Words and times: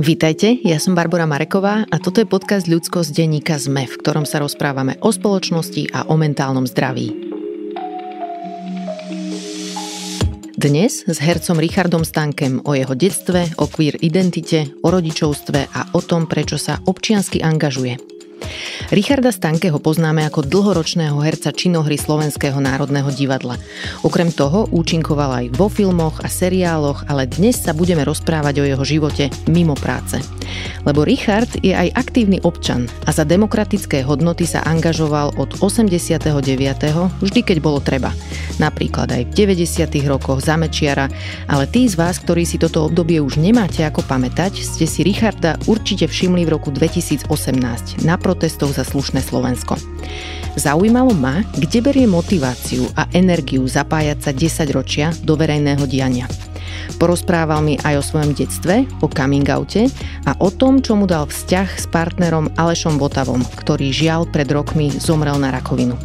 Vítajte, 0.00 0.56
ja 0.64 0.80
som 0.80 0.96
Barbara 0.96 1.28
Mareková 1.28 1.84
a 1.84 2.00
toto 2.00 2.24
je 2.24 2.26
podcast 2.26 2.64
Ľudskosť 2.64 3.12
denníka 3.12 3.60
ZME, 3.60 3.84
v 3.84 4.00
ktorom 4.00 4.24
sa 4.24 4.40
rozprávame 4.40 4.96
o 5.04 5.12
spoločnosti 5.12 5.92
a 5.92 6.08
o 6.08 6.16
mentálnom 6.16 6.64
zdraví. 6.64 7.12
Dnes 10.56 11.04
s 11.04 11.18
hercom 11.20 11.60
Richardom 11.60 12.00
Stankem 12.08 12.64
o 12.64 12.72
jeho 12.72 12.96
detstve, 12.96 13.52
o 13.60 13.68
queer 13.68 14.00
identite, 14.00 14.72
o 14.80 14.88
rodičovstve 14.88 15.68
a 15.68 15.92
o 15.92 16.00
tom, 16.00 16.24
prečo 16.24 16.56
sa 16.56 16.80
občiansky 16.80 17.44
angažuje. 17.44 18.00
Richarda 18.90 19.30
Stankeho 19.30 19.78
poznáme 19.78 20.26
ako 20.26 20.42
dlhoročného 20.42 21.14
herca 21.22 21.54
činohry 21.54 21.94
Slovenského 21.94 22.58
národného 22.58 23.06
divadla. 23.14 23.54
Okrem 24.02 24.34
toho 24.34 24.66
účinkoval 24.66 25.30
aj 25.30 25.46
vo 25.54 25.70
filmoch 25.70 26.18
a 26.18 26.26
seriáloch, 26.26 27.06
ale 27.06 27.30
dnes 27.30 27.62
sa 27.62 27.70
budeme 27.70 28.02
rozprávať 28.02 28.54
o 28.58 28.64
jeho 28.66 28.82
živote 28.82 29.30
mimo 29.46 29.78
práce. 29.78 30.18
Lebo 30.88 31.04
Richard 31.04 31.48
je 31.60 31.76
aj 31.76 31.92
aktívny 31.92 32.40
občan 32.40 32.88
a 33.04 33.12
za 33.12 33.24
demokratické 33.28 34.00
hodnoty 34.00 34.48
sa 34.48 34.64
angažoval 34.64 35.36
od 35.36 35.60
89. 35.60 36.20
vždy 37.20 37.40
keď 37.44 37.58
bolo 37.60 37.78
treba. 37.84 38.12
Napríklad 38.56 39.12
aj 39.12 39.22
v 39.28 39.56
90. 39.56 39.88
rokoch 40.08 40.40
za 40.44 40.56
Mečiara, 40.56 41.08
ale 41.48 41.68
tí 41.68 41.84
z 41.88 41.96
vás, 41.96 42.20
ktorí 42.20 42.44
si 42.44 42.56
toto 42.56 42.84
obdobie 42.84 43.20
už 43.20 43.40
nemáte 43.40 43.84
ako 43.84 44.04
pamätať, 44.04 44.60
ste 44.60 44.84
si 44.88 45.04
Richarda 45.04 45.60
určite 45.68 46.08
všimli 46.08 46.44
v 46.48 46.52
roku 46.56 46.72
2018 46.72 47.28
na 48.04 48.16
protestoch 48.20 48.72
za 48.72 48.84
slušné 48.84 49.24
Slovensko. 49.24 49.76
Zaujímalo 50.58 51.14
ma, 51.14 51.46
kde 51.54 51.78
berie 51.78 52.06
motiváciu 52.10 52.90
a 52.98 53.06
energiu 53.14 53.62
zapájať 53.70 54.18
sa 54.18 54.30
10 54.34 54.76
ročia 54.76 55.14
do 55.22 55.38
verejného 55.38 55.86
diania. 55.86 56.49
Porozprával 56.98 57.64
mi 57.64 57.74
aj 57.80 58.00
o 58.00 58.06
svojom 58.06 58.32
detstve, 58.36 58.88
o 59.00 59.06
coming 59.08 59.46
oute 59.50 59.88
a 60.28 60.36
o 60.38 60.48
tom, 60.52 60.82
čo 60.84 60.96
mu 60.96 61.08
dal 61.08 61.26
vzťah 61.28 61.68
s 61.78 61.86
partnerom 61.88 62.52
Alešom 62.56 63.00
Botavom, 63.00 63.40
ktorý 63.58 63.90
žiaľ 63.92 64.28
pred 64.28 64.48
rokmi 64.50 64.90
zomrel 64.90 65.38
na 65.40 65.54
rakovinu. 65.54 65.98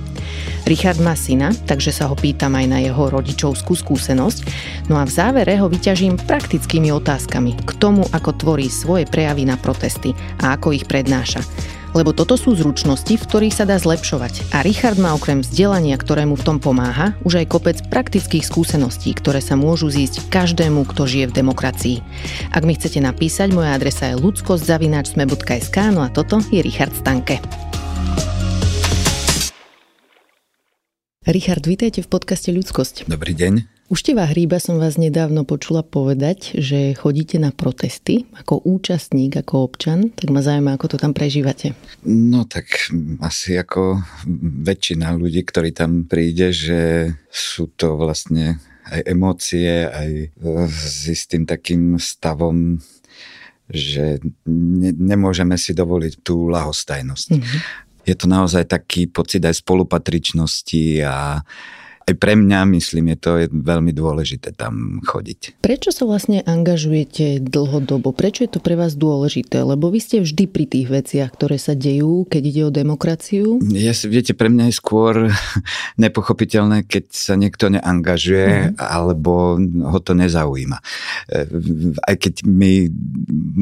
Richard 0.65 0.97
má 0.97 1.13
syna, 1.13 1.53
takže 1.69 1.93
sa 1.93 2.09
ho 2.09 2.17
pýtam 2.17 2.57
aj 2.57 2.65
na 2.65 2.81
jeho 2.81 3.13
rodičovskú 3.13 3.77
skúsenosť. 3.77 4.49
No 4.89 4.97
a 4.97 5.05
v 5.05 5.13
závere 5.13 5.53
ho 5.61 5.69
vyťažím 5.69 6.17
praktickými 6.25 6.89
otázkami 6.89 7.53
k 7.53 7.71
tomu, 7.77 8.01
ako 8.09 8.33
tvorí 8.33 8.65
svoje 8.65 9.05
prejavy 9.05 9.45
na 9.45 9.61
protesty 9.61 10.17
a 10.41 10.57
ako 10.57 10.73
ich 10.73 10.89
prednáša 10.89 11.45
lebo 11.95 12.11
toto 12.11 12.35
sú 12.35 12.53
zručnosti, 12.53 13.15
v 13.15 13.23
ktorých 13.23 13.55
sa 13.55 13.63
dá 13.63 13.79
zlepšovať 13.79 14.51
a 14.51 14.61
Richard 14.61 14.99
má 14.99 15.15
okrem 15.15 15.39
vzdelania, 15.39 15.95
ktorému 15.95 16.35
v 16.35 16.45
tom 16.45 16.57
pomáha, 16.59 17.15
už 17.23 17.41
aj 17.41 17.49
kopec 17.49 17.77
praktických 17.87 18.43
skúseností, 18.43 19.15
ktoré 19.15 19.39
sa 19.39 19.55
môžu 19.55 19.87
zísť 19.87 20.27
každému, 20.27 20.83
kto 20.91 21.07
žije 21.07 21.25
v 21.31 21.37
demokracii. 21.39 21.97
Ak 22.51 22.67
mi 22.67 22.75
chcete 22.75 22.99
napísať, 22.99 23.55
moja 23.55 23.71
adresa 23.71 24.11
je 24.11 24.19
ludskosť.sme.sk, 24.19 25.77
no 25.95 26.03
a 26.03 26.11
toto 26.11 26.43
je 26.51 26.59
Richard 26.59 26.91
Stanke. 26.91 27.39
Richard, 31.25 31.65
vítajte 31.65 32.05
v 32.05 32.09
podcaste 32.09 32.53
Ľudskosť. 32.53 33.09
Dobrý 33.09 33.33
deň. 33.33 33.65
Už 33.89 34.05
teba 34.05 34.29
Hríba 34.29 34.61
som 34.61 34.77
vás 34.77 34.93
nedávno 34.93 35.41
počula 35.41 35.81
povedať, 35.81 36.53
že 36.61 36.93
chodíte 36.93 37.41
na 37.41 37.49
protesty 37.49 38.29
ako 38.37 38.61
účastník, 38.61 39.33
ako 39.33 39.65
občan, 39.65 40.13
tak 40.13 40.29
ma 40.29 40.45
zaujíma, 40.45 40.77
ako 40.77 40.93
to 40.93 40.97
tam 41.01 41.17
prežívate. 41.17 41.73
No 42.05 42.45
tak 42.45 42.93
asi 43.25 43.57
ako 43.57 44.05
väčšina 44.69 45.17
ľudí, 45.17 45.41
ktorí 45.41 45.73
tam 45.73 46.05
príde, 46.05 46.53
že 46.53 47.09
sú 47.33 47.73
to 47.73 47.97
vlastne 47.97 48.61
aj 48.85 49.01
emócie, 49.09 49.89
aj 49.89 50.29
s 50.69 51.09
istým 51.09 51.49
takým 51.49 51.97
stavom 51.97 52.77
že 53.65 54.21
ne, 54.45 54.93
nemôžeme 54.93 55.57
si 55.57 55.73
dovoliť 55.73 56.21
tú 56.21 56.53
lahostajnosť. 56.53 57.29
Mm-hmm. 57.33 57.59
Je 58.05 58.13
to 58.13 58.29
naozaj 58.29 58.69
taký 58.69 59.09
pocit 59.09 59.41
aj 59.41 59.65
spolupatričnosti 59.65 61.01
a 61.01 61.41
aj 62.05 62.21
pre 62.21 62.37
mňa, 62.37 62.69
myslím, 62.77 63.17
je 63.17 63.17
to 63.17 63.31
veľmi 63.49 63.89
dôležité 63.89 64.53
tam 64.53 65.01
chodiť. 65.01 65.57
Prečo 65.65 65.89
sa 65.89 66.05
vlastne 66.05 66.45
angažujete 66.45 67.41
dlhodobo? 67.41 68.13
Prečo 68.13 68.45
je 68.45 68.51
to 68.53 68.61
pre 68.61 68.77
vás 68.77 68.93
dôležité? 68.93 69.65
Lebo 69.65 69.89
vy 69.89 70.05
ste 70.05 70.21
vždy 70.21 70.45
pri 70.45 70.69
tých 70.69 70.85
veciach, 70.85 71.33
ktoré 71.33 71.57
sa 71.57 71.73
dejú, 71.73 72.29
keď 72.29 72.41
ide 72.45 72.61
o 72.61 72.69
demokraciu. 72.69 73.57
Ja, 73.73 73.97
viete, 74.05 74.37
pre 74.37 74.53
mňa 74.53 74.69
je 74.69 74.75
skôr 74.77 75.33
nepochopiteľné, 76.05 76.85
keď 76.85 77.09
sa 77.09 77.33
niekto 77.33 77.73
neangažuje, 77.73 78.77
mm. 78.77 78.77
alebo 78.77 79.57
ho 79.65 79.97
to 79.97 80.13
nezaujíma. 80.13 80.77
E, 81.25 81.41
aj 82.05 82.15
keď 82.21 82.45
my 82.45 82.85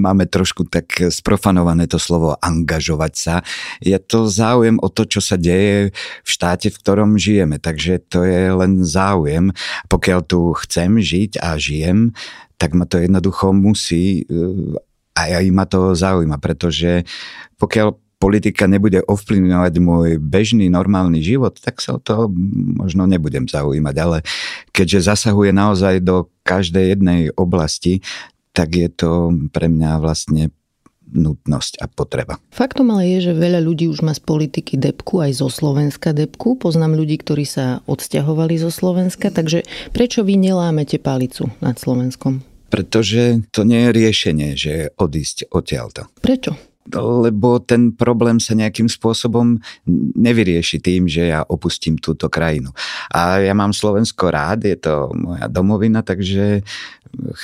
máme 0.04 0.28
trošku 0.28 0.68
tak 0.68 0.92
sprofanované 1.16 1.88
to 1.88 1.96
slovo 1.96 2.36
angažovať 2.44 3.14
sa, 3.16 3.36
je 3.80 3.96
to 4.04 4.28
záujem 4.28 4.84
o 4.84 4.92
to, 4.92 5.08
čo 5.08 5.24
sa 5.24 5.40
deje 5.40 5.96
v 5.96 6.28
štáte, 6.28 6.68
v 6.68 6.76
ktorom 6.76 7.16
žijeme. 7.16 7.56
Takže 7.56 8.04
to 8.12 8.28
je 8.28 8.33
je 8.34 8.50
len 8.58 8.82
záujem. 8.82 9.54
Pokiaľ 9.88 10.20
tu 10.26 10.58
chcem 10.66 10.98
žiť 10.98 11.38
a 11.38 11.56
žijem, 11.62 12.18
tak 12.58 12.74
ma 12.74 12.90
to 12.90 12.98
jednoducho 12.98 13.54
musí 13.54 14.26
eh, 14.26 14.76
a 15.14 15.22
aj 15.38 15.46
ma 15.54 15.70
to 15.70 15.94
zaujíma, 15.94 16.42
pretože 16.42 17.06
pokiaľ 17.62 17.94
politika 18.18 18.72
nebude 18.72 19.04
ovplyvňovať 19.04 19.74
môj 19.84 20.10
bežný, 20.16 20.72
normálny 20.72 21.20
život, 21.20 21.60
tak 21.60 21.84
sa 21.84 22.00
o 22.00 22.00
to 22.00 22.32
možno 22.80 23.04
nebudem 23.04 23.52
zaujímať. 23.52 23.96
Ale 24.00 24.18
keďže 24.72 25.12
zasahuje 25.12 25.52
naozaj 25.52 26.00
do 26.00 26.32
každej 26.48 26.96
jednej 26.96 27.22
oblasti, 27.36 28.00
tak 28.56 28.80
je 28.80 28.88
to 28.88 29.36
pre 29.52 29.68
mňa 29.68 30.00
vlastne 30.00 30.56
nutnosť 31.14 31.80
a 31.80 31.86
potreba. 31.88 32.42
Faktom 32.50 32.90
ale 32.92 33.08
je, 33.18 33.32
že 33.32 33.34
veľa 33.38 33.62
ľudí 33.62 33.88
už 33.88 34.02
má 34.02 34.12
z 34.12 34.22
politiky 34.26 34.76
depku, 34.76 35.22
aj 35.22 35.40
zo 35.40 35.48
Slovenska 35.48 36.12
depku. 36.12 36.58
Poznám 36.58 36.98
ľudí, 36.98 37.22
ktorí 37.22 37.46
sa 37.46 37.86
odsťahovali 37.86 38.58
zo 38.60 38.74
Slovenska, 38.74 39.30
takže 39.30 39.64
prečo 39.94 40.26
vy 40.26 40.36
nelámete 40.36 40.98
palicu 40.98 41.54
nad 41.62 41.78
Slovenskom? 41.78 42.42
Pretože 42.74 43.46
to 43.54 43.62
nie 43.70 43.86
je 43.86 43.90
riešenie, 43.94 44.50
že 44.58 44.74
odísť 44.98 45.54
odtiaľto. 45.54 46.10
Prečo? 46.26 46.73
Lebo 46.92 47.64
ten 47.64 47.96
problém 47.96 48.44
sa 48.44 48.58
nejakým 48.58 48.92
spôsobom 48.92 49.60
nevyrieši 50.20 50.84
tým, 50.84 51.08
že 51.08 51.32
ja 51.32 51.48
opustím 51.48 51.96
túto 51.96 52.28
krajinu. 52.28 52.76
A 53.14 53.40
ja 53.40 53.56
mám 53.56 53.72
Slovensko 53.72 54.28
rád, 54.34 54.68
je 54.68 54.76
to 54.76 55.14
moja 55.16 55.48
domovina, 55.48 56.04
takže 56.04 56.66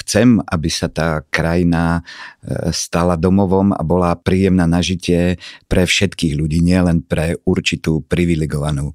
chcem, 0.01 0.41
aby 0.49 0.69
sa 0.69 0.89
tá 0.89 1.21
krajina 1.29 2.01
e, 2.41 2.73
stala 2.73 3.13
domovom 3.15 3.71
a 3.73 3.81
bola 3.85 4.17
príjemná 4.17 4.65
na 4.65 4.81
žitie 4.81 5.37
pre 5.69 5.85
všetkých 5.85 6.33
ľudí, 6.33 6.59
nielen 6.59 7.05
pre 7.05 7.37
určitú 7.45 8.01
privilegovanú 8.09 8.91
e, 8.91 8.93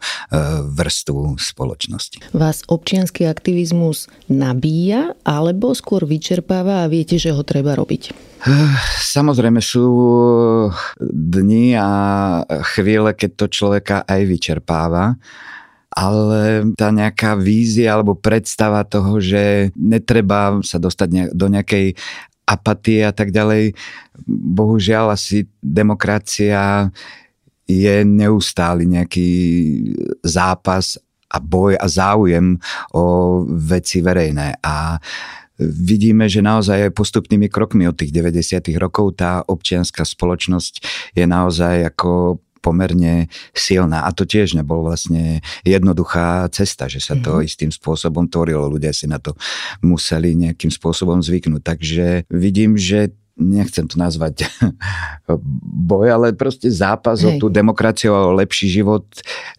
vrstvu 0.74 1.38
spoločnosti. 1.38 2.34
Vás 2.34 2.66
občianský 2.66 3.30
aktivizmus 3.30 4.10
nabíja 4.26 5.14
alebo 5.22 5.72
skôr 5.78 6.02
vyčerpáva 6.04 6.84
a 6.84 6.90
viete, 6.90 7.22
že 7.22 7.30
ho 7.30 7.46
treba 7.46 7.78
robiť? 7.78 8.34
Samozrejme 9.00 9.64
sú 9.64 9.88
dni 11.10 11.76
a 11.76 11.90
chvíle, 12.76 13.12
keď 13.14 13.30
to 13.34 13.46
človeka 13.48 13.96
aj 14.06 14.20
vyčerpáva 14.24 15.16
ale 15.94 16.74
tá 16.74 16.90
nejaká 16.90 17.38
vízia 17.38 17.94
alebo 17.94 18.18
predstava 18.18 18.82
toho, 18.82 19.22
že 19.22 19.70
netreba 19.78 20.58
sa 20.66 20.82
dostať 20.82 21.30
do 21.30 21.46
nejakej 21.46 21.94
apatie 22.50 23.06
a 23.06 23.14
tak 23.14 23.30
ďalej. 23.30 23.78
Bohužiaľ 24.26 25.14
asi 25.14 25.46
demokracia 25.62 26.90
je 27.64 28.04
neustály 28.04 28.90
nejaký 28.90 29.30
zápas 30.20 31.00
a 31.30 31.38
boj 31.40 31.78
a 31.78 31.86
záujem 31.88 32.58
o 32.92 33.04
veci 33.48 34.04
verejné. 34.04 34.60
A 34.60 34.98
vidíme, 35.58 36.26
že 36.26 36.42
naozaj 36.42 36.90
postupnými 36.94 37.46
krokmi 37.46 37.86
od 37.86 37.94
tých 37.94 38.10
90. 38.10 38.74
rokov 38.78 39.18
tá 39.18 39.42
občianská 39.46 40.02
spoločnosť 40.02 40.82
je 41.14 41.24
naozaj 41.24 41.94
ako 41.94 42.42
pomerne 42.64 43.28
silná. 43.52 44.08
A 44.08 44.10
to 44.16 44.24
tiež 44.24 44.56
nebol 44.56 44.80
vlastne 44.80 45.44
jednoduchá 45.68 46.48
cesta, 46.48 46.88
že 46.88 47.04
sa 47.04 47.12
to 47.20 47.36
mm-hmm. 47.36 47.44
istým 47.44 47.70
spôsobom 47.70 48.24
tvorilo. 48.24 48.72
Ľudia 48.72 48.96
si 48.96 49.04
na 49.04 49.20
to 49.20 49.36
museli 49.84 50.32
nejakým 50.32 50.72
spôsobom 50.72 51.20
zvyknúť. 51.20 51.60
Takže 51.60 52.06
vidím, 52.32 52.80
že 52.80 53.12
nechcem 53.36 53.84
to 53.84 54.00
nazvať 54.00 54.48
boj, 55.90 56.08
ale 56.08 56.32
proste 56.32 56.72
zápas 56.72 57.20
Hej. 57.20 57.28
o 57.28 57.30
tú 57.36 57.46
demokraciu 57.52 58.16
a 58.16 58.32
o 58.32 58.38
lepší 58.38 58.72
život 58.72 59.04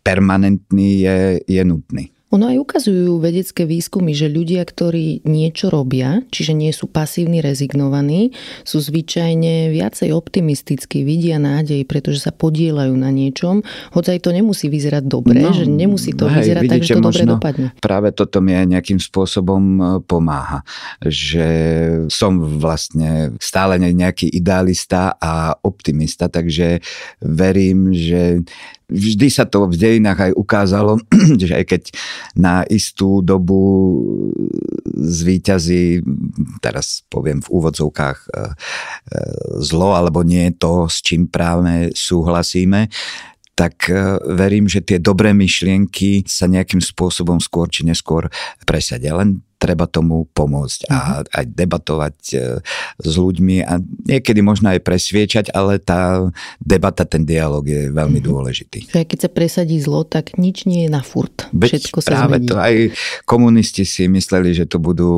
permanentný 0.01 1.05
je, 1.05 1.17
je 1.45 1.61
nutný. 1.61 2.14
Ono 2.33 2.49
aj 2.49 2.57
ukazujú 2.57 3.21
vedecké 3.21 3.69
výskumy, 3.69 4.17
že 4.17 4.25
ľudia, 4.25 4.65
ktorí 4.65 5.21
niečo 5.29 5.69
robia, 5.69 6.25
čiže 6.33 6.57
nie 6.57 6.73
sú 6.73 6.89
pasívni, 6.89 7.37
rezignovaní, 7.37 8.33
sú 8.65 8.81
zvyčajne 8.81 9.69
viacej 9.69 10.09
optimistickí, 10.09 11.05
vidia 11.05 11.37
nádej, 11.37 11.85
pretože 11.85 12.25
sa 12.25 12.33
podielajú 12.33 12.97
na 12.97 13.13
niečom, 13.13 13.61
hoď 13.93 14.17
aj 14.17 14.19
to 14.25 14.29
nemusí 14.33 14.73
vyzerať 14.73 15.05
dobre, 15.05 15.37
no, 15.37 15.53
že 15.53 15.69
nemusí 15.69 16.17
to 16.17 16.25
hej, 16.25 16.41
vyzerať 16.41 16.63
vidíte, 16.65 16.81
tak, 16.81 16.89
že 16.89 16.93
to 16.97 17.05
dobre 17.05 17.23
dopadne. 17.29 17.67
Práve 17.77 18.09
toto 18.09 18.41
mi 18.41 18.57
aj 18.57 18.65
nejakým 18.73 18.97
spôsobom 18.97 19.61
e, 19.61 19.81
pomáha, 20.09 20.65
že 21.05 21.47
som 22.09 22.41
vlastne 22.41 23.37
stále 23.37 23.77
nejaký 23.77 24.33
idealista 24.33 25.13
a 25.21 25.53
optimista, 25.61 26.25
takže 26.25 26.81
verím, 27.21 27.93
že 27.93 28.41
vždy 28.89 29.27
sa 29.29 29.45
to 29.45 29.69
v 29.69 29.75
dejinách 29.75 30.29
aj 30.29 30.31
ukázalo, 30.33 31.01
že 31.41 31.53
aj 31.53 31.65
keď 31.65 31.83
na 32.37 32.65
istú 32.65 33.21
dobu 33.21 33.61
zvýťazí, 34.95 36.01
teraz 36.63 37.05
poviem 37.07 37.43
v 37.43 37.51
úvodzovkách 37.51 38.19
e, 38.25 38.29
e, 38.29 38.43
zlo, 39.61 39.93
alebo 39.93 40.25
nie 40.25 40.49
to, 40.55 40.89
s 40.89 41.03
čím 41.05 41.29
práve 41.29 41.93
súhlasíme, 41.93 42.89
tak 43.55 43.87
e, 43.87 44.19
verím, 44.35 44.67
že 44.67 44.83
tie 44.83 44.99
dobré 44.99 45.31
myšlienky 45.31 46.27
sa 46.27 46.49
nejakým 46.49 46.83
spôsobom 46.83 47.39
skôr 47.39 47.71
či 47.71 47.87
neskôr 47.87 48.27
presadia. 48.67 49.15
Len 49.15 49.44
treba 49.57 49.89
tomu 49.89 50.29
pomôcť 50.35 50.79
a 50.91 50.97
mhm. 50.99 51.23
aj 51.33 51.45
debatovať 51.57 52.17
e, 52.35 52.37
s 53.01 53.13
ľuďmi 53.17 53.65
a 53.65 53.81
niekedy 53.81 54.39
možno 54.45 54.69
aj 54.69 54.83
presviečať, 54.85 55.45
ale 55.55 55.81
tá 55.81 56.29
debata, 56.61 57.07
ten 57.07 57.25
dialog 57.25 57.65
je 57.65 57.89
veľmi 57.89 58.21
mm-hmm. 58.21 58.29
dôležitý. 58.29 58.79
Keď 58.93 59.19
sa 59.19 59.29
presadí 59.31 59.81
zlo, 59.81 60.05
tak 60.05 60.37
nič 60.37 60.69
nie 60.69 60.85
je 60.85 60.89
na 60.91 61.01
furt. 61.01 61.49
Veď 61.51 61.81
Všetko 61.81 61.99
sa 62.03 62.09
práve 62.13 62.37
zmení. 62.39 62.47
to 62.51 62.55
aj 62.59 62.75
komunisti 63.25 63.83
si 63.87 64.05
mysleli, 64.05 64.53
že 64.53 64.69
to 64.69 64.77
budú 64.77 65.13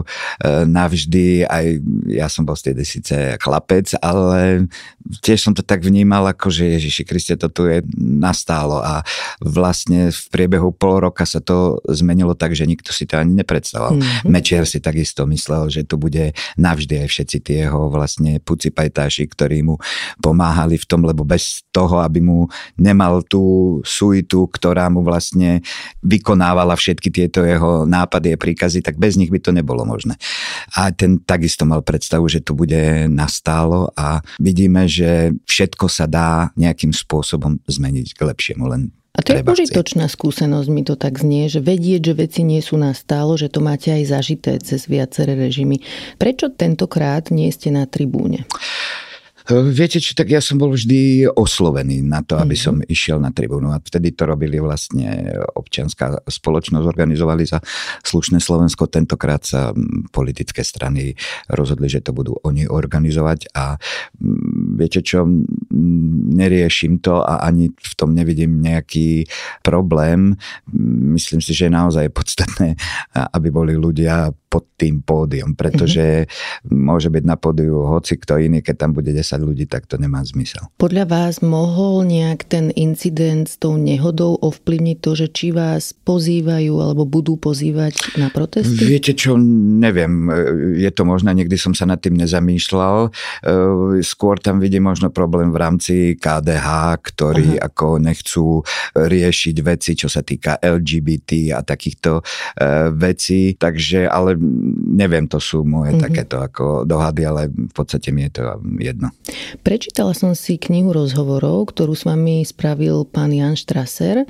e, 0.00 0.62
navždy, 0.66 1.46
aj 1.46 1.64
ja 2.10 2.26
som 2.26 2.42
bol 2.42 2.58
z 2.58 2.72
tej 2.72 2.86
síce 2.86 3.14
chlapec, 3.38 3.94
ale 4.02 4.66
tiež 5.22 5.50
som 5.50 5.52
to 5.52 5.62
tak 5.62 5.84
vnímal, 5.84 6.24
ako 6.26 6.48
že 6.50 6.80
Ježiši 6.80 7.02
Kriste, 7.04 7.34
to 7.36 7.52
tu 7.52 7.68
je 7.68 7.84
nastálo 8.00 8.80
a 8.80 9.04
vlastne 9.38 10.08
v 10.10 10.22
priebehu 10.32 10.72
pol 10.72 11.04
roka 11.04 11.28
sa 11.28 11.38
to 11.38 11.78
zmenilo 11.90 12.32
tak, 12.32 12.56
že 12.56 12.64
nikto 12.64 12.90
si 12.90 13.04
to 13.04 13.20
ani 13.20 13.36
nepredstavil 13.44 13.73
myslel. 13.74 13.98
Mm-hmm. 13.98 14.30
Mečiar 14.30 14.64
si 14.70 14.78
takisto 14.78 15.26
myslel, 15.26 15.66
že 15.66 15.82
to 15.82 15.98
bude 15.98 16.30
navždy 16.54 17.02
aj 17.02 17.08
všetci 17.10 17.36
tie 17.42 17.56
jeho 17.66 17.90
vlastne 17.90 18.38
puci 18.38 18.70
pajtáši, 18.70 19.26
ktorí 19.26 19.66
mu 19.66 19.82
pomáhali 20.22 20.78
v 20.78 20.86
tom, 20.86 21.02
lebo 21.02 21.26
bez 21.26 21.66
toho, 21.74 21.98
aby 21.98 22.22
mu 22.22 22.46
nemal 22.78 23.26
tú 23.26 23.78
suitu, 23.82 24.46
ktorá 24.46 24.86
mu 24.86 25.02
vlastne 25.02 25.66
vykonávala 26.06 26.78
všetky 26.78 27.10
tieto 27.10 27.42
jeho 27.42 27.82
nápady 27.82 28.38
a 28.38 28.40
príkazy, 28.40 28.78
tak 28.78 28.94
bez 28.94 29.18
nich 29.18 29.34
by 29.34 29.42
to 29.42 29.50
nebolo 29.50 29.82
možné. 29.82 30.14
A 30.78 30.94
ten 30.94 31.18
takisto 31.18 31.66
mal 31.66 31.82
predstavu, 31.82 32.30
že 32.30 32.38
to 32.38 32.54
bude 32.54 33.10
nastálo 33.10 33.90
a 33.98 34.22
vidíme, 34.38 34.86
že 34.86 35.34
všetko 35.50 35.90
sa 35.90 36.06
dá 36.06 36.54
nejakým 36.54 36.94
spôsobom 36.94 37.58
zmeniť 37.66 38.14
k 38.14 38.20
lepšiemu, 38.22 38.64
len 38.70 38.94
a 39.14 39.22
to 39.22 39.30
je 39.30 39.46
užitočná 39.46 40.10
skúsenosť, 40.10 40.68
mi 40.74 40.82
to 40.82 40.98
tak 40.98 41.22
znie, 41.22 41.46
že 41.46 41.62
vedieť, 41.62 42.10
že 42.10 42.14
veci 42.18 42.40
nie 42.42 42.58
sú 42.58 42.74
nastálo, 42.74 43.38
že 43.38 43.46
to 43.46 43.62
máte 43.62 43.94
aj 43.94 44.10
zažité 44.10 44.58
cez 44.58 44.90
viaceré 44.90 45.38
režimy. 45.38 45.78
Prečo 46.18 46.50
tentokrát 46.50 47.30
nie 47.30 47.46
ste 47.54 47.70
na 47.70 47.86
tribúne? 47.86 48.42
Viete 49.44 50.00
čo, 50.00 50.16
tak 50.16 50.32
ja 50.32 50.40
som 50.40 50.56
bol 50.56 50.72
vždy 50.72 51.28
oslovený 51.28 52.00
na 52.00 52.24
to, 52.24 52.40
aby 52.40 52.56
som 52.56 52.80
mm-hmm. 52.80 52.88
išiel 52.88 53.20
na 53.20 53.28
tribúnu 53.28 53.76
a 53.76 53.78
vtedy 53.78 54.16
to 54.16 54.24
robili 54.24 54.56
vlastne 54.56 55.36
občianská 55.36 56.24
spoločnosť, 56.24 56.88
organizovali 56.88 57.44
za 57.44 57.60
slušné 58.08 58.40
Slovensko. 58.40 58.88
Tentokrát 58.88 59.44
sa 59.44 59.76
politické 60.16 60.64
strany 60.64 61.12
rozhodli, 61.52 61.92
že 61.92 62.00
to 62.00 62.16
budú 62.16 62.40
oni 62.40 62.64
organizovať 62.64 63.52
a 63.52 63.76
viete 64.74 65.00
čo, 65.00 65.24
neriešim 66.34 67.00
to 67.00 67.22
a 67.22 67.46
ani 67.46 67.70
v 67.70 67.94
tom 67.96 68.12
nevidím 68.12 68.60
nejaký 68.60 69.24
problém. 69.62 70.36
Myslím 71.14 71.40
si, 71.40 71.54
že 71.54 71.70
je 71.70 71.76
naozaj 71.78 72.12
podstatné, 72.12 72.76
aby 73.14 73.48
boli 73.48 73.78
ľudia 73.78 74.34
pod 74.54 74.70
tým 74.78 75.02
pódium, 75.02 75.58
pretože 75.58 76.30
mm-hmm. 76.30 76.70
môže 76.70 77.10
byť 77.10 77.24
na 77.26 77.34
pódiu 77.34 77.82
hoci 77.82 78.14
kto 78.14 78.38
iný, 78.38 78.62
keď 78.62 78.86
tam 78.86 78.90
bude 78.94 79.10
10 79.10 79.26
ľudí, 79.42 79.66
tak 79.66 79.90
to 79.90 79.98
nemá 79.98 80.22
zmysel. 80.22 80.70
Podľa 80.78 81.10
vás 81.10 81.42
mohol 81.42 82.06
nejak 82.06 82.46
ten 82.46 82.70
incident 82.78 83.50
s 83.50 83.58
tou 83.58 83.74
nehodou 83.74 84.38
ovplyvniť 84.38 84.96
to, 85.02 85.10
že 85.18 85.26
či 85.34 85.50
vás 85.50 85.90
pozývajú 85.90 86.70
alebo 86.78 87.02
budú 87.02 87.34
pozývať 87.34 88.14
na 88.14 88.30
protesty? 88.30 88.78
Viete 88.86 89.18
čo, 89.18 89.34
neviem. 89.34 90.30
Je 90.78 90.90
to 90.94 91.02
možné, 91.02 91.34
niekdy 91.34 91.58
som 91.58 91.74
sa 91.74 91.88
nad 91.90 91.98
tým 91.98 92.14
nezamýšľal. 92.14 93.10
Skôr 94.06 94.38
tam 94.38 94.62
vidím 94.62 94.86
možno 94.86 95.10
problém 95.10 95.50
v 95.50 95.58
rámci 95.58 95.94
KDH, 96.14 96.68
ktorí 97.02 97.58
Aha. 97.58 97.72
ako 97.72 97.98
nechcú 97.98 98.62
riešiť 98.94 99.56
veci, 99.64 99.98
čo 99.98 100.06
sa 100.06 100.22
týka 100.22 100.60
LGBT 100.60 101.56
a 101.56 101.60
takýchto 101.64 102.20
uh, 102.20 102.92
vecí. 102.92 103.56
Takže, 103.56 104.06
ale 104.06 104.36
neviem, 104.94 105.26
to 105.26 105.42
sú 105.42 105.66
moje 105.66 105.96
mm-hmm. 105.96 106.04
takéto 106.04 106.36
ako 106.38 106.64
dohady, 106.86 107.22
ale 107.26 107.50
v 107.50 107.72
podstate 107.74 108.14
mi 108.14 108.28
je 108.28 108.40
to 108.40 108.42
jedno. 108.78 109.10
Prečítala 109.66 110.14
som 110.14 110.36
si 110.36 110.60
knihu 110.60 110.94
rozhovorov, 110.94 111.74
ktorú 111.74 111.96
s 111.96 112.06
vami 112.06 112.46
spravil 112.46 113.08
pán 113.08 113.34
Jan 113.34 113.58
Štraser 113.58 114.28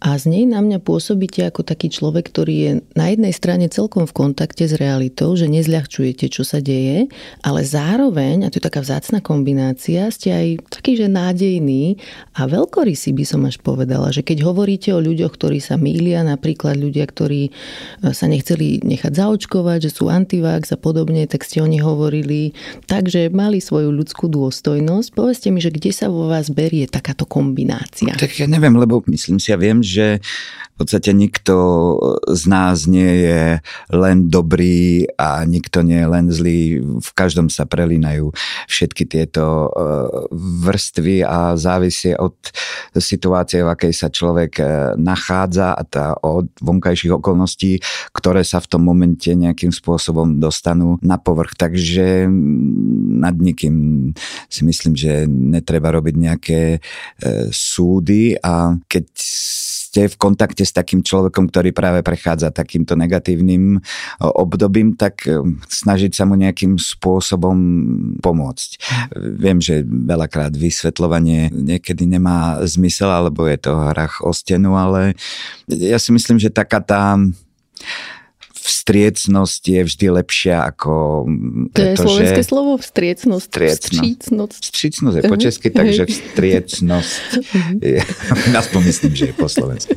a 0.00 0.16
z 0.16 0.32
nej 0.32 0.44
na 0.48 0.64
mňa 0.64 0.80
pôsobíte 0.80 1.44
ako 1.44 1.60
taký 1.60 1.92
človek, 1.92 2.32
ktorý 2.32 2.54
je 2.56 2.72
na 2.96 3.12
jednej 3.12 3.36
strane 3.36 3.68
celkom 3.68 4.08
v 4.08 4.16
kontakte 4.16 4.64
s 4.64 4.80
realitou, 4.80 5.36
že 5.36 5.44
nezľahčujete, 5.44 6.32
čo 6.32 6.40
sa 6.40 6.64
deje, 6.64 7.12
ale 7.44 7.60
zároveň, 7.68 8.44
a 8.44 8.48
to 8.48 8.56
je 8.56 8.64
taká 8.64 8.80
vzácna 8.80 9.20
kombinácia, 9.20 10.08
ste 10.08 10.32
aj 10.32 10.46
taký, 10.72 10.96
že 10.96 11.12
nádejný 11.12 12.00
a 12.32 12.48
veľkorysý 12.48 13.12
by 13.12 13.24
som 13.28 13.44
až 13.44 13.60
povedala, 13.60 14.08
že 14.08 14.24
keď 14.24 14.48
hovoríte 14.48 14.88
o 14.96 15.04
ľuďoch, 15.04 15.36
ktorí 15.36 15.60
sa 15.60 15.76
mýlia, 15.76 16.24
napríklad 16.24 16.80
ľudia, 16.80 17.04
ktorí 17.04 17.48
e, 17.48 17.50
sa 18.16 18.24
nechceli 18.24 18.80
nechať 18.80 19.12
zaočkovať, 19.12 19.84
že 19.84 19.90
sú 19.92 20.08
antivax 20.08 20.72
a 20.72 20.80
podobne, 20.80 21.28
tak 21.28 21.44
ste 21.44 21.60
o 21.60 21.68
nich 21.68 21.84
hovorili 21.84 22.56
takže 22.88 23.28
mali 23.28 23.60
svoju 23.60 23.92
ľudskú 23.92 24.32
dôstojnosť. 24.32 25.12
Povedzte 25.12 25.52
mi, 25.52 25.60
že 25.60 25.68
kde 25.68 25.92
sa 25.92 26.08
vo 26.08 26.24
vás 26.24 26.48
berie 26.48 26.88
takáto 26.88 27.28
kombinácia? 27.28 28.16
Tak 28.16 28.32
ja 28.40 28.48
neviem, 28.48 28.80
lebo 28.80 29.04
myslím 29.04 29.36
si, 29.36 29.52
ja 29.52 29.60
viem, 29.60 29.84
že 29.90 30.06
v 30.80 30.88
podstate 30.88 31.12
nikto 31.12 31.56
z 32.24 32.48
nás 32.48 32.88
nie 32.88 33.28
je 33.28 33.60
len 33.92 34.32
dobrý 34.32 35.04
a 35.20 35.44
nikto 35.44 35.84
nie 35.84 36.00
je 36.00 36.08
len 36.08 36.26
zlý. 36.32 36.60
V 36.80 37.10
každom 37.12 37.52
sa 37.52 37.68
prelínajú 37.68 38.32
všetky 38.64 39.04
tieto 39.04 39.68
e, 39.68 39.70
vrstvy 40.64 41.20
a 41.20 41.52
závisie 41.60 42.16
od 42.16 42.32
situácie, 42.96 43.60
v 43.60 43.68
akej 43.76 43.92
sa 43.92 44.08
človek 44.08 44.52
e, 44.56 44.64
nachádza 44.96 45.76
a 45.76 45.84
tá 45.84 46.16
od 46.24 46.48
vonkajších 46.64 47.12
okolností, 47.12 47.84
ktoré 48.16 48.40
sa 48.40 48.64
v 48.64 48.72
tom 48.72 48.80
momente 48.80 49.28
nejakým 49.28 49.76
spôsobom 49.76 50.40
dostanú 50.40 50.96
na 51.04 51.20
povrch. 51.20 51.60
Takže 51.60 52.24
nad 53.20 53.36
nikým 53.36 53.76
si 54.48 54.64
myslím, 54.64 54.96
že 54.96 55.28
netreba 55.28 55.92
robiť 55.92 56.14
nejaké 56.16 56.60
e, 56.72 56.78
súdy 57.52 58.32
a 58.40 58.80
keď 58.88 59.04
ste 59.90 60.06
v 60.06 60.14
kontakte 60.22 60.62
s 60.62 60.70
takým 60.70 61.02
človekom, 61.02 61.50
ktorý 61.50 61.74
práve 61.74 62.06
prechádza 62.06 62.54
takýmto 62.54 62.94
negatívnym 62.94 63.74
e, 63.74 63.78
obdobím, 64.22 64.94
tak 64.94 65.26
e, 65.26 65.42
snažiť 65.66 66.14
sa 66.14 66.30
mu 66.30 66.38
nejakým 66.38 66.78
spôsobom 66.78 67.58
pomôcť. 68.22 68.70
Viem, 69.18 69.58
že 69.58 69.82
veľakrát 69.82 70.54
vysvetľovanie 70.54 71.50
niekedy 71.50 72.06
nemá 72.06 72.62
zmysel, 72.62 73.10
alebo 73.10 73.50
je 73.50 73.58
to 73.58 73.74
hrach 73.90 74.22
o 74.22 74.30
stenu, 74.30 74.78
ale 74.78 75.18
ja 75.66 75.98
si 75.98 76.14
myslím, 76.14 76.38
že 76.38 76.54
taká 76.54 76.78
tá 76.78 77.18
vstriecnosť 78.60 79.62
je 79.64 79.80
vždy 79.88 80.06
lepšia 80.20 80.56
ako... 80.68 81.24
To 81.72 81.80
je 81.80 81.94
slovenské 81.96 82.42
slovo? 82.44 82.76
Vstriecnosť? 82.76 83.48
Vstriecnosť. 83.48 84.60
Vstriecnosť 84.68 85.16
je 85.16 85.24
po 85.24 85.36
česky, 85.40 85.68
takže 85.72 86.02
vstriecnosť 86.06 87.28
mhm. 87.40 87.74
je, 87.80 88.00
aspoň 88.60 88.80
myslím, 88.84 89.12
že 89.16 89.24
je 89.32 89.34
po 89.34 89.48
slovensky. 89.48 89.96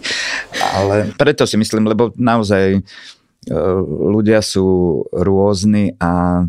Ale 0.75 1.11
preto 1.19 1.43
si 1.43 1.59
myslím, 1.59 1.91
lebo 1.91 2.15
naozaj 2.15 2.77
e, 2.77 2.81
ľudia 4.07 4.39
sú 4.39 5.01
rôzni 5.11 5.95
a 5.99 6.45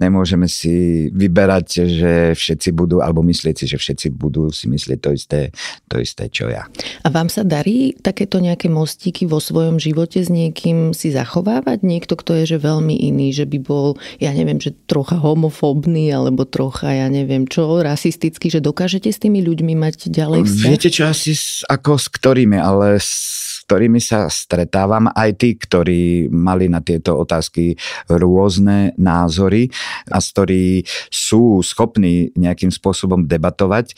nemôžeme 0.00 0.48
si 0.48 1.06
vyberať, 1.12 1.66
že 1.86 2.12
všetci 2.32 2.72
budú, 2.72 3.04
alebo 3.04 3.20
myslieť 3.20 3.54
si, 3.60 3.64
že 3.68 3.76
všetci 3.76 4.08
budú 4.16 4.48
si 4.48 4.66
myslieť 4.66 4.98
to 4.98 5.10
isté, 5.12 5.40
to 5.86 6.00
isté, 6.00 6.32
čo 6.32 6.48
ja. 6.48 6.64
A 7.04 7.08
vám 7.12 7.28
sa 7.28 7.44
darí 7.44 7.92
takéto 8.00 8.40
nejaké 8.40 8.72
mostíky 8.72 9.28
vo 9.28 9.38
svojom 9.38 9.76
živote 9.76 10.24
s 10.24 10.32
niekým 10.32 10.96
si 10.96 11.12
zachovávať? 11.12 11.84
Niekto, 11.84 12.16
kto 12.16 12.40
je 12.42 12.56
že 12.56 12.58
veľmi 12.58 12.96
iný, 12.96 13.36
že 13.36 13.44
by 13.44 13.58
bol, 13.60 14.00
ja 14.16 14.32
neviem, 14.32 14.56
že 14.56 14.72
trocha 14.88 15.20
homofóbny, 15.20 16.08
alebo 16.10 16.48
trocha, 16.48 16.90
ja 16.90 17.06
neviem 17.12 17.44
čo, 17.44 17.84
rasistický, 17.84 18.48
že 18.48 18.64
dokážete 18.64 19.12
s 19.12 19.20
tými 19.20 19.44
ľuďmi 19.44 19.76
mať 19.76 20.08
ďalej 20.08 20.48
vzťah? 20.48 20.70
Viete 20.72 20.88
čo, 20.88 21.06
asi 21.06 21.36
ako 21.68 22.00
s 22.00 22.06
ktorými, 22.08 22.56
ale 22.56 22.96
s 22.96 23.59
ktorými 23.70 24.02
sa 24.02 24.26
stretávam, 24.26 25.06
aj 25.14 25.30
tí, 25.38 25.54
ktorí 25.54 26.26
mali 26.26 26.66
na 26.66 26.82
tieto 26.82 27.14
otázky 27.22 27.78
rôzne 28.10 28.98
názory 28.98 29.70
a 30.10 30.18
ktorí 30.18 30.82
sú 31.06 31.62
schopní 31.62 32.34
nejakým 32.34 32.74
spôsobom 32.74 33.30
debatovať, 33.30 33.94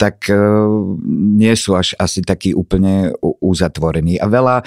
tak 0.00 0.32
e, 0.32 0.34
nie 1.36 1.52
sú 1.52 1.76
až 1.76 1.92
asi 2.00 2.24
takí 2.24 2.56
úplne 2.56 3.12
uzatvorení. 3.20 4.16
A 4.16 4.32
veľa 4.32 4.56
e, 4.60 4.64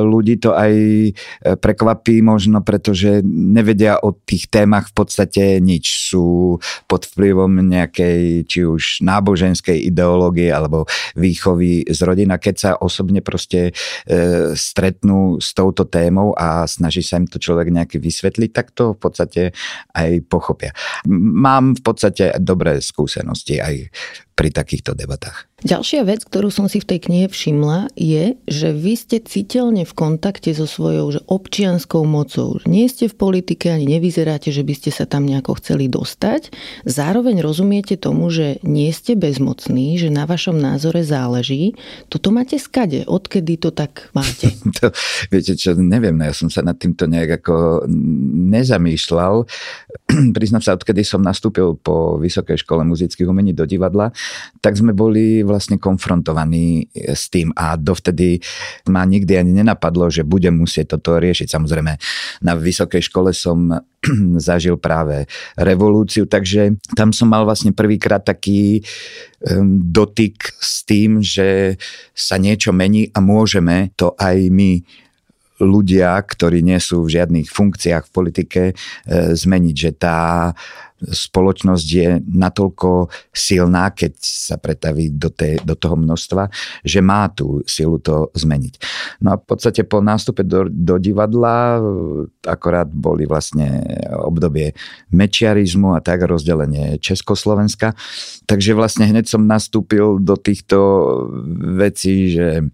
ľudí 0.00 0.40
to 0.40 0.56
aj 0.56 0.72
e, 0.72 1.12
prekvapí 1.60 2.24
možno, 2.24 2.64
pretože 2.64 3.20
nevedia 3.28 4.00
o 4.00 4.16
tých 4.16 4.48
témach 4.48 4.88
v 4.88 5.04
podstate 5.04 5.60
nič. 5.60 6.08
Sú 6.08 6.56
pod 6.88 7.04
vplyvom 7.12 7.60
nejakej 7.60 8.48
či 8.48 8.64
už 8.64 9.04
náboženskej 9.04 9.76
ideológie 9.84 10.48
alebo 10.48 10.88
výchovy 11.12 11.84
z 11.84 12.00
rodina. 12.00 12.40
Keď 12.40 12.54
sa 12.56 12.70
osobne 12.80 13.20
proste 13.20 13.76
stretnú 14.56 15.36
s 15.42 15.52
touto 15.52 15.84
témou 15.84 16.32
a 16.38 16.64
snaží 16.64 17.04
sa 17.04 17.20
im 17.20 17.28
to 17.28 17.36
človek 17.36 17.68
nejaký 17.68 18.00
vysvetliť, 18.00 18.50
tak 18.54 18.72
to 18.72 18.96
v 18.96 18.98
podstate 18.98 19.42
aj 19.92 20.10
pochopia. 20.30 20.72
Mám 21.10 21.76
v 21.78 21.82
podstate 21.84 22.32
dobré 22.40 22.80
skúsenosti 22.80 23.60
aj 23.60 23.90
pri 24.40 24.48
takýchto 24.56 24.96
debatách. 24.96 25.49
Ďalšia 25.60 26.08
vec, 26.08 26.24
ktorú 26.24 26.48
som 26.48 26.72
si 26.72 26.80
v 26.80 26.88
tej 26.88 26.98
knihe 27.04 27.26
všimla, 27.28 27.92
je, 27.92 28.32
že 28.48 28.72
vy 28.72 28.96
ste 28.96 29.20
citeľne 29.20 29.84
v 29.84 29.92
kontakte 29.92 30.48
so 30.56 30.64
svojou 30.64 31.12
že 31.12 31.20
občianskou 31.28 32.08
mocou. 32.08 32.56
Nie 32.64 32.88
ste 32.88 33.12
v 33.12 33.18
politike 33.20 33.68
ani 33.68 33.84
nevyzeráte, 33.84 34.48
že 34.48 34.64
by 34.64 34.72
ste 34.72 34.88
sa 34.88 35.04
tam 35.04 35.28
nejako 35.28 35.60
chceli 35.60 35.92
dostať. 35.92 36.48
Zároveň 36.88 37.44
rozumiete 37.44 38.00
tomu, 38.00 38.32
že 38.32 38.56
nie 38.64 38.88
ste 38.88 39.20
bezmocní, 39.20 40.00
že 40.00 40.08
na 40.08 40.24
vašom 40.24 40.56
názore 40.56 41.04
záleží. 41.04 41.76
Toto 42.08 42.32
máte 42.32 42.56
skade. 42.56 43.04
Odkedy 43.04 43.60
to 43.60 43.68
tak 43.68 44.08
máte? 44.16 44.56
to, 44.80 44.96
viete 45.28 45.60
čo, 45.60 45.76
neviem, 45.76 46.16
no 46.16 46.24
ja 46.24 46.32
som 46.32 46.48
sa 46.48 46.64
nad 46.64 46.80
týmto 46.80 47.04
nejak 47.04 47.44
ako 47.44 47.84
nezamýšľal. 48.48 49.44
Priznám 50.36 50.64
sa, 50.64 50.72
odkedy 50.72 51.04
som 51.04 51.20
nastúpil 51.20 51.76
po 51.76 52.16
Vysokej 52.16 52.64
škole 52.64 52.80
muzických 52.88 53.28
umení 53.28 53.52
do 53.52 53.68
divadla, 53.68 54.08
tak 54.64 54.80
sme 54.80 54.96
boli 54.96 55.49
vlastne 55.50 55.82
konfrontovaní 55.82 56.86
s 56.94 57.26
tým 57.26 57.50
a 57.58 57.74
dovtedy 57.74 58.38
ma 58.86 59.02
nikdy 59.02 59.34
ani 59.34 59.52
nenapadlo, 59.58 60.06
že 60.06 60.22
budem 60.22 60.54
musieť 60.54 60.96
toto 60.96 61.18
riešiť. 61.18 61.50
Samozrejme, 61.50 61.92
na 62.46 62.52
vysokej 62.54 63.02
škole 63.10 63.34
som 63.34 63.66
zažil 64.38 64.78
práve 64.78 65.26
revolúciu, 65.58 66.30
takže 66.30 66.78
tam 66.94 67.10
som 67.10 67.26
mal 67.26 67.42
vlastne 67.42 67.74
prvýkrát 67.74 68.22
taký 68.22 68.86
dotyk 69.90 70.36
s 70.60 70.84
tým, 70.84 71.24
že 71.24 71.80
sa 72.12 72.36
niečo 72.36 72.76
mení 72.76 73.08
a 73.16 73.24
môžeme 73.24 73.88
to 73.96 74.12
aj 74.20 74.36
my 74.52 74.84
ľudia, 75.60 76.16
ktorí 76.24 76.64
nie 76.64 76.80
sú 76.80 77.04
v 77.04 77.20
žiadnych 77.20 77.52
funkciách 77.52 78.08
v 78.08 78.14
politike, 78.14 78.62
e, 78.72 78.74
zmeniť, 79.36 79.76
že 79.76 79.90
tá 79.92 80.50
spoločnosť 81.00 81.88
je 81.88 82.08
natoľko 82.28 83.08
silná, 83.32 83.90
keď 83.90 84.12
sa 84.20 84.60
pretaví 84.60 85.08
do, 85.10 85.32
tej, 85.32 85.64
do 85.64 85.72
toho 85.72 85.96
množstva, 85.96 86.52
že 86.84 87.00
má 87.00 87.32
tú 87.32 87.64
silu 87.64 87.96
to 87.96 88.28
zmeniť. 88.36 88.74
No 89.24 89.34
a 89.34 89.36
v 89.40 89.44
podstate 89.48 89.82
po 89.88 90.04
nástupe 90.04 90.44
do, 90.44 90.68
do 90.68 91.00
divadla 91.00 91.80
akorát 92.44 92.88
boli 92.92 93.24
vlastne 93.24 93.80
obdobie 94.20 94.76
mečiarizmu 95.08 95.96
a 95.96 96.04
tak 96.04 96.28
rozdelenie 96.28 97.00
Československa. 97.00 97.96
Takže 98.44 98.76
vlastne 98.76 99.08
hneď 99.08 99.26
som 99.30 99.48
nastúpil 99.48 100.20
do 100.20 100.36
týchto 100.36 100.76
vecí, 101.80 102.34
že 102.34 102.60
e, 102.60 102.64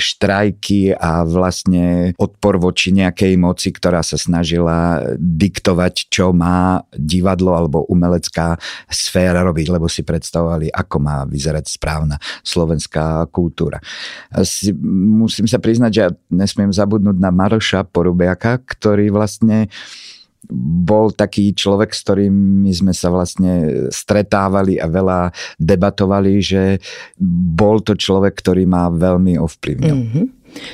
štrajky 0.00 0.96
a 0.96 1.22
vlastne 1.22 2.16
odpor 2.18 2.58
voči 2.58 2.90
nejakej 2.90 3.38
moci, 3.38 3.70
ktorá 3.70 4.02
sa 4.02 4.18
snažila 4.18 5.04
diktovať, 5.18 6.10
čo 6.10 6.34
má 6.34 6.82
divadlo 6.96 7.27
divadlo 7.28 7.52
alebo 7.52 7.84
umelecká 7.92 8.56
sféra 8.88 9.44
robiť, 9.44 9.68
lebo 9.68 9.84
si 9.84 10.00
predstavovali, 10.00 10.72
ako 10.72 10.96
má 10.96 11.28
vyzerať 11.28 11.68
správna 11.68 12.16
slovenská 12.40 13.28
kultúra. 13.28 13.76
Musím 14.88 15.44
sa 15.44 15.60
priznať, 15.60 15.90
že 15.92 16.00
ja 16.00 16.10
nesmiem 16.32 16.72
zabudnúť 16.72 17.20
na 17.20 17.28
Maroša 17.28 17.84
Porubiaka, 17.84 18.56
ktorý 18.64 19.12
vlastne 19.12 19.68
bol 20.48 21.12
taký 21.12 21.52
človek, 21.52 21.92
s 21.92 22.00
ktorými 22.08 22.72
sme 22.72 22.96
sa 22.96 23.12
vlastne 23.12 23.84
stretávali 23.92 24.80
a 24.80 24.88
veľa 24.88 25.34
debatovali, 25.60 26.40
že 26.40 26.80
bol 27.52 27.84
to 27.84 27.92
človek, 27.92 28.38
ktorý 28.38 28.64
ma 28.64 28.88
veľmi 28.88 29.36
ovplyvnil. 29.36 29.98
Mm-hmm. 29.98 30.26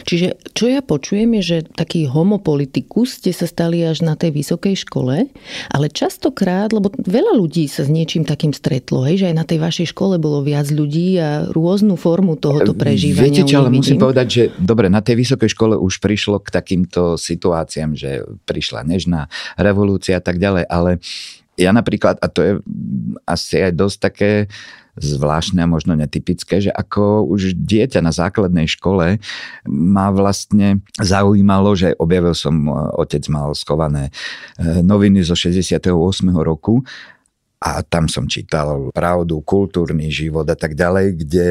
Čiže 0.04 0.38
čo 0.52 0.70
ja 0.70 0.80
počujem 0.84 1.40
je, 1.40 1.42
že 1.42 1.58
taký 1.72 2.06
homopolitikus 2.08 3.20
ste 3.20 3.30
sa 3.30 3.48
stali 3.48 3.82
až 3.84 4.04
na 4.04 4.14
tej 4.18 4.34
vysokej 4.34 4.74
škole, 4.86 5.30
ale 5.70 5.86
častokrát, 5.88 6.72
lebo 6.74 6.92
veľa 6.94 7.36
ľudí 7.38 7.66
sa 7.70 7.86
s 7.86 7.90
niečím 7.90 8.26
takým 8.26 8.52
stretlo, 8.52 9.04
hej, 9.06 9.24
že 9.24 9.26
aj 9.30 9.36
na 9.36 9.44
tej 9.46 9.58
vašej 9.60 9.92
škole 9.94 10.16
bolo 10.20 10.44
viac 10.44 10.68
ľudí 10.70 11.16
a 11.20 11.48
rôznu 11.48 11.94
formu 11.94 12.36
tohoto 12.36 12.74
prežívania. 12.74 13.30
Viete 13.30 13.44
čo, 13.46 13.62
ale 13.62 13.70
musím 13.72 14.00
povedať, 14.00 14.26
že 14.28 14.42
dobre, 14.56 14.90
na 14.92 15.00
tej 15.00 15.20
vysokej 15.20 15.50
škole 15.52 15.74
už 15.78 16.02
prišlo 16.02 16.40
k 16.42 16.48
takýmto 16.50 17.16
situáciám, 17.16 17.96
že 17.96 18.24
prišla 18.44 18.84
nežná 18.84 19.26
revolúcia 19.56 20.18
a 20.18 20.22
tak 20.24 20.38
ďalej, 20.38 20.64
ale 20.68 21.00
ja 21.54 21.70
napríklad, 21.70 22.18
a 22.18 22.26
to 22.26 22.40
je 22.42 22.52
asi 23.30 23.62
aj 23.62 23.72
dosť 23.78 23.98
také 24.02 24.30
zvláštne 24.94 25.66
a 25.66 25.70
možno 25.70 25.98
netypické, 25.98 26.62
že 26.62 26.70
ako 26.70 27.26
už 27.26 27.58
dieťa 27.58 27.98
na 27.98 28.14
základnej 28.14 28.70
škole 28.70 29.18
ma 29.66 30.06
vlastne 30.14 30.82
zaujímalo, 31.02 31.74
že 31.74 31.98
objavil 31.98 32.34
som, 32.34 32.54
e, 32.66 32.72
otec 32.98 33.26
mal 33.26 33.54
schované 33.58 34.14
e, 34.58 34.82
noviny 34.82 35.26
zo 35.26 35.34
68. 35.34 35.90
roku 36.30 36.86
a 37.58 37.80
tam 37.82 38.06
som 38.06 38.28
čítal 38.28 38.92
pravdu, 38.92 39.40
kultúrny 39.42 40.12
život 40.12 40.46
a 40.46 40.56
tak 40.56 40.76
ďalej, 40.78 41.06
kde 41.26 41.46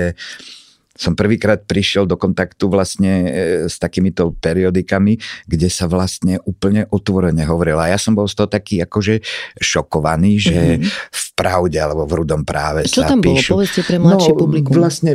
som 0.94 1.18
prvýkrát 1.18 1.66
prišiel 1.66 2.06
do 2.06 2.14
kontaktu 2.14 2.70
vlastne 2.70 3.12
e, 3.26 3.30
s 3.66 3.82
takýmito 3.82 4.38
periodikami, 4.38 5.18
kde 5.50 5.68
sa 5.68 5.90
vlastne 5.90 6.38
úplne 6.46 6.86
otvorene 6.94 7.42
hovorilo. 7.50 7.82
A 7.82 7.90
ja 7.90 7.98
som 7.98 8.14
bol 8.14 8.30
z 8.30 8.38
toho 8.38 8.50
taký 8.50 8.78
akože 8.86 9.26
šokovaný, 9.58 10.38
že 10.38 10.58
mm-hmm. 10.78 10.90
v 11.10 11.24
pravde 11.34 11.82
alebo 11.82 12.06
v 12.06 12.14
rudom 12.22 12.46
práve 12.46 12.86
Čo 12.86 13.04
sa 13.04 13.10
tam 13.10 13.26
píšu. 13.26 13.58
bolo? 13.58 13.66
Povedzte 13.66 13.82
pre 13.82 13.98
mladší 13.98 14.32
no, 14.32 14.38
publikum. 14.38 14.74
Vlastne 14.78 15.12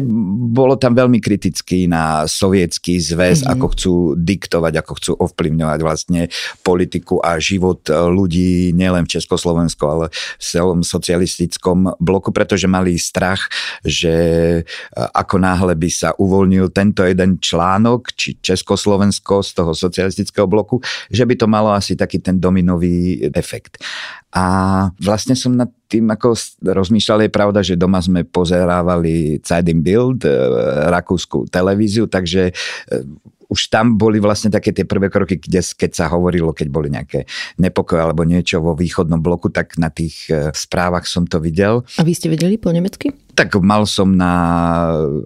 bolo 0.51 0.75
tam 0.75 0.99
veľmi 0.99 1.23
kritický 1.23 1.87
na 1.87 2.27
sovietský 2.27 2.99
zväz, 2.99 3.47
mm-hmm. 3.47 3.55
ako 3.55 3.67
chcú 3.79 3.95
diktovať, 4.19 4.73
ako 4.83 4.93
chcú 4.99 5.13
ovplyvňovať 5.15 5.81
vlastne 5.87 6.21
politiku 6.67 7.23
a 7.23 7.39
život 7.39 7.87
ľudí 7.87 8.75
nielen 8.75 9.07
v 9.07 9.15
Československu, 9.15 9.83
ale 9.87 10.11
v 10.11 10.43
celom 10.43 10.83
socialistickom 10.83 12.03
bloku, 12.03 12.35
pretože 12.35 12.67
mali 12.67 12.99
strach, 12.99 13.47
že 13.87 14.67
ako 14.93 15.39
náhle 15.39 15.78
náhle 15.79 15.87
by 15.87 15.91
sa 15.95 16.11
uvoľnil 16.19 16.75
tento 16.75 17.07
jeden 17.07 17.39
článok, 17.39 18.11
či 18.19 18.35
Československo 18.43 19.47
z 19.47 19.51
toho 19.55 19.73
socialistického 19.73 20.51
bloku, 20.51 20.83
že 21.11 21.23
by 21.23 21.35
to 21.39 21.47
malo 21.47 21.71
asi 21.71 21.95
taký 21.95 22.19
ten 22.19 22.43
dominový 22.43 23.31
efekt. 23.31 23.79
A 24.35 24.89
vlastne 25.01 25.39
som 25.39 25.57
nad 25.57 25.71
tým 25.89 26.11
ako 26.11 26.37
rozmýšľal, 26.61 27.25
je 27.25 27.33
pravda, 27.33 27.61
že 27.65 27.81
doma 27.81 28.03
sme 28.03 28.27
pozerávali 28.29 29.41
Zeitung 29.41 29.81
Bild, 29.81 30.27
e, 30.27 30.37
rakúsku 30.93 31.49
televíziu, 31.49 32.05
takže 32.05 32.53
e, 32.53 32.55
už 33.49 33.73
tam 33.73 33.97
boli 33.97 34.21
vlastne 34.21 34.53
také 34.53 34.77
tie 34.77 34.85
prvé 34.85 35.09
kroky, 35.09 35.41
kde, 35.41 35.65
keď 35.65 35.91
sa 35.97 36.05
hovorilo, 36.13 36.53
keď 36.53 36.69
boli 36.69 36.93
nejaké 36.93 37.25
nepokoje 37.57 38.01
alebo 38.01 38.23
niečo 38.29 38.61
vo 38.61 38.77
východnom 38.77 39.19
bloku, 39.25 39.49
tak 39.49 39.81
na 39.81 39.89
tých 39.89 40.29
e, 40.29 40.53
správach 40.53 41.09
som 41.09 41.25
to 41.25 41.41
videl. 41.41 41.81
A 41.97 42.05
vy 42.05 42.13
ste 42.13 42.29
vedeli 42.29 42.61
po 42.61 42.69
nemecky? 42.69 43.17
Tak 43.33 43.57
mal 43.65 43.89
som 43.89 44.13
na, 44.13 44.35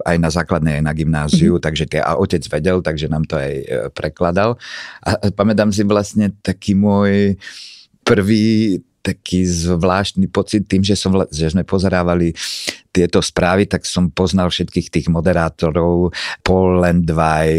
aj 0.07 0.17
na 0.17 0.29
základnej, 0.31 0.79
aj 0.79 0.83
na 0.87 0.93
gymnáziu, 0.95 1.59
mm-hmm. 1.59 1.65
takže 1.67 1.85
tie, 1.91 1.99
a 1.99 2.15
otec 2.15 2.43
vedel, 2.47 2.79
takže 2.79 3.11
nám 3.11 3.27
to 3.27 3.35
aj 3.35 3.51
e, 3.51 3.65
prekladal. 3.91 4.55
A 5.03 5.19
pamätám 5.35 5.75
si 5.75 5.83
vlastne 5.83 6.31
taký 6.39 6.79
môj 6.79 7.35
prvý 8.07 8.79
taký 9.03 9.43
zvláštny 9.43 10.31
pocit 10.31 10.63
tým, 10.63 10.79
že, 10.79 10.95
som, 10.95 11.11
že 11.27 11.51
sme 11.51 11.67
pozerávali 11.67 12.31
tieto 12.93 13.19
správy, 13.19 13.67
tak 13.67 13.83
som 13.83 14.07
poznal 14.07 14.47
všetkých 14.47 14.87
tých 14.87 15.07
moderátorov, 15.11 16.15
Paul 16.45 16.79
Landvaj, 16.79 17.49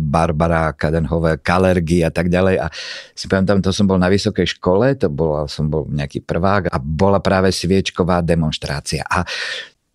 Barbara 0.00 0.72
Kadenhové, 0.72 1.42
Kalergy 1.42 2.06
a 2.06 2.14
tak 2.14 2.32
ďalej. 2.32 2.56
A 2.62 2.66
si 3.12 3.28
pamätám, 3.28 3.60
to 3.60 3.74
som 3.74 3.84
bol 3.84 4.00
na 4.00 4.08
vysokej 4.08 4.56
škole, 4.56 4.96
to 4.96 5.12
bol, 5.12 5.44
som 5.50 5.68
bol 5.68 5.84
nejaký 5.90 6.24
prvák 6.24 6.72
a 6.72 6.78
bola 6.80 7.18
práve 7.20 7.52
sviečková 7.52 8.24
demonstrácia. 8.24 9.04
A 9.04 9.26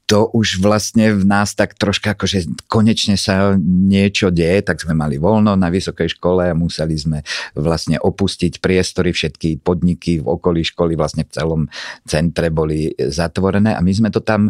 to 0.09 0.25
už 0.33 0.57
vlastne 0.65 1.13
v 1.13 1.21
nás 1.21 1.53
tak 1.53 1.77
troška 1.77 2.17
akože 2.17 2.65
konečne 2.65 3.13
sa 3.13 3.53
niečo 3.61 4.33
deje, 4.33 4.65
tak 4.65 4.81
sme 4.81 4.97
mali 4.97 5.21
voľno 5.21 5.53
na 5.53 5.69
vysokej 5.69 6.17
škole 6.17 6.49
a 6.49 6.57
museli 6.57 6.97
sme 6.97 7.21
vlastne 7.53 8.01
opustiť 8.01 8.57
priestory, 8.57 9.13
všetky 9.13 9.61
podniky 9.61 10.17
v 10.17 10.25
okolí 10.25 10.65
školy 10.65 10.97
vlastne 10.97 11.29
v 11.29 11.33
celom 11.37 11.61
centre 12.09 12.49
boli 12.49 12.89
zatvorené 12.97 13.77
a 13.77 13.85
my 13.85 13.93
sme 13.93 14.09
to 14.09 14.25
tam 14.25 14.49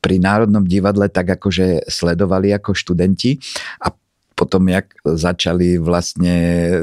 pri 0.00 0.16
Národnom 0.16 0.64
divadle 0.64 1.12
tak 1.12 1.36
akože 1.36 1.84
sledovali 1.84 2.56
ako 2.56 2.72
študenti 2.72 3.36
a 3.84 3.92
potom, 4.34 4.66
jak 4.66 4.90
začali 5.02 5.78
vlastne 5.78 6.36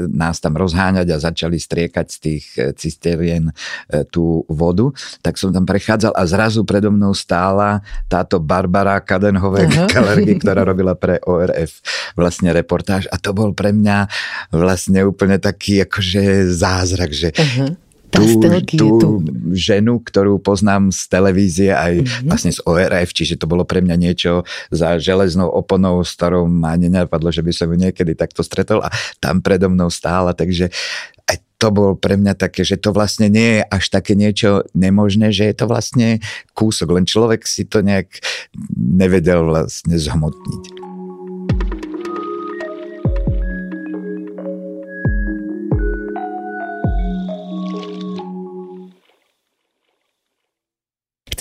nás 0.08 0.40
tam 0.40 0.56
rozháňať 0.56 1.06
a 1.12 1.22
začali 1.22 1.60
striekať 1.60 2.06
z 2.08 2.16
tých 2.18 2.44
eh, 2.56 2.72
cisterien 2.72 3.52
eh, 3.52 4.04
tú 4.08 4.42
vodu, 4.48 4.90
tak 5.20 5.36
som 5.36 5.52
tam 5.52 5.68
prechádzal 5.68 6.16
a 6.16 6.22
zrazu 6.24 6.64
predo 6.64 6.88
mnou 6.88 7.12
stála 7.12 7.84
táto 8.08 8.40
Barbara 8.40 8.98
Kadenhové 9.04 9.68
Kalergy, 9.92 10.40
ktorá 10.40 10.64
robila 10.64 10.96
pre 10.96 11.20
ORF 11.22 11.84
vlastne 12.16 12.50
reportáž. 12.56 13.06
A 13.12 13.20
to 13.20 13.36
bol 13.36 13.52
pre 13.52 13.70
mňa 13.70 14.08
vlastne 14.50 15.04
úplne 15.04 15.36
taký 15.36 15.84
akože 15.84 16.48
zázrak, 16.48 17.12
že 17.12 17.30
uh-huh 17.36 17.81
tú, 18.12 18.88
tú 19.00 19.08
ženu, 19.56 19.98
ktorú 20.04 20.36
poznám 20.38 20.92
z 20.92 21.00
televízie 21.08 21.70
aj 21.72 21.92
mm-hmm. 22.04 22.28
vlastne 22.28 22.52
z 22.52 22.60
ORF, 22.68 23.10
čiže 23.16 23.40
to 23.40 23.48
bolo 23.48 23.64
pre 23.64 23.80
mňa 23.80 23.96
niečo 23.96 24.44
za 24.68 25.00
železnou 25.00 25.48
oponou, 25.48 26.04
s 26.04 26.12
ktorou 26.14 26.44
ma 26.44 26.76
nenapadlo, 26.76 27.32
že 27.32 27.40
by 27.40 27.52
som 27.56 27.72
ju 27.72 27.76
niekedy 27.80 28.12
takto 28.12 28.44
stretol 28.44 28.84
a 28.84 28.92
tam 29.18 29.40
predo 29.40 29.72
mnou 29.72 29.88
stála, 29.88 30.36
takže 30.36 30.68
aj 31.24 31.36
to 31.56 31.70
bol 31.70 31.94
pre 31.94 32.18
mňa 32.18 32.34
také, 32.34 32.66
že 32.66 32.74
to 32.74 32.90
vlastne 32.90 33.30
nie 33.30 33.58
je 33.58 33.62
až 33.70 33.84
také 33.88 34.18
niečo 34.18 34.66
nemožné, 34.74 35.30
že 35.30 35.46
je 35.46 35.54
to 35.54 35.70
vlastne 35.70 36.18
kúsok, 36.58 36.90
len 36.98 37.06
človek 37.06 37.46
si 37.46 37.64
to 37.64 37.80
nejak 37.86 38.10
nevedel 38.74 39.46
vlastne 39.46 39.94
zhmotniť. 39.94 40.91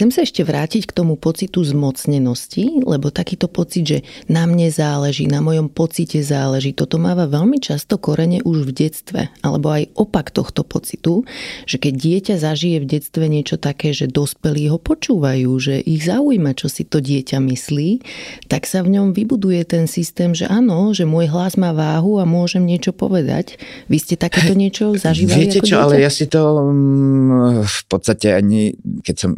Chcem 0.02 0.18
sa 0.18 0.26
ešte 0.26 0.42
vrátiť 0.42 0.90
k 0.90 0.98
tomu 0.98 1.14
pocitu 1.14 1.62
zmocnenosti, 1.62 2.82
lebo 2.90 3.14
takýto 3.14 3.46
pocit, 3.46 3.86
že 3.86 4.00
na 4.26 4.50
mne 4.50 4.74
záleží, 4.74 5.30
na 5.30 5.46
mojom 5.46 5.70
pocite 5.70 6.26
záleží, 6.26 6.74
toto 6.74 6.98
máva 6.98 7.30
veľmi 7.30 7.62
často 7.62 8.02
korene 8.02 8.42
už 8.42 8.66
v 8.66 8.72
detstve, 8.82 9.30
alebo 9.46 9.70
aj 9.70 9.94
opak 9.94 10.34
tohto 10.34 10.66
pocitu, 10.66 11.22
že 11.70 11.78
keď 11.78 11.94
dieťa 12.02 12.36
zažije 12.42 12.82
v 12.82 12.90
detstve 12.98 13.30
niečo 13.30 13.62
také, 13.62 13.94
že 13.94 14.10
dospelí 14.10 14.74
ho 14.74 14.82
počúvajú, 14.82 15.54
že 15.62 15.78
ich 15.78 16.02
zaujíma, 16.02 16.58
čo 16.58 16.66
si 16.66 16.82
to 16.82 16.98
dieťa 16.98 17.38
myslí, 17.38 18.02
tak 18.50 18.66
sa 18.66 18.82
v 18.82 18.98
ňom 18.98 19.14
vybuduje 19.14 19.70
ten 19.70 19.86
systém, 19.86 20.34
že 20.34 20.50
áno, 20.50 20.98
že 20.98 21.06
môj 21.06 21.30
hlas 21.30 21.62
má 21.62 21.78
váhu 21.78 22.18
a 22.18 22.26
môžem 22.26 22.66
niečo 22.66 22.90
povedať. 22.90 23.62
Vy 23.86 24.02
ste 24.02 24.16
takéto 24.18 24.58
niečo 24.58 24.98
zažívali 24.98 25.46
Viete 25.46 25.62
čo, 25.62 25.78
dieťa? 25.78 25.86
ale 25.86 26.02
ja 26.02 26.10
si 26.10 26.26
to 26.26 26.74
mm, 26.74 27.70
v 27.70 27.82
podstate 27.86 28.34
ani, 28.34 28.74
keď 29.06 29.30
som 29.30 29.38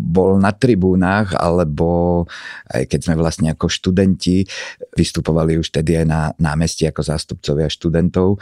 bol 0.00 0.40
na 0.40 0.56
tribúnach, 0.56 1.36
alebo 1.36 2.24
aj 2.72 2.88
keď 2.88 3.00
sme 3.04 3.14
vlastne 3.20 3.52
ako 3.52 3.68
študenti 3.68 4.48
vystupovali 4.96 5.60
už 5.60 5.68
tedy 5.68 6.00
aj 6.00 6.06
na 6.08 6.20
námestí 6.40 6.88
ako 6.88 7.04
zástupcovia 7.04 7.68
študentov, 7.68 8.40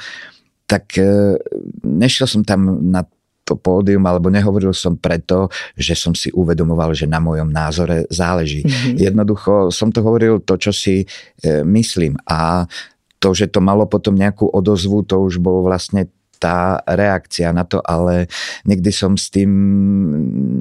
tak 0.71 0.95
e, 1.01 1.35
nešiel 1.83 2.31
som 2.31 2.43
tam 2.47 2.79
na 2.93 3.03
to 3.49 3.57
pódium, 3.57 4.05
alebo 4.05 4.29
nehovoril 4.29 4.77
som 4.77 5.01
preto, 5.01 5.49
že 5.73 5.97
som 5.97 6.13
si 6.13 6.29
uvedomoval, 6.37 6.93
že 6.93 7.09
na 7.09 7.17
mojom 7.17 7.49
názore 7.49 8.05
záleží. 8.13 8.61
Mm-hmm. 8.61 9.01
Jednoducho 9.01 9.73
som 9.73 9.89
to 9.89 10.05
hovoril 10.05 10.45
to, 10.45 10.61
čo 10.61 10.69
si 10.69 11.09
e, 11.41 11.65
myslím. 11.65 12.21
A 12.29 12.69
to, 13.17 13.33
že 13.33 13.49
to 13.49 13.65
malo 13.65 13.89
potom 13.89 14.13
nejakú 14.15 14.47
odozvu, 14.53 15.01
to 15.09 15.25
už 15.25 15.41
bolo 15.41 15.65
vlastne 15.65 16.13
tá 16.39 16.81
reakcia 16.87 17.51
na 17.51 17.67
to, 17.67 17.83
ale 17.85 18.31
nikdy 18.65 18.95
som 18.95 19.19
s 19.19 19.29
tým 19.29 19.51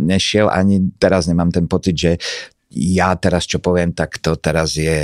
nešiel, 0.09 0.49
ani 0.49 0.91
teraz 0.97 1.29
nemám 1.29 1.53
ten 1.53 1.69
pocit, 1.69 1.95
že 1.95 2.11
ja 2.73 3.15
teraz 3.15 3.47
čo 3.47 3.63
poviem, 3.63 3.95
tak 3.95 4.19
to 4.19 4.35
teraz 4.35 4.75
je 4.75 4.99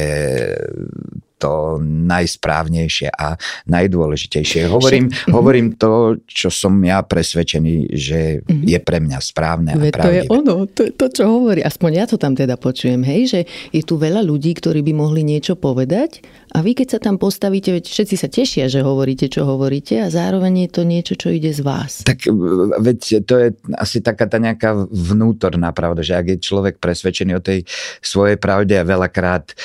to 1.43 1.75
najsprávnejšie 1.83 3.11
a 3.11 3.35
najdôležitejšie. 3.67 4.71
Hovorím, 4.71 5.11
mhm. 5.11 5.31
hovorím 5.35 5.67
to, 5.75 6.23
čo 6.23 6.47
som 6.47 6.79
ja 6.79 7.03
presvedčený, 7.03 7.91
že 7.91 8.39
mm-hmm. 8.39 8.63
je 8.63 8.79
pre 8.79 9.03
mňa 9.03 9.19
správne 9.19 9.75
a 9.75 9.77
Ve, 9.79 9.91
To 9.91 10.07
je 10.07 10.23
ono, 10.31 10.63
to 10.71 10.87
je 10.87 10.91
to, 10.95 11.11
čo 11.11 11.23
hovorí. 11.27 11.59
Aspoň 11.59 11.91
ja 11.99 12.05
to 12.07 12.15
tam 12.15 12.31
teda 12.31 12.55
počujem, 12.55 13.03
hej, 13.03 13.21
že 13.27 13.39
je 13.75 13.83
tu 13.83 13.99
veľa 13.99 14.23
ľudí, 14.23 14.55
ktorí 14.55 14.79
by 14.87 14.93
mohli 14.95 15.27
niečo 15.27 15.59
povedať 15.59 16.23
a 16.53 16.61
vy 16.61 16.77
keď 16.77 16.87
sa 16.97 16.99
tam 17.01 17.17
postavíte, 17.17 17.73
veď 17.73 17.89
všetci 17.89 18.15
sa 18.15 18.29
tešia, 18.29 18.65
že 18.69 18.85
hovoríte, 18.85 19.25
čo 19.25 19.41
hovoríte 19.49 19.97
a 20.05 20.13
zároveň 20.13 20.65
je 20.65 20.69
to 20.69 20.81
niečo, 20.85 21.13
čo 21.17 21.33
ide 21.33 21.49
z 21.49 21.65
vás. 21.65 22.05
Tak 22.05 22.29
veď 22.77 23.25
to 23.25 23.33
je 23.41 23.47
asi 23.73 24.05
taká 24.05 24.29
tá 24.29 24.37
nejaká 24.37 24.85
vnútorná 24.93 25.73
pravda, 25.73 26.05
že 26.05 26.13
ak 26.13 26.25
je 26.29 26.45
človek 26.45 26.77
presvedčený 26.77 27.33
o 27.33 27.41
tej 27.41 27.65
svojej 28.05 28.37
pravde 28.37 28.77
a 28.77 28.85
veľakrát 28.85 29.49
e, 29.49 29.55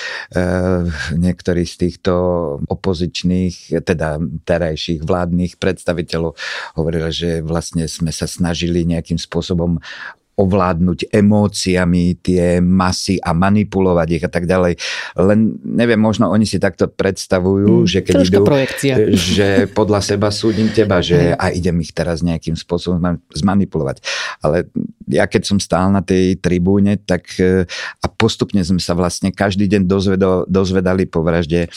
niektorí 1.13 1.69
z 1.69 1.75
týchto 1.77 2.13
opozičných, 2.73 3.85
teda 3.85 4.17
terajších 4.49 5.05
vládnych 5.05 5.61
predstaviteľov 5.61 6.41
hovorili, 6.81 7.13
že 7.13 7.31
vlastne 7.45 7.85
sme 7.85 8.17
sa 8.17 8.25
snažili 8.25 8.89
nejakým 8.89 9.21
spôsobom 9.21 9.77
ovládnuť 10.39 11.11
emóciami 11.11 12.23
tie 12.23 12.63
masy 12.63 13.19
a 13.19 13.35
manipulovať 13.35 14.09
ich 14.15 14.25
a 14.25 14.31
tak 14.31 14.47
ďalej. 14.47 14.79
Len 15.19 15.59
neviem, 15.67 15.99
možno 15.99 16.31
oni 16.31 16.47
si 16.47 16.63
takto 16.63 16.87
predstavujú, 16.87 17.83
mm, 17.83 17.87
že 17.91 17.99
keď 18.07 18.15
idú, 18.23 18.47
projekcia. 18.47 18.95
že 19.37 19.67
podľa 19.75 20.01
seba 20.01 20.31
súdim 20.31 20.71
teba, 20.71 21.03
že 21.03 21.35
a 21.35 21.51
idem 21.51 21.83
ich 21.83 21.91
teraz 21.91 22.23
nejakým 22.23 22.55
spôsobom 22.55 23.19
zmanipulovať. 23.35 23.99
Ale 24.39 24.71
ja 25.11 25.27
keď 25.27 25.43
som 25.43 25.59
stál 25.59 25.91
na 25.91 26.01
tej 26.01 26.39
tribúne, 26.39 26.95
tak 27.03 27.27
e, 27.43 27.67
a 27.99 28.07
postupne 28.07 28.63
sme 28.63 28.79
sa 28.79 28.95
vlastne 28.95 29.35
každý 29.35 29.67
deň 29.67 29.83
dozvedali, 29.91 30.43
dozvedali 30.47 31.05
po 31.11 31.27
vražde 31.27 31.67
e, 31.67 31.69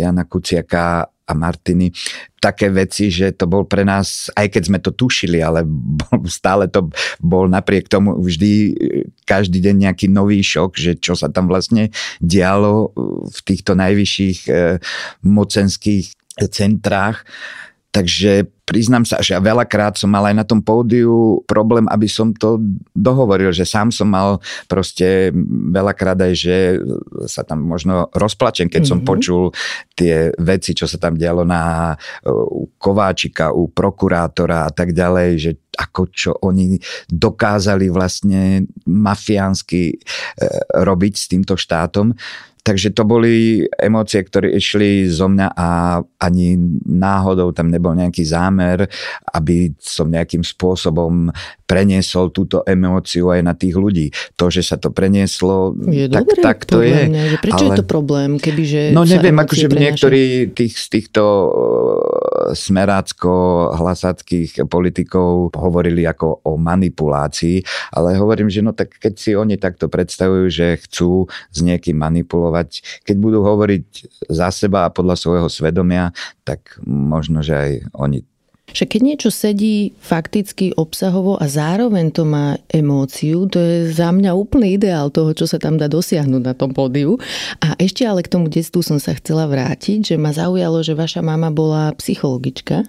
Jana 0.00 0.24
Kuciaka 0.24 1.12
a 1.24 1.32
Martiny 1.32 1.88
také 2.44 2.68
veci, 2.68 3.08
že 3.08 3.32
to 3.32 3.48
bol 3.48 3.64
pre 3.64 3.88
nás, 3.88 4.28
aj 4.36 4.52
keď 4.52 4.62
sme 4.68 4.78
to 4.84 4.92
tušili, 4.92 5.40
ale 5.40 5.64
stále 6.28 6.68
to 6.68 6.92
bol 7.24 7.48
napriek 7.48 7.88
tomu 7.88 8.20
vždy 8.20 8.52
e, 8.52 8.72
každý 9.24 9.64
deň 9.64 9.88
nejaký 9.88 10.12
nový 10.12 10.44
šok, 10.44 10.76
že 10.76 10.92
čo 11.00 11.16
sa 11.16 11.32
tam 11.32 11.48
vlastne 11.48 11.88
dialo 12.20 12.92
v 13.24 13.38
týchto 13.48 13.72
najvyšších 13.72 14.38
e, 14.52 14.76
mocenských 15.24 16.12
centrách. 16.52 17.24
Takže 17.94 18.53
priznám 18.64 19.04
sa, 19.04 19.20
že 19.20 19.36
ja 19.36 19.40
veľakrát 19.44 20.00
som 20.00 20.08
mal 20.08 20.24
aj 20.24 20.36
na 20.40 20.44
tom 20.44 20.64
pódiu 20.64 21.44
problém, 21.44 21.84
aby 21.92 22.08
som 22.08 22.32
to 22.32 22.56
dohovoril, 22.96 23.52
že 23.52 23.68
sám 23.68 23.92
som 23.92 24.08
mal 24.08 24.40
proste 24.66 25.30
veľakrát 25.70 26.16
aj, 26.16 26.32
že 26.32 26.56
sa 27.28 27.44
tam 27.44 27.60
možno 27.64 28.08
rozplačem, 28.16 28.72
keď 28.72 28.88
mm-hmm. 28.88 28.90
som 28.90 28.98
mhm. 29.04 29.06
počul 29.06 29.42
tie 29.92 30.32
veci, 30.40 30.72
čo 30.72 30.88
sa 30.88 30.96
tam 30.96 31.14
dialo 31.14 31.44
na 31.44 31.92
u 32.28 32.72
Kováčika, 32.80 33.52
u 33.52 33.68
prokurátora 33.68 34.66
a 34.66 34.70
tak 34.72 34.96
ďalej, 34.96 35.30
že 35.36 35.52
ako 35.74 36.02
čo 36.10 36.30
oni 36.40 36.78
dokázali 37.10 37.90
vlastne 37.90 38.64
mafiánsky 38.86 39.90
e, 39.90 39.96
robiť 40.70 41.14
s 41.18 41.26
týmto 41.26 41.58
štátom 41.58 42.14
Takže 42.64 42.96
to 42.96 43.04
boli 43.04 43.68
emócie, 43.76 44.24
ktoré 44.24 44.56
išli 44.56 45.04
zo 45.12 45.28
mňa 45.28 45.52
a 45.52 46.00
ani 46.00 46.56
náhodou 46.88 47.52
tam 47.52 47.68
nebol 47.68 47.92
nejaký 47.92 48.24
zámer, 48.24 48.88
aby 49.36 49.76
som 49.76 50.08
nejakým 50.08 50.40
spôsobom 50.40 51.28
preniesol 51.68 52.32
túto 52.32 52.64
emóciu 52.64 53.28
aj 53.28 53.40
na 53.44 53.52
tých 53.52 53.76
ľudí. 53.76 54.08
To, 54.40 54.48
že 54.48 54.64
sa 54.64 54.80
to 54.80 54.88
prenieslo, 54.88 55.76
je 55.92 56.08
tak, 56.08 56.24
dobré, 56.24 56.40
tak 56.40 56.64
to 56.64 56.80
je. 56.80 57.04
Ne? 57.04 57.36
Prečo 57.36 57.68
ale... 57.68 57.76
je 57.76 57.84
to 57.84 57.86
problém? 57.88 58.40
Kebyže 58.40 58.96
no 58.96 59.04
neviem, 59.04 59.36
akože 59.36 59.68
niektorí 59.68 60.56
tých, 60.56 60.80
z 60.80 60.86
týchto 60.88 61.20
smerácko-hlasackých 62.56 64.64
politikov 64.68 65.52
hovorili 65.52 66.08
ako 66.08 66.40
o 66.48 66.56
manipulácii, 66.56 67.60
ale 67.92 68.16
hovorím, 68.16 68.48
že 68.48 68.64
no 68.64 68.72
tak 68.72 68.96
keď 68.96 69.14
si 69.20 69.36
oni 69.36 69.60
takto 69.60 69.92
predstavujú, 69.92 70.48
že 70.48 70.80
chcú 70.80 71.28
s 71.28 71.60
niekým 71.60 72.00
manipulovať, 72.00 72.53
keď 73.02 73.16
budú 73.18 73.42
hovoriť 73.42 73.86
za 74.30 74.48
seba 74.54 74.86
a 74.86 74.94
podľa 74.94 75.18
svojho 75.18 75.48
svedomia, 75.50 76.14
tak 76.46 76.78
možno, 76.86 77.42
že 77.42 77.54
aj 77.54 77.72
oni 77.98 78.22
že 78.74 78.90
keď 78.90 79.00
niečo 79.06 79.30
sedí 79.30 79.94
fakticky 80.02 80.74
obsahovo 80.74 81.38
a 81.38 81.46
zároveň 81.46 82.10
to 82.10 82.26
má 82.26 82.58
emóciu, 82.66 83.46
to 83.46 83.62
je 83.62 83.94
za 83.94 84.10
mňa 84.10 84.34
úplný 84.34 84.74
ideál 84.80 85.14
toho, 85.14 85.30
čo 85.30 85.46
sa 85.46 85.62
tam 85.62 85.78
dá 85.78 85.86
dosiahnuť 85.86 86.42
na 86.42 86.54
tom 86.58 86.74
pódiu. 86.74 87.20
A 87.62 87.78
ešte 87.78 88.02
ale 88.02 88.26
k 88.26 88.32
tomu 88.34 88.50
detstvu 88.50 88.82
som 88.82 88.98
sa 88.98 89.14
chcela 89.14 89.46
vrátiť, 89.46 90.14
že 90.14 90.16
ma 90.18 90.34
zaujalo, 90.34 90.82
že 90.82 90.98
vaša 90.98 91.22
mama 91.22 91.54
bola 91.54 91.94
psychologička. 92.00 92.88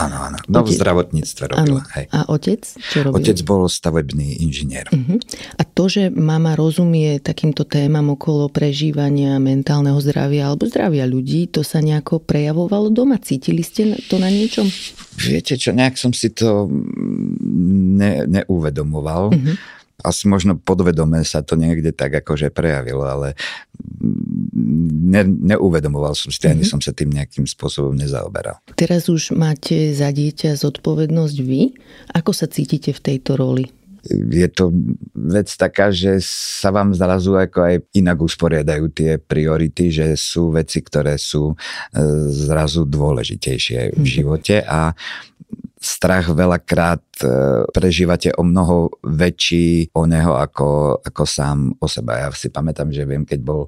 Áno, 0.00 0.16
áno. 0.18 0.38
No 0.50 0.66
v 0.66 0.72
zdravotníctve 0.74 1.52
robila. 1.52 1.84
Hej. 1.94 2.10
A 2.10 2.26
otec? 2.26 2.64
Čo 2.64 3.06
robil? 3.06 3.22
Otec 3.22 3.38
bol 3.46 3.68
stavebný 3.70 4.42
inžinier. 4.42 4.88
Uh-huh. 4.90 5.20
A 5.60 5.62
to, 5.62 5.86
že 5.86 6.10
mama 6.10 6.58
rozumie 6.58 7.22
takýmto 7.22 7.62
témam 7.68 8.16
okolo 8.16 8.50
prežívania 8.50 9.38
mentálneho 9.38 10.00
zdravia 10.02 10.50
alebo 10.50 10.66
zdravia 10.66 11.06
ľudí, 11.06 11.46
to 11.52 11.62
sa 11.62 11.78
nejako 11.78 12.18
prejavovalo 12.24 12.90
doma? 12.90 13.20
Cítili 13.22 13.62
ste 13.62 13.94
to 14.10 14.18
na 14.18 14.32
niečom? 14.32 14.66
Viete 15.22 15.54
čo, 15.54 15.70
nejak 15.70 15.94
som 15.94 16.10
si 16.10 16.32
to 16.32 16.66
ne, 17.42 18.26
neuvedomoval. 18.26 19.30
Mm-hmm. 19.30 19.56
Asi 20.02 20.26
možno 20.26 20.58
podvedome 20.58 21.22
sa 21.22 21.46
to 21.46 21.54
niekde 21.54 21.94
tak 21.94 22.10
akože 22.10 22.50
prejavilo, 22.50 23.06
ale 23.06 23.38
ne, 24.62 25.22
neuvedomoval 25.26 26.14
som 26.14 26.30
si, 26.30 26.38
mm-hmm. 26.38 26.52
ani 26.52 26.64
mhm. 26.64 26.70
som 26.70 26.80
sa 26.80 26.92
tým 26.94 27.10
nejakým 27.10 27.44
spôsobom 27.44 27.92
nezaoberal. 27.98 28.62
Teraz 28.78 29.10
už 29.10 29.34
máte 29.34 29.92
za 29.92 30.08
dieťa 30.14 30.54
zodpovednosť 30.56 31.36
vy. 31.42 31.74
Ako 32.14 32.30
sa 32.30 32.46
cítite 32.46 32.94
v 32.94 33.00
tejto 33.00 33.36
roli? 33.36 33.68
je 34.10 34.48
to 34.50 34.74
vec 35.14 35.46
taká, 35.54 35.94
že 35.94 36.18
sa 36.26 36.74
vám 36.74 36.90
zrazu 36.90 37.38
ako 37.38 37.58
aj 37.62 37.74
inak 37.94 38.18
usporiadajú 38.18 38.90
tie 38.90 39.22
priority, 39.22 39.94
že 39.94 40.06
sú 40.18 40.50
veci, 40.50 40.82
ktoré 40.82 41.14
sú 41.14 41.54
e, 41.54 41.56
zrazu 42.34 42.82
dôležitejšie 42.82 43.94
v 43.94 44.02
mhm. 44.02 44.06
živote 44.06 44.56
a 44.66 44.90
strach 45.82 46.30
veľakrát 46.30 47.02
e, 47.20 47.26
prežívate 47.74 48.30
o 48.38 48.46
mnoho 48.46 49.02
väčší 49.02 49.90
o 49.98 50.06
neho 50.06 50.38
ako, 50.38 51.02
ako 51.02 51.22
sám 51.26 51.74
o 51.82 51.86
seba. 51.90 52.22
Ja 52.22 52.28
si 52.30 52.48
pamätám, 52.48 52.94
že 52.94 53.02
viem, 53.02 53.26
keď 53.26 53.40
bol 53.42 53.66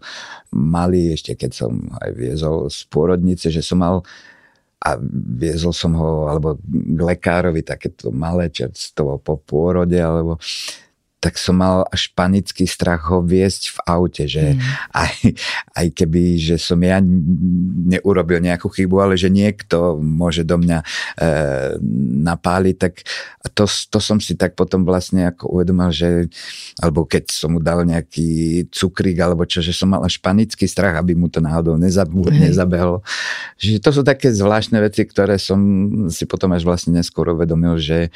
malý, 0.55 1.19
ešte 1.19 1.35
keď 1.35 1.51
som 1.51 1.91
aj 1.99 2.11
viezol 2.15 2.71
z 2.71 2.87
pôrodnice, 2.87 3.51
že 3.51 3.61
som 3.61 3.83
mal 3.83 4.07
a 4.85 5.01
viezol 5.41 5.73
som 5.73 5.97
ho 5.97 6.29
alebo 6.29 6.61
k 6.61 7.01
lekárovi 7.01 7.65
takéto 7.65 8.13
malé 8.13 8.53
čerstvo 8.53 9.17
po 9.17 9.41
pôrode 9.41 9.97
alebo 9.97 10.37
tak 11.25 11.41
som 11.41 11.57
mal 11.57 11.89
až 11.89 12.13
panický 12.13 12.69
strach 12.69 13.09
ho 13.09 13.25
viesť 13.25 13.73
v 13.73 13.79
aute, 13.89 14.25
že 14.29 14.53
mm. 14.53 14.61
aj, 14.93 15.15
aj 15.73 15.87
keby, 15.97 16.37
že 16.37 16.61
som 16.61 16.77
ja 16.85 17.01
neurobil 17.89 18.45
nejakú 18.45 18.69
chybu, 18.69 19.01
ale 19.01 19.17
že 19.17 19.33
niekto 19.33 19.97
môže 20.05 20.45
do 20.45 20.61
mňa 20.61 20.85
e, 20.85 20.87
napáliť, 22.29 22.77
tak 22.77 23.09
to, 23.57 23.65
to 23.65 23.99
som 24.05 24.21
si 24.21 24.37
tak 24.37 24.53
potom 24.53 24.85
vlastne 24.85 25.33
ako 25.33 25.49
uvedomil, 25.57 25.89
že 25.97 26.29
alebo 26.85 27.09
keď 27.09 27.33
som 27.33 27.57
mu 27.57 27.61
dal 27.65 27.89
nejaký 27.89 28.69
cukrík 28.69 29.17
alebo 29.17 29.49
čo, 29.49 29.65
že 29.65 29.73
som 29.73 29.89
mal 29.89 30.05
až 30.05 30.21
panický 30.21 30.69
strach, 30.69 31.01
aby 31.01 31.17
mu 31.17 31.33
to 31.33 31.41
náhodou 31.41 31.81
nezabu, 31.81 32.29
mm. 32.29 32.53
nezabehlo. 32.53 33.01
Že 33.57 33.81
to 33.81 33.91
sú 33.97 34.03
také 34.05 34.29
zvláštne 34.29 34.77
veci, 34.77 35.09
ktoré 35.09 35.41
som 35.41 35.57
si 36.13 36.29
potom 36.29 36.53
až 36.53 36.69
vlastne 36.69 37.01
neskôr 37.01 37.33
uvedomil, 37.33 37.81
že 37.81 38.13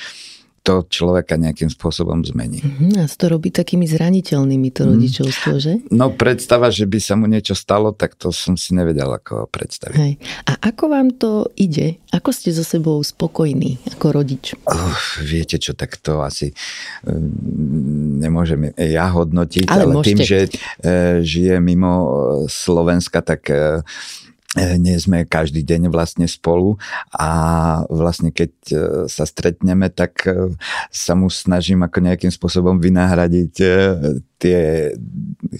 to 0.63 0.85
človeka 0.87 1.41
nejakým 1.41 1.73
spôsobom 1.73 2.21
zmení. 2.27 2.61
Uh-huh, 2.61 3.03
a 3.03 3.09
to 3.09 3.27
robí 3.31 3.49
takými 3.49 3.89
zraniteľnými 3.89 4.69
to 4.75 4.85
mhm. 4.85 4.89
rodičovstvo, 4.95 5.53
mm. 5.57 5.61
že? 5.61 5.73
No 5.89 6.13
predstava, 6.13 6.69
že 6.69 6.85
by 6.85 6.99
sa 7.01 7.15
mu 7.17 7.27
niečo 7.27 7.57
stalo, 7.57 7.95
tak 7.95 8.15
to 8.15 8.31
som 8.35 8.59
si 8.59 8.77
nevedel 8.77 9.09
ako 9.09 9.49
predstaviť. 9.49 9.97
Hej. 9.97 10.13
A 10.45 10.53
ako 10.73 10.85
vám 10.93 11.09
to 11.17 11.49
ide? 11.57 11.97
Ako 12.13 12.33
ste 12.35 12.53
so 12.53 12.65
sebou 12.65 13.01
spokojní 13.01 13.81
ako 13.97 14.07
rodič? 14.13 14.57
Uh, 14.69 14.97
viete 15.25 15.57
čo, 15.57 15.73
tak 15.73 15.97
to 16.01 16.21
asi 16.21 16.53
uh, 16.53 17.17
nemôžem 18.21 18.73
ja 18.77 19.09
hodnotiť, 19.13 19.67
ale, 19.69 19.89
ale 19.89 20.05
tým, 20.05 20.21
že 20.21 20.49
uh, 20.49 21.21
žije 21.25 21.61
mimo 21.63 21.93
Slovenska, 22.49 23.25
tak 23.25 23.49
uh, 23.51 23.81
E, 23.81 24.28
nie 24.57 24.97
sme 24.97 25.29
každý 25.29 25.61
deň 25.61 25.93
vlastne 25.93 26.25
spolu 26.25 26.81
a 27.13 27.29
vlastne 27.93 28.33
keď 28.33 28.53
e, 28.73 28.77
sa 29.05 29.29
stretneme, 29.29 29.93
tak 29.93 30.25
e, 30.25 30.57
sa 30.89 31.13
mu 31.13 31.29
snažím 31.29 31.85
ako 31.85 32.01
nejakým 32.01 32.33
spôsobom 32.33 32.81
vynahradiť 32.81 33.53
tie 34.41 34.61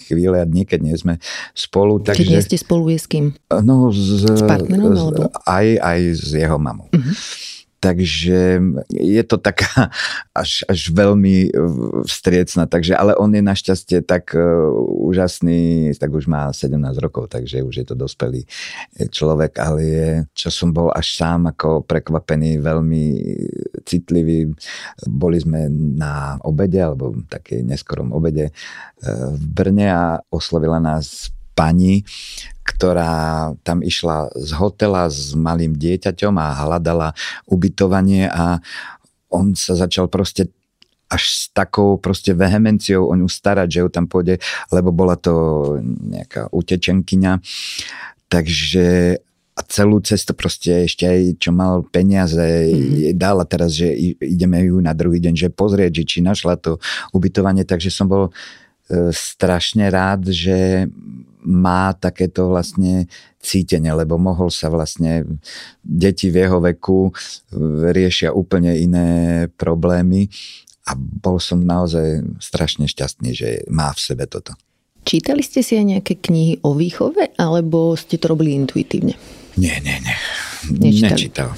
chvíle 0.09 0.41
a 0.41 0.45
dní, 0.47 0.65
keď 0.65 0.79
nie 0.81 0.95
sme 0.97 1.21
spolu. 1.53 2.01
Takže, 2.01 2.17
keď 2.17 2.27
nie 2.33 2.41
ste 2.41 2.57
spolu 2.57 2.89
je 2.89 2.97
s 2.97 3.05
kým? 3.05 3.35
No, 3.61 3.93
z, 3.93 4.25
s 4.25 4.41
partnerom? 4.41 4.95
Alebo? 4.95 5.29
Aj, 5.45 5.67
aj 5.67 5.99
s 6.15 6.31
jeho 6.33 6.57
mamou. 6.57 6.89
Uh-huh. 6.89 7.13
Takže 7.79 8.59
je 8.91 9.23
to 9.23 9.39
taká 9.39 9.87
až, 10.35 10.67
až 10.67 10.91
veľmi 10.91 11.47
vstriecna. 12.03 12.67
Takže, 12.67 12.93
ale 12.95 13.15
on 13.15 13.31
je 13.31 13.39
našťastie 13.39 14.03
tak 14.03 14.35
uh, 14.35 14.71
úžasný, 15.07 15.95
tak 15.95 16.11
už 16.11 16.27
má 16.27 16.51
17 16.51 16.75
rokov, 16.99 17.31
takže 17.31 17.63
už 17.63 17.75
je 17.79 17.85
to 17.87 17.95
dospelý 17.95 18.43
človek, 19.07 19.55
ale 19.63 19.79
je, 19.83 20.09
čo 20.35 20.49
som 20.51 20.75
bol 20.75 20.91
až 20.91 21.15
sám 21.15 21.47
ako 21.55 21.87
prekvapený, 21.87 22.59
veľmi 22.59 23.05
citlivý. 23.87 24.51
Boli 25.07 25.39
sme 25.39 25.71
na 25.71 26.35
obede, 26.43 26.83
alebo 26.83 27.15
také 27.31 27.63
neskorom 27.63 28.11
obede 28.11 28.51
uh, 28.51 29.31
v 29.33 29.43
Brne 29.55 29.87
a 29.87 30.03
oslovila 30.27 30.83
nás 30.83 31.31
pani, 31.59 32.07
ktorá 32.79 33.51
tam 33.67 33.83
išla 33.83 34.31
z 34.39 34.55
hotela 34.55 35.11
s 35.11 35.35
malým 35.35 35.75
dieťaťom 35.75 36.31
a 36.39 36.63
hľadala 36.63 37.11
ubytovanie 37.43 38.31
a 38.31 38.63
on 39.27 39.51
sa 39.51 39.75
začal 39.75 40.07
proste 40.07 40.47
až 41.11 41.23
s 41.27 41.41
takou 41.51 41.99
proste 41.99 42.31
vehemenciou 42.31 43.03
o 43.03 43.13
ňu 43.19 43.27
starať, 43.27 43.67
že 43.67 43.79
ju 43.83 43.89
tam 43.91 44.07
pôjde, 44.07 44.39
lebo 44.71 44.95
bola 44.95 45.19
to 45.19 45.75
nejaká 45.83 46.47
utečenkyňa. 46.55 47.43
Takže 48.31 49.19
a 49.59 49.61
celú 49.67 49.99
cestu 49.99 50.31
proste 50.31 50.87
ešte 50.87 51.03
aj 51.03 51.21
čo 51.35 51.51
mal 51.51 51.83
peniaze 51.83 52.39
mm-hmm. 52.39 53.19
dala 53.19 53.43
teraz, 53.43 53.75
že 53.75 53.91
ideme 54.23 54.63
ju 54.63 54.79
na 54.79 54.95
druhý 54.95 55.19
deň, 55.19 55.35
že 55.35 55.49
pozrieť, 55.51 55.99
že 55.99 56.07
či 56.07 56.17
našla 56.23 56.55
to 56.55 56.79
ubytovanie, 57.11 57.67
takže 57.67 57.91
som 57.91 58.07
bol 58.07 58.31
strašne 59.13 59.89
rád, 59.93 60.33
že 60.33 60.89
má 61.39 61.95
takéto 61.95 62.51
vlastne 62.51 63.07
cítenie, 63.39 63.89
lebo 63.95 64.19
mohol 64.19 64.51
sa 64.51 64.67
vlastne, 64.67 65.23
deti 65.79 66.27
v 66.27 66.45
jeho 66.45 66.59
veku 66.59 67.15
riešia 67.95 68.35
úplne 68.35 68.75
iné 68.75 69.07
problémy 69.55 70.27
a 70.83 70.97
bol 70.97 71.39
som 71.39 71.63
naozaj 71.63 72.41
strašne 72.43 72.89
šťastný, 72.89 73.29
že 73.31 73.49
má 73.71 73.93
v 73.95 73.99
sebe 74.03 74.27
toto. 74.27 74.57
Čítali 75.07 75.41
ste 75.41 75.63
si 75.63 75.79
aj 75.79 75.85
nejaké 75.95 76.19
knihy 76.19 76.59
o 76.61 76.75
výchove, 76.75 77.39
alebo 77.39 77.95
ste 77.95 78.19
to 78.19 78.35
robili 78.35 78.53
intuitívne? 78.59 79.15
Nie, 79.55 79.79
nie, 79.79 79.95
nie. 79.95 80.17
Nečítal. 80.67 81.15
Nečítal. 81.15 81.49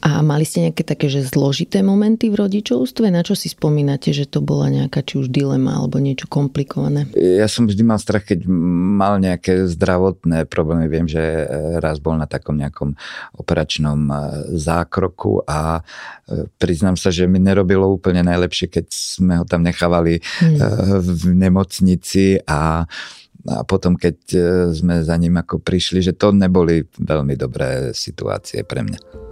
A 0.00 0.24
mali 0.24 0.48
ste 0.48 0.68
nejaké 0.68 0.80
také, 0.80 1.12
že 1.12 1.28
zložité 1.28 1.84
momenty 1.84 2.32
v 2.32 2.40
rodičovstve? 2.40 3.12
Na 3.12 3.20
čo 3.20 3.36
si 3.36 3.52
spomínate, 3.52 4.16
že 4.16 4.24
to 4.24 4.40
bola 4.40 4.72
nejaká 4.72 5.04
či 5.04 5.20
už 5.20 5.28
dilema 5.28 5.76
alebo 5.76 6.00
niečo 6.00 6.24
komplikované? 6.30 7.10
Ja 7.12 7.50
som 7.52 7.68
vždy 7.68 7.82
mal 7.84 8.00
strach, 8.00 8.24
keď 8.24 8.48
mal 8.96 9.20
nejaké 9.20 9.68
zdravotné 9.68 10.48
problémy. 10.48 10.88
Viem, 10.88 11.06
že 11.10 11.20
raz 11.82 12.00
bol 12.00 12.16
na 12.16 12.24
takom 12.24 12.56
nejakom 12.56 12.96
operačnom 13.36 13.98
e, 14.08 14.14
zákroku 14.56 15.44
a 15.44 15.82
e, 16.24 16.48
priznám 16.56 16.96
sa, 16.96 17.12
že 17.12 17.28
mi 17.28 17.36
nerobilo 17.42 17.84
úplne 17.92 18.24
najlepšie, 18.24 18.72
keď 18.72 18.86
sme 18.88 19.42
ho 19.42 19.44
tam 19.44 19.60
nechávali 19.66 20.22
hmm. 20.22 20.58
V 20.96 21.22
nemocnici 21.34 22.40
a 22.46 22.86
a 23.46 23.62
potom, 23.62 23.94
keď 23.94 24.16
e, 24.34 24.38
sme 24.74 25.06
za 25.06 25.14
ním 25.14 25.38
ako 25.38 25.62
prišli, 25.62 26.02
že 26.02 26.18
to 26.18 26.34
neboli 26.34 26.82
veľmi 26.98 27.34
dobré 27.38 27.94
situácie 27.94 28.66
pre 28.66 28.82
mňa. 28.82 29.25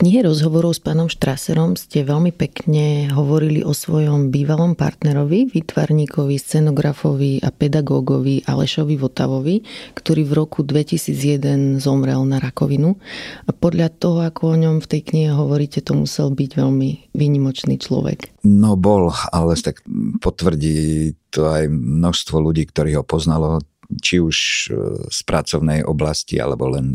Knihe 0.00 0.24
rozhovorov 0.24 0.72
s 0.72 0.80
pánom 0.80 1.12
Štraserom 1.12 1.76
ste 1.76 2.00
veľmi 2.00 2.32
pekne 2.32 3.12
hovorili 3.12 3.60
o 3.60 3.76
svojom 3.76 4.32
bývalom 4.32 4.72
partnerovi, 4.72 5.52
výtvarníkovi, 5.52 6.40
scenografovi 6.40 7.44
a 7.44 7.52
pedagógovi 7.52 8.48
Alešovi 8.48 8.96
Votavovi, 8.96 9.60
ktorý 9.92 10.24
v 10.24 10.32
roku 10.32 10.64
2001 10.64 11.84
zomrel 11.84 12.24
na 12.24 12.40
rakovinu. 12.40 12.96
A 13.44 13.52
podľa 13.52 13.92
toho, 13.92 14.24
ako 14.24 14.56
o 14.56 14.56
ňom 14.56 14.80
v 14.80 14.88
tej 14.88 15.02
knihe 15.04 15.30
hovoríte, 15.36 15.84
to 15.84 15.92
musel 15.92 16.32
byť 16.32 16.50
veľmi 16.56 17.12
výnimočný 17.12 17.76
človek. 17.76 18.32
No 18.40 18.80
bol, 18.80 19.12
ale 19.12 19.52
tak 19.60 19.84
potvrdí 20.24 21.12
to 21.28 21.44
aj 21.44 21.68
množstvo 21.68 22.40
ľudí, 22.40 22.64
ktorí 22.72 22.96
ho 22.96 23.04
poznalo 23.04 23.60
či 23.98 24.22
už 24.22 24.36
e, 24.36 24.74
z 25.10 25.20
pracovnej 25.26 25.82
oblasti, 25.82 26.38
alebo 26.38 26.70
len 26.70 26.94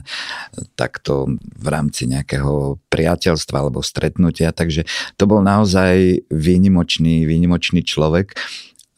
takto 0.80 1.28
v 1.40 1.68
rámci 1.68 2.08
nejakého 2.08 2.80
priateľstva 2.88 3.68
alebo 3.68 3.84
stretnutia. 3.84 4.56
Takže 4.56 4.88
to 5.20 5.24
bol 5.28 5.44
naozaj 5.44 6.24
výnimočný, 6.32 7.28
výnimočný 7.28 7.84
človek 7.84 8.40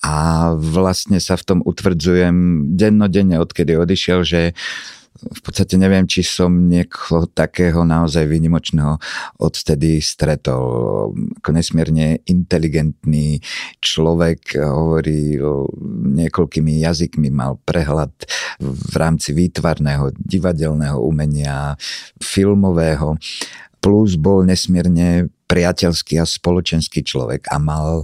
a 0.06 0.54
vlastne 0.54 1.18
sa 1.18 1.34
v 1.34 1.44
tom 1.44 1.60
utvrdzujem 1.66 2.70
dennodenne, 2.78 3.42
odkedy 3.42 3.74
odišiel, 3.74 4.22
že 4.22 4.42
v 5.18 5.42
podstate 5.42 5.76
neviem, 5.76 6.06
či 6.06 6.22
som 6.22 6.70
niekoho 6.70 7.26
takého 7.30 7.84
naozaj 7.84 8.26
výnimočného 8.30 9.02
odtedy 9.42 10.00
stretol. 10.00 11.12
Ako 11.42 11.50
nesmierne 11.52 12.22
inteligentný 12.30 13.42
človek, 13.82 14.58
hovorí 14.62 15.38
niekoľkými 16.18 16.82
jazykmi, 16.86 17.34
mal 17.34 17.58
prehľad 17.66 18.14
v 18.62 18.94
rámci 18.96 19.34
výtvarného, 19.34 20.14
divadelného 20.18 21.02
umenia, 21.02 21.76
filmového. 22.22 23.18
Plus 23.82 24.18
bol 24.18 24.46
nesmierne 24.46 25.30
priateľský 25.48 26.20
a 26.20 26.26
spoločenský 26.28 27.06
človek 27.06 27.48
a 27.50 27.58
mal 27.62 28.04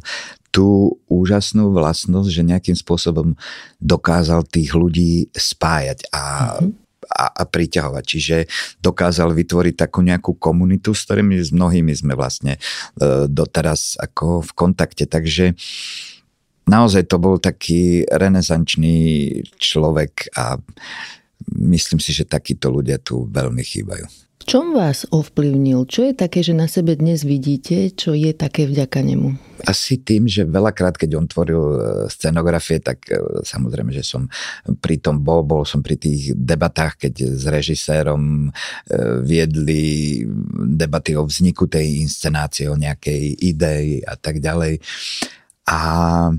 tú 0.54 1.02
úžasnú 1.10 1.74
vlastnosť, 1.74 2.30
že 2.30 2.46
nejakým 2.46 2.78
spôsobom 2.78 3.34
dokázal 3.82 4.46
tých 4.46 4.78
ľudí 4.78 5.34
spájať. 5.34 6.14
A 6.14 6.22
mm-hmm 6.62 6.83
a 7.14 7.30
a, 7.30 7.44
priťahovať. 7.46 8.04
Čiže 8.04 8.38
dokázal 8.82 9.38
vytvoriť 9.38 9.76
takú 9.78 10.02
nejakú 10.02 10.34
komunitu, 10.42 10.98
s 10.98 11.06
ktorými 11.06 11.38
s 11.38 11.54
mnohými 11.54 11.94
sme 11.94 12.18
vlastne 12.18 12.58
e, 12.58 13.30
doteraz 13.30 14.02
ako 14.02 14.42
v 14.42 14.52
kontakte. 14.58 15.06
Takže 15.06 15.54
naozaj 16.66 17.06
to 17.06 17.22
bol 17.22 17.38
taký 17.38 18.04
renesančný 18.10 18.98
človek 19.62 20.34
a 20.34 20.58
myslím 21.54 22.00
si, 22.02 22.16
že 22.16 22.26
takíto 22.26 22.74
ľudia 22.74 22.98
tu 22.98 23.30
veľmi 23.30 23.62
chýbajú. 23.62 24.06
V 24.44 24.52
čom 24.60 24.76
vás 24.76 25.08
ovplyvnil? 25.08 25.88
Čo 25.88 26.12
je 26.12 26.20
také, 26.20 26.44
že 26.44 26.52
na 26.52 26.68
sebe 26.68 27.00
dnes 27.00 27.24
vidíte, 27.24 27.96
čo 27.96 28.12
je 28.12 28.36
také 28.36 28.68
vďaka 28.68 29.00
nemu? 29.00 29.40
Asi 29.64 30.04
tým, 30.04 30.28
že 30.28 30.44
veľakrát, 30.44 31.00
keď 31.00 31.16
on 31.16 31.32
tvoril 31.32 31.64
e, 31.64 31.80
scenografie, 32.12 32.84
tak 32.84 33.08
e, 33.08 33.24
samozrejme, 33.40 33.96
že 33.96 34.04
som 34.04 34.28
pri 34.84 35.00
tom 35.00 35.24
bol, 35.24 35.48
bol 35.48 35.64
som 35.64 35.80
pri 35.80 35.96
tých 35.96 36.36
debatách, 36.36 37.08
keď 37.08 37.40
s 37.40 37.48
režisérom 37.48 38.52
e, 38.52 38.60
viedli 39.24 40.28
debaty 40.76 41.16
o 41.16 41.24
vzniku 41.24 41.72
tej 41.72 42.04
inscenácie, 42.04 42.68
o 42.68 42.76
nejakej 42.76 43.48
idei 43.48 44.04
a 44.04 44.20
tak 44.20 44.44
ďalej 44.44 44.84
a 45.64 45.80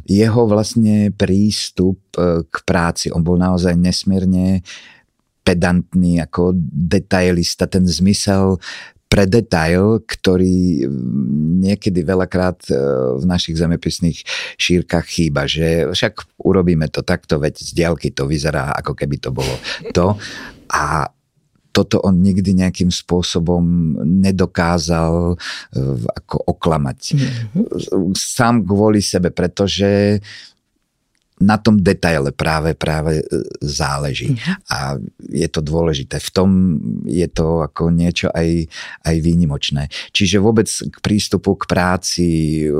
jeho 0.04 0.44
vlastne 0.44 1.08
prístup 1.08 1.96
k 2.44 2.56
práci, 2.68 3.08
on 3.08 3.24
bol 3.24 3.40
naozaj 3.40 3.72
nesmierne 3.72 4.60
pedantný 5.44 6.24
ako 6.24 6.56
detailista, 6.72 7.68
ten 7.68 7.84
zmysel 7.84 8.56
pre 9.14 9.30
detail, 9.30 10.02
ktorý 10.02 10.90
niekedy 11.62 12.02
veľakrát 12.02 12.66
e, 12.66 12.74
v 13.20 13.24
našich 13.30 13.54
zemepisných 13.54 14.26
šírkach 14.58 15.06
chýba, 15.06 15.46
že 15.46 15.86
však 15.86 16.42
urobíme 16.42 16.90
to 16.90 17.06
takto, 17.06 17.38
veď 17.38 17.54
z 17.54 17.70
diaľky 17.78 18.10
to 18.10 18.26
vyzerá, 18.26 18.74
ako 18.74 18.98
keby 18.98 19.22
to 19.22 19.30
bolo 19.30 19.54
to. 19.94 20.18
A 20.74 21.06
toto 21.70 22.02
on 22.02 22.22
nikdy 22.22 22.58
nejakým 22.58 22.90
spôsobom 22.90 23.62
nedokázal 24.02 25.34
e, 25.34 25.36
ako 26.10 26.36
oklamať. 26.58 26.98
Mm-hmm. 27.14 28.14
Sám 28.18 28.66
kvôli 28.66 28.98
sebe, 28.98 29.30
pretože 29.30 30.18
na 31.42 31.58
tom 31.58 31.82
detaile 31.82 32.30
práve, 32.30 32.78
práve 32.78 33.18
e, 33.18 33.24
záleží. 33.58 34.38
Mhm. 34.38 34.54
A 34.70 34.78
je 35.18 35.48
to 35.50 35.60
dôležité. 35.60 36.22
V 36.22 36.30
tom 36.30 36.50
je 37.10 37.26
to 37.26 37.66
ako 37.66 37.90
niečo 37.90 38.30
aj, 38.30 38.70
aj 39.02 39.16
výnimočné. 39.18 39.90
Čiže 40.14 40.38
vôbec 40.38 40.70
k 40.70 40.96
prístupu 41.02 41.58
k 41.58 41.64
práci, 41.66 42.28
e, 42.64 42.70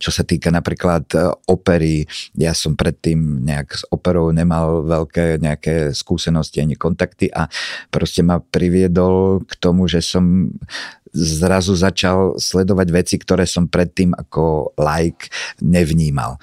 čo 0.00 0.10
sa 0.10 0.22
týka 0.24 0.48
napríklad 0.48 1.04
e, 1.12 1.28
opery, 1.52 2.08
ja 2.40 2.56
som 2.56 2.72
predtým 2.72 3.44
nejak 3.44 3.68
s 3.76 3.82
operou 3.92 4.32
nemal 4.32 4.88
veľké 4.88 5.36
nejaké 5.44 5.92
skúsenosti 5.92 6.64
ani 6.64 6.74
kontakty 6.74 7.28
a 7.28 7.52
proste 7.92 8.24
ma 8.24 8.40
priviedol 8.40 9.44
k 9.44 9.52
tomu, 9.60 9.84
že 9.86 10.00
som 10.00 10.48
zrazu 11.12 11.74
začal 11.74 12.38
sledovať 12.38 12.88
veci, 12.94 13.14
ktoré 13.18 13.44
som 13.46 13.66
predtým 13.66 14.14
ako 14.14 14.74
like 14.78 15.30
nevnímal. 15.58 16.38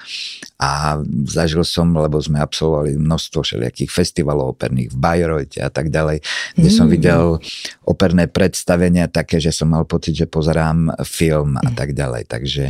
A 0.60 1.00
zažil 1.30 1.62
som, 1.64 1.94
lebo 1.94 2.18
sme 2.20 2.42
absolvovali 2.42 2.98
množstvo 2.98 3.40
všelijakých 3.40 3.90
festivalov 3.90 4.58
operných 4.58 4.92
v 4.92 4.96
Bayreuth 4.98 5.54
a 5.62 5.70
tak 5.70 5.88
ďalej, 5.88 6.20
kde 6.58 6.70
mm. 6.70 6.76
som 6.76 6.86
videl 6.90 7.38
operné 7.86 8.28
predstavenia 8.28 9.08
také, 9.08 9.40
že 9.40 9.54
som 9.54 9.72
mal 9.72 9.88
pocit, 9.88 10.18
že 10.18 10.26
pozerám 10.28 10.92
film 11.06 11.56
a 11.56 11.70
tak 11.72 11.96
ďalej. 11.96 12.28
Takže 12.28 12.64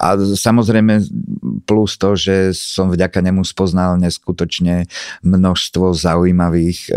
a 0.00 0.16
samozrejme 0.16 1.04
plus 1.68 2.00
to, 2.00 2.16
že 2.16 2.56
som 2.56 2.88
vďaka 2.88 3.20
nemu 3.20 3.44
spoznal 3.44 4.00
neskutočne 4.00 4.88
množstvo 5.20 5.92
zaujímavých 5.92 6.88
e, 6.88 6.92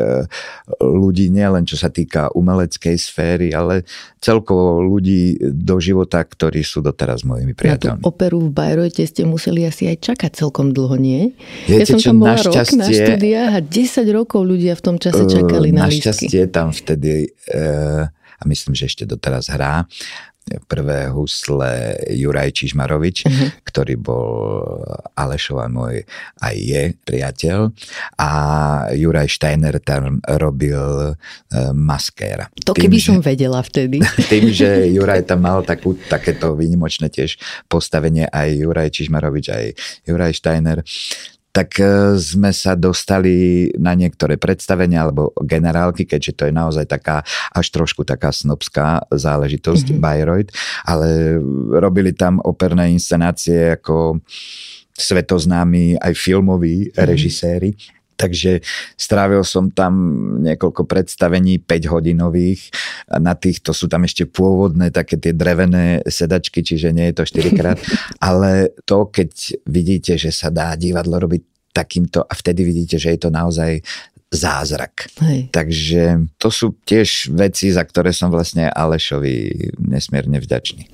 ľudí, 0.80 1.28
nielen 1.28 1.68
čo 1.68 1.76
sa 1.76 1.92
týka 1.92 2.32
umeleckej 2.32 2.96
sféry, 2.96 3.52
ale 3.52 3.84
celkovo 4.24 4.80
ľudí 4.80 5.36
do 5.52 5.84
života, 5.84 6.24
ktorí 6.24 6.64
sú 6.64 6.80
doteraz 6.80 7.28
mojimi 7.28 7.52
priateľmi. 7.52 8.00
Na 8.00 8.08
tú 8.08 8.08
operu 8.08 8.40
v 8.40 8.50
Bajrojte 8.56 9.04
ste 9.04 9.28
museli 9.28 9.68
asi 9.68 9.92
aj 9.92 10.00
čakať 10.00 10.32
celkom 10.40 10.72
dlho, 10.72 10.96
nie? 10.96 11.36
Viete, 11.68 11.92
ja 11.92 12.00
som 12.00 12.00
tam 12.00 12.24
bola 12.24 12.40
rok 12.40 12.56
na 12.80 12.88
štúdiách 12.88 13.52
a 13.52 13.62
10 13.62 14.08
rokov 14.16 14.42
ľudia 14.48 14.80
v 14.80 14.82
tom 14.82 14.96
čase 14.96 15.28
čakali 15.28 15.76
na 15.76 15.92
Našťastie 15.92 16.48
tam 16.48 16.72
vtedy 16.72 17.28
e, 17.28 17.60
a 18.40 18.44
myslím, 18.46 18.76
že 18.76 18.88
ešte 18.88 19.04
doteraz 19.04 19.52
hrá 19.52 19.84
prvé 20.68 21.08
husle 21.10 21.96
Juraj 22.12 22.52
Čižmarovič, 22.52 23.18
uh-huh. 23.26 23.50
ktorý 23.64 23.96
bol 23.96 24.28
Alešov 25.16 25.64
a 25.64 25.68
môj 25.72 26.04
aj 26.44 26.56
je 26.56 26.84
priateľ 27.08 27.72
a 28.20 28.30
Juraj 28.92 29.30
Steiner 29.32 29.80
tam 29.80 30.20
robil 30.28 31.16
uh, 31.16 31.72
maskéra. 31.72 32.52
To 32.68 32.76
tým, 32.76 32.88
keby 32.90 32.98
že, 33.00 33.06
som 33.08 33.18
vedela 33.24 33.60
vtedy. 33.64 34.04
Tým, 34.32 34.52
že 34.52 34.92
Juraj 34.92 35.26
tam 35.28 35.48
mal 35.48 35.64
takú, 35.64 35.96
takéto 36.08 36.54
výnimočné 36.54 37.08
tiež 37.08 37.40
postavenie 37.72 38.28
aj 38.28 38.50
Juraj 38.60 38.90
Čižmarovič, 38.94 39.46
aj 39.50 39.66
Juraj 40.08 40.34
Steiner, 40.36 40.84
tak 41.54 41.78
e, 41.78 42.18
sme 42.18 42.50
sa 42.50 42.74
dostali 42.74 43.70
na 43.78 43.94
niektoré 43.94 44.42
predstavenia 44.42 45.06
alebo 45.06 45.32
generálky, 45.46 46.10
keďže 46.10 46.34
to 46.34 46.44
je 46.50 46.54
naozaj 46.54 46.90
taká 46.90 47.22
až 47.54 47.70
trošku 47.70 48.02
taká 48.02 48.34
snobská 48.34 49.06
záležitosť 49.14 49.94
mm-hmm. 49.94 50.02
Bayreuth, 50.02 50.52
ale 50.84 51.38
robili 51.78 52.12
tam 52.18 52.42
operné 52.42 52.90
inscenácie 52.90 53.78
ako 53.78 54.18
svetoznámi 54.98 56.02
aj 56.02 56.14
filmoví 56.18 56.90
mm-hmm. 56.90 57.06
režiséri. 57.06 57.72
Takže 58.24 58.64
strávil 58.96 59.44
som 59.44 59.68
tam 59.68 59.94
niekoľko 60.40 60.88
predstavení 60.88 61.60
5 61.60 61.92
hodinových. 61.92 62.72
Na 63.20 63.36
týchto 63.36 63.76
sú 63.76 63.92
tam 63.92 64.08
ešte 64.08 64.24
pôvodné 64.24 64.96
také 64.96 65.20
tie 65.20 65.36
drevené 65.36 66.00
sedačky, 66.08 66.64
čiže 66.64 66.96
nie 66.96 67.12
je 67.12 67.20
to 67.20 67.24
4 67.28 67.60
krát. 67.60 67.80
Ale 68.24 68.72
to, 68.88 69.12
keď 69.12 69.60
vidíte, 69.68 70.16
že 70.16 70.32
sa 70.32 70.48
dá 70.48 70.72
divadlo 70.80 71.20
robiť 71.20 71.76
takýmto 71.76 72.24
a 72.24 72.32
vtedy 72.32 72.64
vidíte, 72.64 72.96
že 72.96 73.12
je 73.12 73.20
to 73.28 73.30
naozaj 73.34 73.84
zázrak. 74.34 75.14
Hej. 75.22 75.54
Takže 75.54 76.32
to 76.42 76.50
sú 76.50 76.74
tiež 76.90 77.30
veci, 77.38 77.70
za 77.70 77.86
ktoré 77.86 78.10
som 78.10 78.34
vlastne 78.34 78.66
Alešovi 78.66 79.70
nesmierne 79.78 80.42
vďačný. 80.42 80.90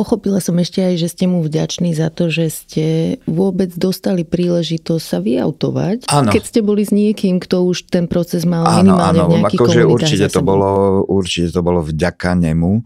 Pochopila 0.00 0.40
som 0.40 0.56
ešte 0.56 0.80
aj, 0.80 0.94
že 0.96 1.12
ste 1.12 1.28
mu 1.28 1.44
vďační 1.44 1.92
za 1.92 2.08
to, 2.08 2.32
že 2.32 2.48
ste 2.48 2.86
vôbec 3.28 3.68
dostali 3.76 4.24
príležitosť 4.24 5.04
sa 5.04 5.20
vyautovať, 5.20 6.08
ano. 6.08 6.32
keď 6.32 6.42
ste 6.48 6.64
boli 6.64 6.88
s 6.88 6.92
niekým, 6.96 7.36
kto 7.36 7.68
už 7.68 7.92
ten 7.92 8.08
proces 8.08 8.48
mal 8.48 8.64
áno, 8.64 8.96
minimálne 8.96 9.20
áno, 9.20 9.28
v 9.28 9.32
nejakých 9.44 9.60
akože 9.60 9.80
určite 9.84 10.26
to, 10.32 10.40
bolo, 10.40 11.04
určite 11.04 11.52
to 11.52 11.60
bolo 11.60 11.84
vďaka 11.84 12.32
nemu 12.32 12.80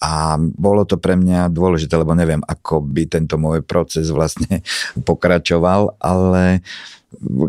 a 0.00 0.40
bolo 0.40 0.88
to 0.88 0.96
pre 0.96 1.20
mňa 1.20 1.52
dôležité, 1.52 1.92
lebo 2.00 2.16
neviem, 2.16 2.40
ako 2.40 2.80
by 2.80 3.04
tento 3.04 3.36
môj 3.36 3.60
proces 3.60 4.08
vlastne 4.08 4.64
pokračoval, 5.08 6.00
ale 6.00 6.64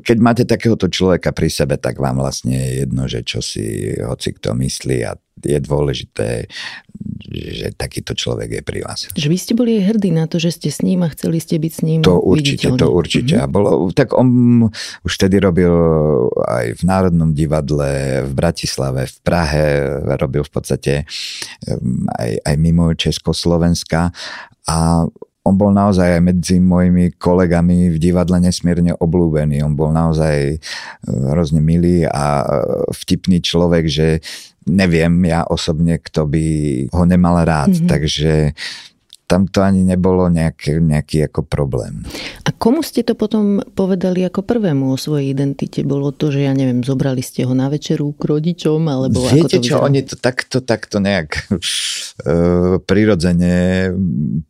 keď 0.03 0.17
máte 0.19 0.43
takéhoto 0.47 0.87
človeka 0.87 1.31
pri 1.35 1.49
sebe, 1.51 1.75
tak 1.77 1.99
vám 1.99 2.19
vlastne 2.19 2.55
je 2.55 2.71
jedno, 2.85 3.03
že 3.05 3.21
čo 3.23 3.39
si 3.43 3.93
hoci 3.99 4.35
kto 4.35 4.55
myslí 4.55 4.97
a 5.05 5.15
je 5.37 5.59
dôležité, 5.61 6.49
že 7.29 7.69
takýto 7.77 8.17
človek 8.17 8.57
je 8.57 8.61
pri 8.65 8.79
vás. 8.81 9.05
Že 9.13 9.27
vy 9.29 9.37
ste 9.37 9.53
boli 9.53 9.77
hrdí 9.77 10.09
na 10.09 10.25
to, 10.25 10.41
že 10.41 10.57
ste 10.57 10.69
s 10.73 10.81
ním 10.81 11.05
a 11.05 11.13
chceli 11.13 11.37
ste 11.37 11.61
byť 11.61 11.73
s 11.73 11.81
ním 11.85 11.99
To 12.01 12.17
určite, 12.17 12.73
to 12.73 12.89
určite. 12.89 13.37
Mm-hmm. 13.37 13.45
A 13.45 13.51
bolo, 13.51 13.93
tak 13.93 14.17
on 14.17 14.27
už 15.05 15.11
vtedy 15.13 15.37
robil 15.37 15.69
aj 16.41 16.81
v 16.81 16.83
Národnom 16.87 17.37
divadle, 17.37 18.25
v 18.25 18.33
Bratislave, 18.33 19.05
v 19.05 19.17
Prahe, 19.21 19.65
robil 20.17 20.41
v 20.41 20.51
podstate 20.51 20.93
aj, 22.17 22.31
aj 22.41 22.55
mimo 22.57 22.89
Československa 22.97 24.09
a 24.65 25.05
on 25.47 25.55
bol 25.55 25.71
naozaj 25.71 26.19
aj 26.19 26.23
medzi 26.23 26.59
mojimi 26.59 27.15
kolegami 27.15 27.87
v 27.87 27.97
divadle 27.97 28.43
nesmierne 28.43 28.91
oblúbený. 28.99 29.63
On 29.63 29.71
bol 29.71 29.95
naozaj 29.95 30.35
e, 30.53 30.57
hrozne 31.07 31.63
milý 31.63 32.03
a 32.03 32.43
e, 32.43 32.45
vtipný 32.91 33.39
človek, 33.39 33.87
že 33.87 34.19
neviem 34.67 35.23
ja 35.23 35.47
osobne, 35.47 36.03
kto 36.03 36.27
by 36.27 36.45
ho 36.91 37.03
nemal 37.07 37.39
rád. 37.47 37.71
Mm-hmm. 37.71 37.87
Takže 37.87 38.33
tam 39.27 39.43
to 39.43 39.59
ani 39.59 39.83
nebolo 39.83 40.31
nejaký, 40.31 40.79
nejaký 40.79 41.27
ako 41.27 41.43
problém. 41.43 42.07
A 42.47 42.55
komu 42.55 42.79
ste 42.79 43.03
to 43.03 43.11
potom 43.11 43.59
povedali 43.75 44.23
ako 44.23 44.39
prvému 44.39 44.95
o 44.95 44.97
svojej 44.97 45.35
identite? 45.35 45.83
Bolo 45.83 46.15
to, 46.15 46.31
že 46.31 46.47
ja 46.47 46.55
neviem, 46.55 46.79
zobrali 46.79 47.19
ste 47.19 47.43
ho 47.43 47.51
na 47.51 47.67
večeru 47.67 48.15
k 48.15 48.23
rodičom? 48.23 48.87
Alebo 48.87 49.27
Viete 49.27 49.59
ako 49.59 49.63
to 49.63 49.67
čo, 49.67 49.75
oni 49.83 50.01
to 50.07 50.15
takto, 50.15 50.63
takto 50.63 51.03
nejak 51.03 51.29
e, 51.43 51.59
prirodzene 52.79 53.91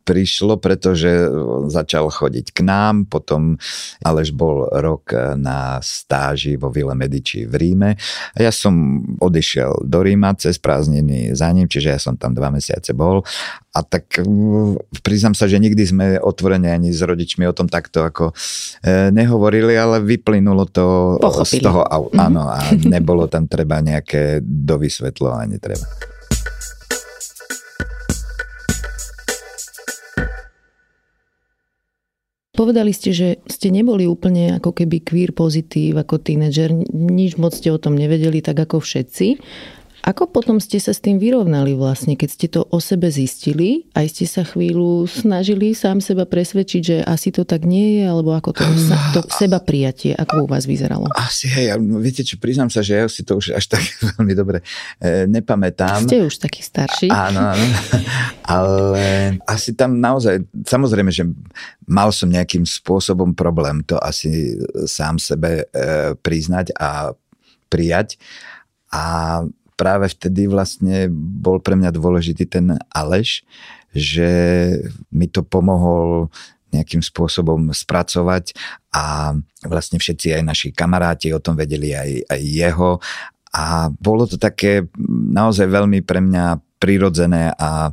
prišlo, 0.06 0.62
pretože 0.62 1.10
začal 1.74 2.06
chodiť 2.06 2.54
k 2.54 2.60
nám, 2.62 3.10
potom 3.10 3.58
Aleš 4.06 4.30
bol 4.30 4.70
rok 4.70 5.10
na 5.34 5.82
stáži 5.82 6.54
vo 6.54 6.70
Vile 6.70 6.94
Medici 6.94 7.42
v 7.50 7.54
Ríme 7.58 7.90
a 8.34 8.38
ja 8.38 8.54
som 8.54 9.02
odišiel 9.18 9.82
do 9.82 9.98
Ríma 10.06 10.38
cez 10.38 10.62
prázdniny 10.62 11.34
za 11.34 11.50
ním, 11.50 11.66
čiže 11.66 11.88
ja 11.90 11.98
som 11.98 12.14
tam 12.14 12.30
dva 12.30 12.54
mesiace 12.54 12.94
bol 12.94 13.26
a 13.74 13.80
tak 13.84 14.22
priznám 15.00 15.38
sa, 15.38 15.46
že 15.46 15.60
nikdy 15.62 15.82
sme 15.84 16.06
otvorene 16.18 16.68
ani 16.68 16.92
s 16.92 17.00
rodičmi 17.00 17.46
o 17.46 17.56
tom 17.56 17.70
takto 17.70 18.04
ako 18.04 18.32
e, 18.84 19.14
nehovorili, 19.14 19.76
ale 19.78 20.02
vyplynulo 20.02 20.68
to 20.68 21.16
Pochopili. 21.22 21.60
z 21.60 21.64
toho, 21.64 21.86
áno, 22.16 22.42
a 22.50 22.58
nebolo 22.84 23.30
tam 23.30 23.46
treba 23.46 23.80
nejaké 23.80 24.42
dovysvetľovanie 24.42 25.56
treba. 25.62 25.86
Povedali 32.58 32.90
ste, 32.90 33.14
že 33.14 33.28
ste 33.46 33.70
neboli 33.70 34.02
úplne 34.10 34.58
ako 34.58 34.74
keby 34.74 35.06
queer 35.06 35.30
pozitív 35.30 36.02
ako 36.02 36.18
tínedžer, 36.18 36.74
nič 36.90 37.38
moc 37.38 37.54
ste 37.54 37.70
o 37.70 37.78
tom 37.78 37.94
nevedeli, 37.94 38.42
tak 38.42 38.58
ako 38.58 38.82
všetci. 38.82 39.38
Ako 40.06 40.30
potom 40.30 40.62
ste 40.62 40.78
sa 40.78 40.94
s 40.94 41.02
tým 41.02 41.18
vyrovnali 41.18 41.74
vlastne, 41.74 42.14
keď 42.14 42.28
ste 42.30 42.46
to 42.46 42.62
o 42.70 42.78
sebe 42.78 43.10
zistili? 43.10 43.90
Aj 43.92 44.06
ste 44.06 44.24
sa 44.30 44.46
chvíľu 44.46 45.10
snažili 45.10 45.74
sám 45.74 45.98
seba 45.98 46.22
presvedčiť, 46.22 46.82
že 46.82 46.96
asi 47.02 47.34
to 47.34 47.42
tak 47.42 47.66
nie 47.66 48.00
je, 48.00 48.04
alebo 48.06 48.32
ako 48.36 48.54
to, 48.54 48.64
to 49.14 49.20
seba 49.42 49.58
prijatie, 49.58 50.14
ako 50.14 50.44
u 50.44 50.48
vás 50.48 50.70
vyzeralo? 50.70 51.10
Asi, 51.18 51.50
hej, 51.50 51.74
no, 51.82 51.98
viete 51.98 52.22
čo, 52.22 52.38
priznám 52.38 52.70
sa, 52.70 52.80
že 52.80 52.94
ja 52.94 53.06
si 53.10 53.26
to 53.26 53.42
už 53.42 53.58
až 53.58 53.66
tak 53.66 53.82
veľmi 54.14 54.32
dobre 54.38 54.62
e, 55.02 55.26
nepamätám. 55.26 56.06
Ste 56.06 56.24
už 56.24 56.38
taký 56.38 56.62
starší. 56.62 57.10
Áno, 57.10 57.52
áno. 57.52 57.64
Ale 58.48 59.02
asi 59.44 59.74
tam 59.74 59.98
naozaj, 59.98 60.46
samozrejme, 60.64 61.10
že 61.12 61.26
mal 61.84 62.14
som 62.14 62.30
nejakým 62.30 62.64
spôsobom 62.64 63.36
problém 63.36 63.84
to 63.84 63.98
asi 64.00 64.56
sám 64.86 65.20
sebe 65.20 65.66
e, 65.68 66.14
priznať 66.16 66.72
a 66.78 67.12
prijať. 67.68 68.16
A 68.88 69.44
práve 69.78 70.10
vtedy 70.10 70.50
vlastne 70.50 71.06
bol 71.14 71.62
pre 71.62 71.78
mňa 71.78 71.94
dôležitý 71.94 72.50
ten 72.50 72.74
Aleš, 72.90 73.46
že 73.94 74.30
mi 75.14 75.30
to 75.30 75.46
pomohol 75.46 76.26
nejakým 76.68 77.00
spôsobom 77.00 77.72
spracovať 77.72 78.52
a 78.92 79.32
vlastne 79.64 79.96
všetci 79.96 80.36
aj 80.36 80.42
naši 80.44 80.68
kamaráti 80.74 81.32
o 81.32 81.40
tom 81.40 81.56
vedeli 81.56 81.96
aj, 81.96 82.28
aj 82.28 82.40
jeho 82.44 82.90
a 83.56 83.88
bolo 83.88 84.28
to 84.28 84.36
také 84.36 84.84
naozaj 85.32 85.64
veľmi 85.64 86.04
pre 86.04 86.20
mňa 86.20 86.60
prirodzené 86.78 87.56
a 87.58 87.90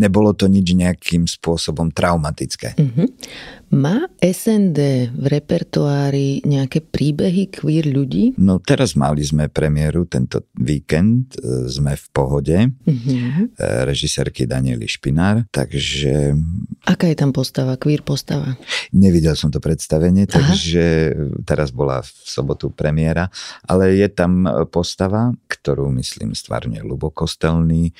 nebolo 0.00 0.32
to 0.32 0.48
nič 0.48 0.72
nejakým 0.72 1.28
spôsobom 1.28 1.92
traumatické. 1.92 2.72
Uh-huh. 2.78 3.06
Má 3.70 4.02
SND 4.18 5.14
v 5.14 5.24
repertoári 5.30 6.42
nejaké 6.42 6.82
príbehy 6.82 7.54
queer 7.54 7.86
ľudí? 7.86 8.34
No 8.34 8.58
teraz 8.58 8.98
mali 8.98 9.22
sme 9.22 9.46
premiéru 9.46 10.10
tento 10.10 10.50
víkend, 10.58 11.38
e, 11.38 11.70
sme 11.70 11.94
v 11.94 12.06
pohode, 12.10 12.58
uh-huh. 12.66 13.54
režisérky 13.86 14.50
Danieli 14.50 14.90
Špinár, 14.90 15.46
takže... 15.54 16.34
Aká 16.82 17.06
je 17.06 17.14
tam 17.14 17.30
postava, 17.30 17.78
queer 17.78 18.02
postava? 18.02 18.58
Nevidel 18.90 19.38
som 19.38 19.54
to 19.54 19.62
predstavenie, 19.62 20.26
Aha. 20.26 20.34
takže 20.34 20.84
teraz 21.46 21.70
bola 21.70 22.02
v 22.02 22.10
sobotu 22.26 22.74
premiéra, 22.74 23.30
ale 23.70 23.94
je 23.94 24.10
tam 24.10 24.50
postava, 24.66 25.30
ktorú 25.46 25.94
myslím 25.94 26.34
stvárne 26.34 26.82
Lubo 26.82 27.14
Kostelný, 27.14 27.86
e, 27.86 27.92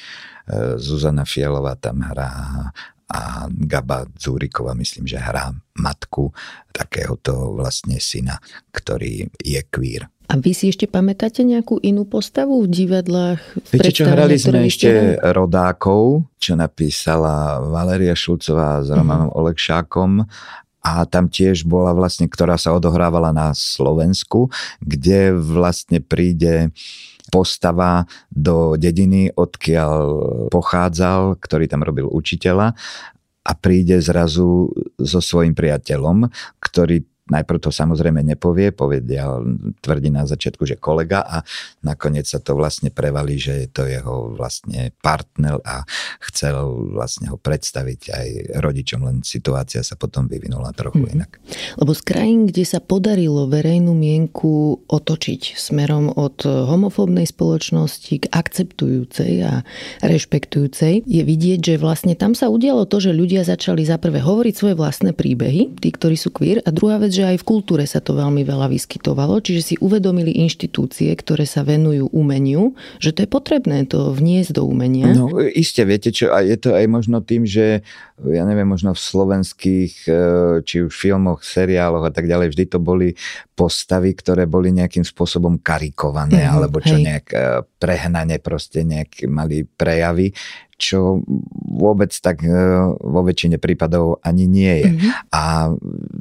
Zuzana 0.82 1.22
Fielová 1.22 1.78
tam 1.78 2.02
hrá 2.02 2.74
a 3.10 3.50
Gaba 3.50 4.06
Zúrikova 4.14 4.78
myslím, 4.78 5.10
že 5.10 5.18
hrá 5.18 5.50
matku 5.74 6.30
takéhoto 6.70 7.58
vlastne 7.58 7.98
syna, 7.98 8.38
ktorý 8.70 9.26
je 9.42 9.60
queer. 9.66 10.06
A 10.30 10.38
vy 10.38 10.54
si 10.54 10.70
ešte 10.70 10.86
pamätáte 10.86 11.42
nejakú 11.42 11.82
inú 11.82 12.06
postavu 12.06 12.62
v 12.62 12.70
divadlách? 12.70 13.42
V 13.66 13.70
Viete 13.74 13.90
čo, 13.90 14.06
hrali 14.06 14.38
sme 14.38 14.62
ešte 14.70 15.18
rodákov, 15.18 16.22
čo 16.38 16.54
napísala 16.54 17.58
Valéria 17.58 18.14
Šulcová 18.14 18.78
s 18.86 18.94
Romanom 18.94 19.34
uh-huh. 19.34 19.42
Olekšákom 19.42 20.22
a 20.86 21.04
tam 21.10 21.26
tiež 21.26 21.66
bola 21.66 21.90
vlastne, 21.92 22.30
ktorá 22.30 22.54
sa 22.56 22.72
odohrávala 22.72 23.34
na 23.34 23.50
Slovensku, 23.52 24.48
kde 24.78 25.34
vlastne 25.34 25.98
príde 25.98 26.70
postava 27.30 28.04
do 28.28 28.74
dediny, 28.74 29.30
odkiaľ 29.32 29.96
pochádzal, 30.50 31.38
ktorý 31.38 31.64
tam 31.70 31.86
robil 31.86 32.10
učiteľa 32.10 32.74
a 33.40 33.52
príde 33.56 33.96
zrazu 34.04 34.68
so 35.00 35.20
svojím 35.22 35.56
priateľom, 35.56 36.28
ktorý 36.60 37.09
Najprv 37.30 37.58
to 37.62 37.70
samozrejme 37.70 38.20
nepovie, 38.26 38.74
povedia, 38.74 39.30
tvrdí 39.80 40.10
na 40.10 40.26
začiatku, 40.26 40.66
že 40.66 40.76
kolega 40.76 41.22
a 41.22 41.46
nakoniec 41.86 42.26
sa 42.26 42.42
to 42.42 42.58
vlastne 42.58 42.90
prevalí, 42.90 43.38
že 43.38 43.66
je 43.66 43.68
to 43.70 43.82
jeho 43.86 44.34
vlastne 44.34 44.90
partner 44.98 45.62
a 45.62 45.86
chcel 46.30 46.90
vlastne 46.92 47.30
ho 47.30 47.38
predstaviť 47.38 48.00
aj 48.10 48.26
rodičom, 48.58 49.00
len 49.06 49.16
situácia 49.22 49.86
sa 49.86 49.94
potom 49.94 50.26
vyvinula 50.26 50.74
trochu 50.74 51.06
mm-hmm. 51.06 51.16
inak. 51.16 51.30
Lebo 51.78 51.94
z 51.94 52.02
krajín, 52.02 52.40
kde 52.50 52.66
sa 52.66 52.82
podarilo 52.82 53.46
verejnú 53.46 53.94
mienku 53.94 54.82
otočiť 54.90 55.54
smerom 55.54 56.10
od 56.10 56.42
homofóbnej 56.44 57.30
spoločnosti 57.30 58.26
k 58.26 58.30
akceptujúcej 58.34 59.32
a 59.46 59.62
rešpektujúcej, 60.02 61.06
je 61.06 61.22
vidieť, 61.22 61.60
že 61.62 61.74
vlastne 61.78 62.18
tam 62.18 62.34
sa 62.34 62.50
udialo 62.50 62.90
to, 62.90 62.98
že 62.98 63.14
ľudia 63.14 63.46
začali 63.46 63.86
za 63.86 63.96
prvé 64.02 64.18
hovoriť 64.18 64.54
svoje 64.56 64.74
vlastné 64.74 65.14
príbehy, 65.14 65.78
tí, 65.78 65.88
ktorí 65.94 66.18
sú 66.18 66.34
queer, 66.34 66.58
a 66.66 66.70
druhá 66.74 66.98
vec, 66.98 67.14
že 67.20 67.36
aj 67.36 67.44
v 67.44 67.48
kultúre 67.52 67.84
sa 67.84 68.00
to 68.00 68.16
veľmi 68.16 68.40
veľa 68.48 68.72
vyskytovalo, 68.72 69.44
čiže 69.44 69.60
si 69.60 69.74
uvedomili 69.76 70.32
inštitúcie, 70.40 71.12
ktoré 71.12 71.44
sa 71.44 71.60
venujú 71.60 72.08
umeniu, 72.16 72.72
že 72.96 73.12
to 73.12 73.28
je 73.28 73.28
potrebné 73.28 73.84
to 73.84 74.08
vniesť 74.16 74.56
do 74.56 74.64
umenia. 74.64 75.12
No 75.12 75.28
iste, 75.36 75.84
viete 75.84 76.08
čo, 76.08 76.32
a 76.32 76.40
je 76.40 76.56
to 76.56 76.72
aj 76.72 76.88
možno 76.88 77.20
tým, 77.20 77.44
že 77.44 77.84
ja 78.24 78.44
neviem, 78.48 78.68
možno 78.68 78.96
v 78.96 79.00
slovenských 79.00 79.92
e, 80.08 80.12
či 80.64 80.84
už 80.84 80.92
filmoch, 80.92 81.44
seriáloch 81.44 82.08
a 82.08 82.12
tak 82.12 82.24
ďalej, 82.24 82.56
vždy 82.56 82.64
to 82.72 82.78
boli 82.80 83.12
postavy, 83.52 84.16
ktoré 84.16 84.48
boli 84.48 84.72
nejakým 84.72 85.04
spôsobom 85.04 85.60
karikované, 85.60 86.48
mm, 86.48 86.52
alebo 86.52 86.80
čo 86.80 86.96
hej. 86.96 87.04
nejak 87.04 87.26
e, 87.32 87.38
prehnane 87.76 88.40
proste 88.40 88.84
nejak 88.84 89.28
mali 89.28 89.64
prejavy, 89.68 90.32
čo 90.80 91.20
vôbec 91.68 92.08
tak 92.16 92.40
e, 92.40 92.50
vo 92.96 93.20
väčšine 93.20 93.60
prípadov 93.60 94.24
ani 94.24 94.48
nie 94.48 94.74
je. 94.80 94.88
Mm-hmm. 94.88 95.10
A 95.36 95.44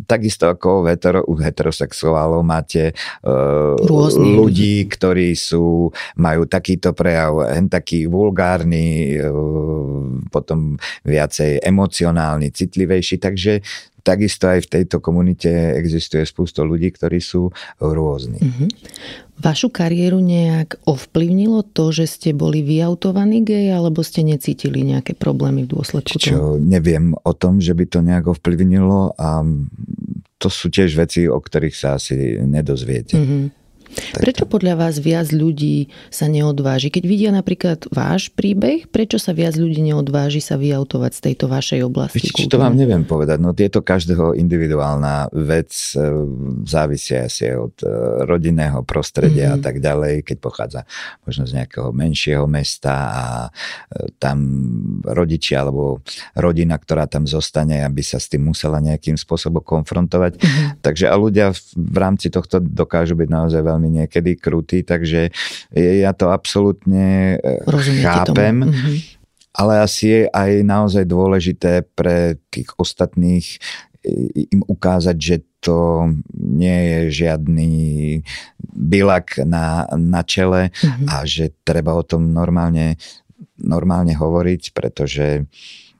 takisto 0.03 0.51
ako 0.51 0.83
hetero, 0.91 1.23
u 1.23 1.39
heterosexuálov 1.39 2.43
máte 2.43 2.91
uh, 3.23 3.77
ľudí, 4.19 4.89
ktorí 4.89 5.37
sú, 5.37 5.93
majú 6.19 6.43
takýto 6.49 6.91
prejav, 6.91 7.47
hen 7.47 7.71
taký 7.71 8.09
vulgárny, 8.09 9.15
uh, 9.21 10.19
potom 10.27 10.75
viacej 11.07 11.63
emocionálny, 11.63 12.51
citlivejší, 12.51 13.21
takže 13.21 13.61
takisto 14.03 14.49
aj 14.49 14.65
v 14.65 14.71
tejto 14.79 14.97
komunite 15.03 15.49
existuje 15.77 16.23
spústo 16.25 16.63
ľudí, 16.63 16.91
ktorí 16.93 17.19
sú 17.19 17.51
rôzni. 17.79 18.39
Mm-hmm. 18.39 18.69
Vašu 19.39 19.71
kariéru 19.71 20.19
nejak 20.19 20.83
ovplyvnilo 20.83 21.63
to, 21.71 21.95
že 21.95 22.05
ste 22.11 22.29
boli 22.35 22.59
vyautovaní 22.59 23.39
gej, 23.39 23.71
alebo 23.71 24.03
ste 24.03 24.27
necítili 24.27 24.83
nejaké 24.83 25.15
problémy 25.15 25.63
v 25.63 25.79
dôsledku 25.79 26.19
toho? 26.19 26.27
Čo, 26.27 26.39
neviem 26.59 27.15
o 27.15 27.31
tom, 27.31 27.63
že 27.63 27.71
by 27.71 27.85
to 27.87 27.99
nejak 28.03 28.27
ovplyvnilo 28.27 29.15
a 29.15 29.43
to 30.39 30.47
sú 30.47 30.71
tiež 30.71 30.95
veci, 30.95 31.27
o 31.27 31.39
ktorých 31.39 31.75
sa 31.75 31.99
asi 31.99 32.39
nedozviete. 32.43 33.15
Mm-hmm. 33.15 33.58
Tak 33.89 34.21
prečo 34.21 34.45
podľa 34.45 34.75
vás 34.77 35.01
viac 35.01 35.29
ľudí 35.29 35.89
sa 36.09 36.29
neodváži? 36.29 36.89
Keď 36.89 37.03
vidia 37.05 37.31
napríklad 37.31 37.87
váš 37.89 38.29
príbeh, 38.33 38.89
prečo 38.89 39.17
sa 39.21 39.31
viac 39.31 39.55
ľudí 39.55 39.81
neodváži 39.81 40.41
sa 40.41 40.59
vyautovať 40.59 41.11
z 41.15 41.21
tejto 41.31 41.45
vašej 41.47 41.79
oblasti? 41.85 42.29
Viete, 42.29 42.49
to 42.49 42.59
vám 42.59 42.75
neviem 42.75 43.05
povedať. 43.05 43.37
No 43.39 43.55
je 43.55 43.69
to 43.71 43.85
každého 43.85 44.33
individuálna 44.35 45.31
vec, 45.31 45.71
e, 45.93 46.01
závisia 46.65 47.29
asi 47.29 47.53
od 47.53 47.75
e, 47.81 47.87
rodinného 48.25 48.83
prostredia 48.83 49.53
mm-hmm. 49.53 49.61
a 49.61 49.65
tak 49.65 49.75
ďalej, 49.79 50.13
keď 50.25 50.37
pochádza 50.41 50.81
možno 51.23 51.45
z 51.45 51.61
nejakého 51.61 51.89
menšieho 51.93 52.45
mesta 52.49 52.93
a 52.93 53.25
e, 53.47 54.11
tam 54.17 54.37
rodičia 55.05 55.63
alebo 55.63 56.01
rodina, 56.35 56.75
ktorá 56.75 57.05
tam 57.05 57.29
zostane, 57.29 57.85
aby 57.85 58.03
sa 58.03 58.19
s 58.19 58.27
tým 58.27 58.49
musela 58.49 58.81
nejakým 58.81 59.15
spôsobom 59.15 59.61
konfrontovať. 59.63 60.39
Mm-hmm. 60.39 60.67
Takže 60.81 61.05
a 61.07 61.15
ľudia 61.15 61.47
v 61.75 61.97
rámci 61.97 62.33
tohto 62.33 62.59
dokážu 62.59 63.13
byť 63.13 63.29
naozaj 63.29 63.61
veľmi 63.61 63.78
veľmi 63.79 64.03
niekedy 64.03 64.35
krutý, 64.35 64.83
takže 64.83 65.31
ja 65.71 66.11
to 66.11 66.35
absolútne 66.35 67.39
e, 67.39 67.63
Rozumiete 67.63 68.03
chápem. 68.03 68.67
Tomu. 68.67 68.75
Mm-hmm. 68.75 68.97
Ale 69.55 69.73
asi 69.79 70.03
je 70.11 70.21
aj 70.29 70.51
naozaj 70.67 71.03
dôležité 71.07 71.87
pre 71.95 72.35
tých 72.51 72.75
ostatných 72.75 73.57
im 74.35 74.63
ukázať, 74.63 75.17
že 75.19 75.35
to 75.59 76.07
nie 76.39 76.79
je 76.87 76.99
žiadny 77.23 77.71
bilak 78.63 79.43
na, 79.43 79.83
na 79.99 80.23
čele 80.23 80.71
mm-hmm. 80.71 81.07
a 81.11 81.27
že 81.27 81.51
treba 81.67 81.95
o 81.95 82.03
tom 82.07 82.31
normálne, 82.31 82.95
normálne 83.59 84.15
hovoriť, 84.15 84.71
pretože 84.71 85.43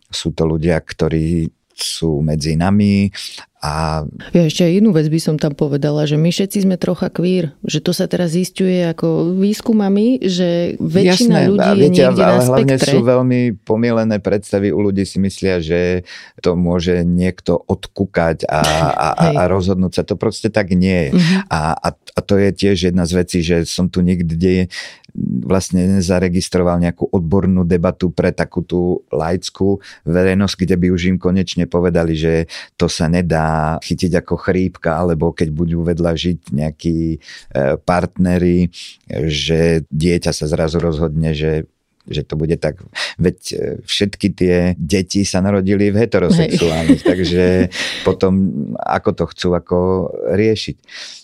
sú 0.08 0.32
to 0.32 0.48
ľudia, 0.48 0.80
ktorí 0.80 1.52
sú 1.76 2.24
medzi 2.24 2.56
nami 2.56 3.12
a... 3.60 4.07
Ja 4.32 4.47
ešte 4.47 4.64
aj 4.64 4.80
inú 4.80 4.95
vec 4.95 5.12
by 5.12 5.20
som 5.20 5.36
tam 5.36 5.51
povedala, 5.51 6.07
že 6.07 6.16
my 6.16 6.32
všetci 6.32 6.64
sme 6.64 6.80
trocha 6.80 7.12
queer, 7.12 7.51
že 7.68 7.84
to 7.84 7.91
sa 7.91 8.07
teraz 8.07 8.32
zistuje 8.32 8.88
ako 8.88 9.36
výskumami, 9.36 10.24
že 10.24 10.80
väčšina 10.80 11.43
Jasné, 11.43 11.49
ľudí 11.51 11.68
a 11.68 11.76
je 11.76 11.80
viete, 11.84 11.91
niekde 11.99 12.24
ale 12.24 12.39
na 12.39 12.47
hlavne 12.47 12.76
spektre. 12.80 12.91
sú 12.95 12.99
veľmi 13.03 13.39
pomielené 13.68 14.24
predstavy. 14.24 14.72
U 14.72 14.80
ľudí 14.80 15.03
si 15.03 15.20
myslia, 15.20 15.60
že 15.60 16.07
to 16.39 16.55
môže 16.55 17.03
niekto 17.03 17.60
odkúkať 17.60 18.47
a, 18.47 18.64
a, 18.64 19.07
a, 19.12 19.28
a 19.36 19.41
rozhodnúť 19.51 19.91
sa. 19.91 20.07
To 20.07 20.16
proste 20.16 20.47
tak 20.47 20.72
nie 20.72 21.12
je. 21.12 21.20
Mhm. 21.20 21.36
A, 21.51 21.76
a, 21.76 21.89
a 21.91 22.20
to 22.24 22.39
je 22.39 22.55
tiež 22.55 22.95
jedna 22.95 23.03
z 23.03 23.12
vecí, 23.12 23.43
že 23.43 23.68
som 23.68 23.91
tu 23.91 23.99
nikde 23.99 24.72
vlastne 25.44 26.00
nezaregistroval 26.00 26.80
nejakú 26.80 27.10
odbornú 27.10 27.68
debatu 27.68 28.10
pre 28.14 28.32
takú 28.32 28.64
tú 28.64 29.04
laickú 29.12 29.82
verejnosť, 30.08 30.56
kde 30.56 30.76
by 30.80 30.88
už 30.94 31.02
im 31.12 31.18
konečne 31.18 31.66
povedali, 31.66 32.16
že 32.16 32.34
to 32.80 32.88
sa 32.88 33.12
nedá 33.12 33.78
chytiť 33.84 34.24
ako 34.24 34.36
chrípka, 34.40 35.00
alebo 35.00 35.36
keď 35.36 35.50
budú 35.52 35.84
vedľa 35.84 36.12
žiť 36.16 36.40
nejakí 36.54 36.98
e, 37.16 37.18
partnery, 37.82 38.70
že 39.28 39.84
dieťa 39.90 40.32
sa 40.32 40.46
zrazu 40.46 40.78
rozhodne, 40.80 41.34
že 41.34 41.70
že 42.10 42.26
to 42.26 42.36
bude 42.36 42.57
tak, 42.57 42.82
veď 43.22 43.38
e, 43.53 43.57
všetky 43.86 44.28
tie 44.34 44.55
deti 44.76 45.22
sa 45.24 45.39
narodili 45.39 45.93
v 45.93 46.01
heterosexuálnych, 46.01 47.05
takže 47.12 47.70
potom 48.01 48.34
ako 48.76 49.10
to 49.14 49.24
chcú 49.30 49.47
ako 49.55 49.78
riešiť. 50.34 50.78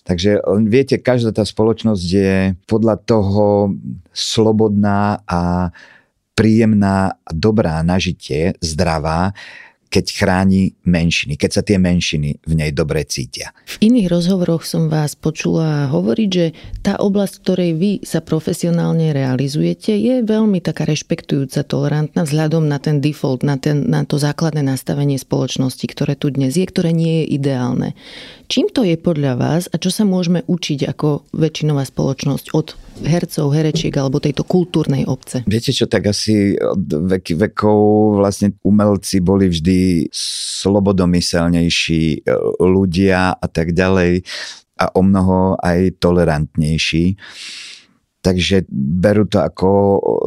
Takže 0.05 0.45
viete, 0.69 1.01
každá 1.01 1.33
tá 1.33 1.41
spoločnosť 1.41 2.05
je 2.05 2.53
podľa 2.69 3.01
toho 3.01 3.73
slobodná 4.13 5.25
a 5.25 5.73
príjemná 6.38 7.15
dobrá 7.31 7.81
na 7.81 7.97
žitie, 7.97 8.53
zdravá, 8.59 9.31
keď 9.96 10.12
chráni 10.12 10.76
menšiny, 10.84 11.39
keď 11.39 11.52
sa 11.56 11.62
tie 11.64 11.80
menšiny 11.80 12.43
v 12.43 12.54
nej 12.60 12.76
dobre 12.76 13.08
cítia. 13.08 13.56
V 13.64 13.80
iných 13.80 14.12
rozhovoroch 14.12 14.68
som 14.68 14.91
vás 14.91 15.16
počula 15.16 15.88
hovoriť, 15.88 16.30
že 16.36 16.52
tá 16.84 17.00
oblasť, 17.00 17.34
v 17.39 17.43
ktorej 17.48 17.72
vy 17.80 17.91
sa 18.04 18.20
profesionálne 18.20 19.16
realizujete, 19.16 19.96
je 19.96 20.20
veľmi 20.20 20.60
taká 20.60 20.84
rešpektujúca, 20.84 21.64
tolerantná 21.64 22.28
vzhľadom 22.28 22.68
na 22.68 22.76
ten 22.84 23.00
default, 23.00 23.48
na, 23.48 23.56
ten, 23.56 23.88
na 23.88 24.04
to 24.04 24.20
základné 24.20 24.68
nastavenie 24.68 25.16
spoločnosti, 25.16 25.88
ktoré 25.88 26.20
tu 26.20 26.28
dnes 26.28 26.52
je, 26.52 26.68
ktoré 26.68 26.91
nie 26.91 27.24
je 27.24 27.39
ideálne. 27.39 27.96
Čím 28.52 28.68
to 28.76 28.84
je 28.84 29.00
podľa 29.00 29.39
vás 29.39 29.72
a 29.72 29.80
čo 29.80 29.96
sa 29.96 30.04
môžeme 30.04 30.43
učiť 30.43 30.91
ako 30.91 31.24
väčšinová 31.32 31.88
spoločnosť 31.88 32.52
od 32.52 32.76
hercov, 33.04 33.52
herečiek 33.52 33.91
alebo 34.00 34.24
tejto 34.24 34.48
kultúrnej 34.48 35.04
obce? 35.10 35.43
Viete 35.43 35.76
čo, 35.76 35.89
tak 35.89 36.08
asi 36.08 36.56
od 36.56 37.12
veky 37.12 37.36
vekov 37.36 37.80
vlastne 38.22 38.56
umelci 38.64 39.20
boli 39.20 39.52
vždy 39.52 40.08
slobodomyselnejší 40.16 42.04
e, 42.04 42.20
ľudia 42.64 43.36
a 43.36 43.48
tak 43.52 43.76
ďalej 43.76 44.24
a 44.76 44.86
o 44.96 45.02
mnoho 45.04 45.56
aj 45.60 46.00
tolerantnejší. 46.04 47.16
Takže 48.26 48.65
berú 48.73 49.30
to 49.30 49.38
ako 49.38 49.69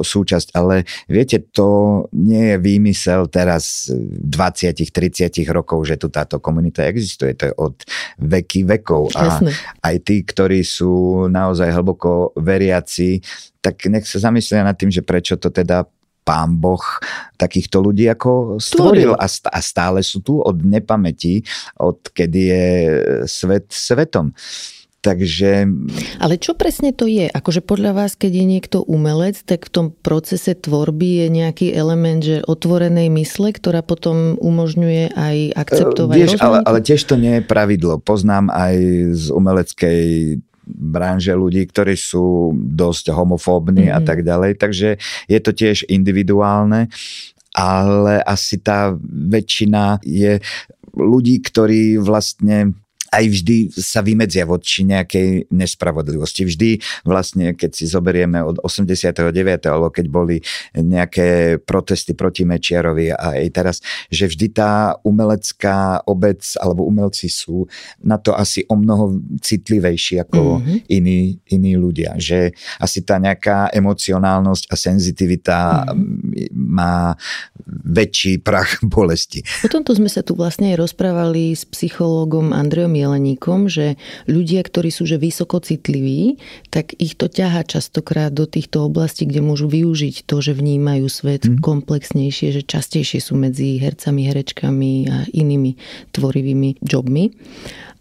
súčasť, 0.07 0.55
ale 0.55 0.87
viete, 1.11 1.43
to 1.51 2.07
nie 2.15 2.55
je 2.55 2.57
výmysel 2.63 3.27
teraz 3.27 3.91
20-30 3.91 5.35
rokov, 5.51 5.83
že 5.91 5.99
tu 5.99 6.07
táto 6.07 6.39
komunita 6.39 6.87
existuje. 6.87 7.35
To 7.35 7.51
je 7.51 7.55
od 7.59 7.77
veky 8.23 8.63
vekov. 8.63 9.11
A 9.19 9.43
aj 9.83 9.97
tí, 10.07 10.23
ktorí 10.23 10.63
sú 10.63 11.27
naozaj 11.27 11.75
hlboko 11.75 12.39
veriaci, 12.39 13.19
tak 13.59 13.91
nech 13.91 14.07
sa 14.07 14.31
zamyslia 14.31 14.63
nad 14.63 14.79
tým, 14.79 14.95
že 14.95 15.03
prečo 15.03 15.35
to 15.35 15.51
teda 15.51 15.83
pán 16.23 16.61
Boh 16.61 16.85
takýchto 17.41 17.81
ľudí 17.81 18.05
ako 18.13 18.61
stvoril 18.61 19.17
a, 19.17 19.25
st- 19.25 19.49
a 19.49 19.65
stále 19.65 20.05
sú 20.05 20.21
tu 20.21 20.45
od 20.45 20.61
nepamäti, 20.61 21.41
od 21.81 22.05
kedy 22.13 22.41
je 22.53 22.67
svet 23.25 23.73
svetom. 23.73 24.37
Takže 24.99 25.71
Ale 26.19 26.35
čo 26.43 26.59
presne 26.59 26.91
to 26.91 27.07
je? 27.07 27.31
Akože 27.31 27.63
podľa 27.63 27.95
vás, 27.95 28.19
keď 28.19 28.33
je 28.35 28.47
niekto 28.51 28.79
umelec, 28.83 29.39
tak 29.47 29.71
v 29.71 29.71
tom 29.71 29.87
procese 29.95 30.59
tvorby 30.59 31.23
je 31.23 31.27
nejaký 31.31 31.71
element, 31.71 32.19
že 32.19 32.43
otvorenej 32.43 33.07
mysle, 33.15 33.55
ktorá 33.55 33.87
potom 33.87 34.35
umožňuje 34.43 35.15
aj 35.15 35.37
akceptovať 35.55 36.17
Vieš, 36.19 36.43
ale, 36.43 36.59
ale 36.67 36.79
tiež 36.83 37.07
to 37.07 37.15
nie 37.15 37.39
je 37.39 37.43
pravidlo. 37.47 38.03
Poznám 38.03 38.51
aj 38.51 38.75
z 39.15 39.27
umeleckej 39.31 40.03
branže 40.69 41.33
ľudí, 41.33 41.63
ktorí 41.65 41.95
sú 41.95 42.53
dosť 42.59 43.15
homofóbni 43.15 43.89
mm-hmm. 43.89 43.99
a 43.99 44.01
tak 44.03 44.27
ďalej, 44.27 44.59
takže 44.61 44.99
je 45.31 45.39
to 45.41 45.51
tiež 45.55 45.89
individuálne, 45.89 46.91
ale 47.57 48.21
asi 48.27 48.61
tá 48.61 48.93
väčšina 49.09 50.03
je 50.05 50.43
ľudí, 50.93 51.41
ktorí 51.41 51.97
vlastne 52.03 52.77
aj 53.09 53.25
vždy 53.25 53.57
sa 53.73 54.05
vymedzia 54.05 54.45
voči 54.45 54.85
nejakej 54.85 55.49
nespravodlivosti. 55.49 56.45
Vždy 56.45 56.71
vlastne, 57.09 57.57
keď 57.57 57.71
si 57.73 57.85
zoberieme 57.89 58.41
od 58.45 58.61
89. 58.61 59.25
alebo 59.69 59.89
keď 59.89 60.07
boli 60.13 60.37
nejaké 60.77 61.61
protesty 61.63 62.13
proti 62.13 62.45
Mečiarovi 62.45 63.13
a 63.13 63.41
aj 63.41 63.49
teraz, 63.53 63.77
že 64.13 64.29
vždy 64.29 64.47
tá 64.53 64.97
umelecká 65.05 66.05
obec 66.05 66.45
alebo 66.61 66.85
umelci 66.85 67.33
sú 67.33 67.65
na 68.05 68.21
to 68.21 68.37
asi 68.37 68.65
o 68.69 68.77
mnoho 68.77 69.21
citlivejší 69.41 70.21
ako 70.29 70.61
mm-hmm. 70.61 70.79
iní, 70.93 71.19
iní 71.49 71.73
ľudia. 71.81 72.17
Že 72.21 72.53
asi 72.81 73.01
tá 73.03 73.17
nejaká 73.17 73.73
emocionálnosť 73.73 74.65
a 74.69 74.75
senzitivita 74.77 75.59
mm-hmm. 75.89 76.53
má 76.53 77.17
väčší 77.69 78.45
prach 78.45 78.81
bolesti. 78.95 79.41
O 79.65 79.69
tomto 79.71 79.97
sme 79.97 80.13
sa 80.13 80.21
tu 80.21 80.37
vlastne 80.37 80.75
aj 80.75 80.85
rozprávali 80.85 81.57
s 81.57 81.65
psychológom 81.65 82.53
Andreom 82.53 82.98
Jeleníkom, 82.99 83.71
že 83.71 83.95
ľudia, 84.27 84.67
ktorí 84.67 84.91
sú 84.91 85.07
že 85.07 85.17
vysoko 85.17 85.63
citliví, 85.63 86.43
tak 86.75 86.93
ich 86.99 87.15
to 87.15 87.31
ťahá 87.31 87.63
častokrát 87.63 88.35
do 88.35 88.45
týchto 88.45 88.87
oblastí, 88.87 89.25
kde 89.25 89.41
môžu 89.41 89.71
využiť 89.71 90.27
to, 90.27 90.43
že 90.43 90.59
vnímajú 90.59 91.07
svet 91.07 91.47
mm. 91.47 91.63
komplexnejšie, 91.63 92.59
že 92.59 92.63
častejšie 92.67 93.23
sú 93.23 93.39
medzi 93.39 93.79
hercami, 93.79 94.27
herečkami 94.27 94.93
a 95.07 95.17
inými 95.31 95.79
tvorivými 96.11 96.83
jobmi. 96.83 97.31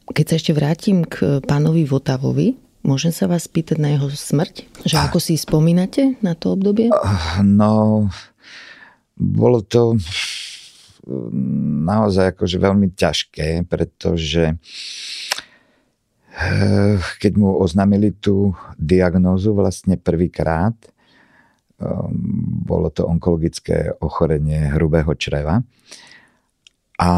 Keď 0.08 0.26
sa 0.26 0.36
ešte 0.40 0.56
vrátim 0.56 1.04
k 1.04 1.44
pánovi 1.44 1.84
Votavovi, 1.84 2.56
môžem 2.88 3.12
sa 3.12 3.28
vás 3.28 3.46
spýtať 3.46 3.78
na 3.78 3.94
jeho 3.94 4.08
smrť? 4.08 4.88
Že 4.88 4.96
ako 5.12 5.18
si 5.20 5.36
spomínate 5.36 6.16
na 6.24 6.34
to 6.34 6.56
obdobie? 6.56 6.88
No, 7.44 8.08
bolo 9.20 9.60
to 9.66 10.00
naozaj 11.88 12.36
akože 12.36 12.58
veľmi 12.60 12.92
ťažké, 12.94 13.64
pretože 13.66 14.60
eh, 16.36 16.96
keď 17.20 17.32
mu 17.40 17.56
oznámili 17.56 18.12
tú 18.12 18.52
diagnózu 18.76 19.56
vlastne 19.56 19.96
prvýkrát, 19.96 20.76
um, 21.80 22.12
bolo 22.68 22.92
to 22.92 23.08
onkologické 23.08 23.96
ochorenie 24.04 24.76
hrubého 24.76 25.16
čreva. 25.16 25.64
A 26.98 27.12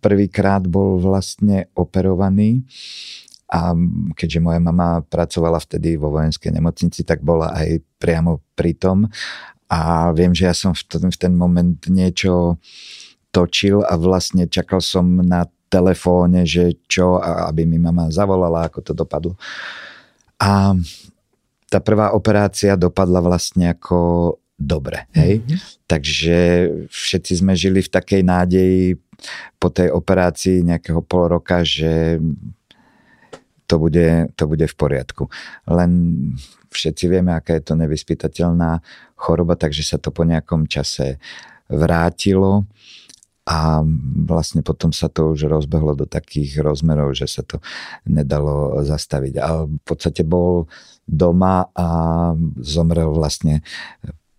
prvýkrát 0.00 0.64
bol 0.68 1.00
vlastne 1.00 1.72
operovaný 1.72 2.64
a 3.50 3.74
keďže 4.14 4.38
moja 4.38 4.60
mama 4.62 5.02
pracovala 5.02 5.58
vtedy 5.58 5.98
vo 5.98 6.14
vojenskej 6.14 6.54
nemocnici, 6.54 7.02
tak 7.02 7.24
bola 7.24 7.50
aj 7.56 7.82
priamo 7.98 8.44
pri 8.54 8.78
tom 8.78 9.10
a 9.70 10.10
viem, 10.10 10.34
že 10.34 10.50
ja 10.50 10.54
som 10.54 10.74
v 10.74 10.82
ten, 10.82 11.06
v 11.06 11.18
ten 11.18 11.30
moment 11.30 11.78
niečo 11.86 12.58
točil 13.30 13.86
a 13.86 13.94
vlastne 13.94 14.50
čakal 14.50 14.82
som 14.82 15.06
na 15.22 15.46
telefóne, 15.70 16.42
že 16.42 16.74
čo, 16.90 17.22
aby 17.22 17.62
mi 17.62 17.78
mama 17.78 18.10
zavolala, 18.10 18.66
ako 18.66 18.82
to 18.82 18.92
dopadlo. 18.92 19.38
A 20.42 20.74
tá 21.70 21.78
prvá 21.78 22.10
operácia 22.10 22.74
dopadla 22.74 23.22
vlastne 23.22 23.70
ako 23.70 24.34
dobre. 24.58 25.06
Hej? 25.14 25.40
Mm-hmm. 25.40 25.58
Takže 25.86 26.38
všetci 26.90 27.32
sme 27.38 27.54
žili 27.54 27.80
v 27.80 27.92
takej 27.94 28.22
nádeji 28.26 28.98
po 29.62 29.70
tej 29.70 29.94
operácii 29.94 30.66
nejakého 30.66 31.00
pol 31.06 31.30
roka, 31.38 31.62
že 31.62 32.18
to 33.70 33.78
bude, 33.78 34.34
to 34.34 34.44
bude 34.50 34.66
v 34.66 34.74
poriadku. 34.74 35.30
Len 35.70 35.90
všetci 36.74 37.04
vieme, 37.06 37.30
aká 37.30 37.54
je 37.54 37.64
to 37.70 37.74
nevyspytateľná 37.78 38.82
choroba, 39.20 39.60
takže 39.60 39.84
sa 39.84 40.00
to 40.00 40.08
po 40.08 40.24
nejakom 40.24 40.64
čase 40.64 41.20
vrátilo 41.68 42.64
a 43.44 43.82
vlastne 44.24 44.64
potom 44.64 44.94
sa 44.94 45.12
to 45.12 45.36
už 45.36 45.50
rozbehlo 45.50 45.92
do 45.92 46.08
takých 46.08 46.64
rozmerov, 46.64 47.12
že 47.12 47.28
sa 47.28 47.42
to 47.44 47.58
nedalo 48.08 48.80
zastaviť. 48.80 49.34
Ale 49.36 49.60
v 49.68 49.82
podstate 49.84 50.24
bol 50.24 50.70
doma 51.04 51.68
a 51.74 51.86
zomrel 52.62 53.12
vlastne 53.12 53.66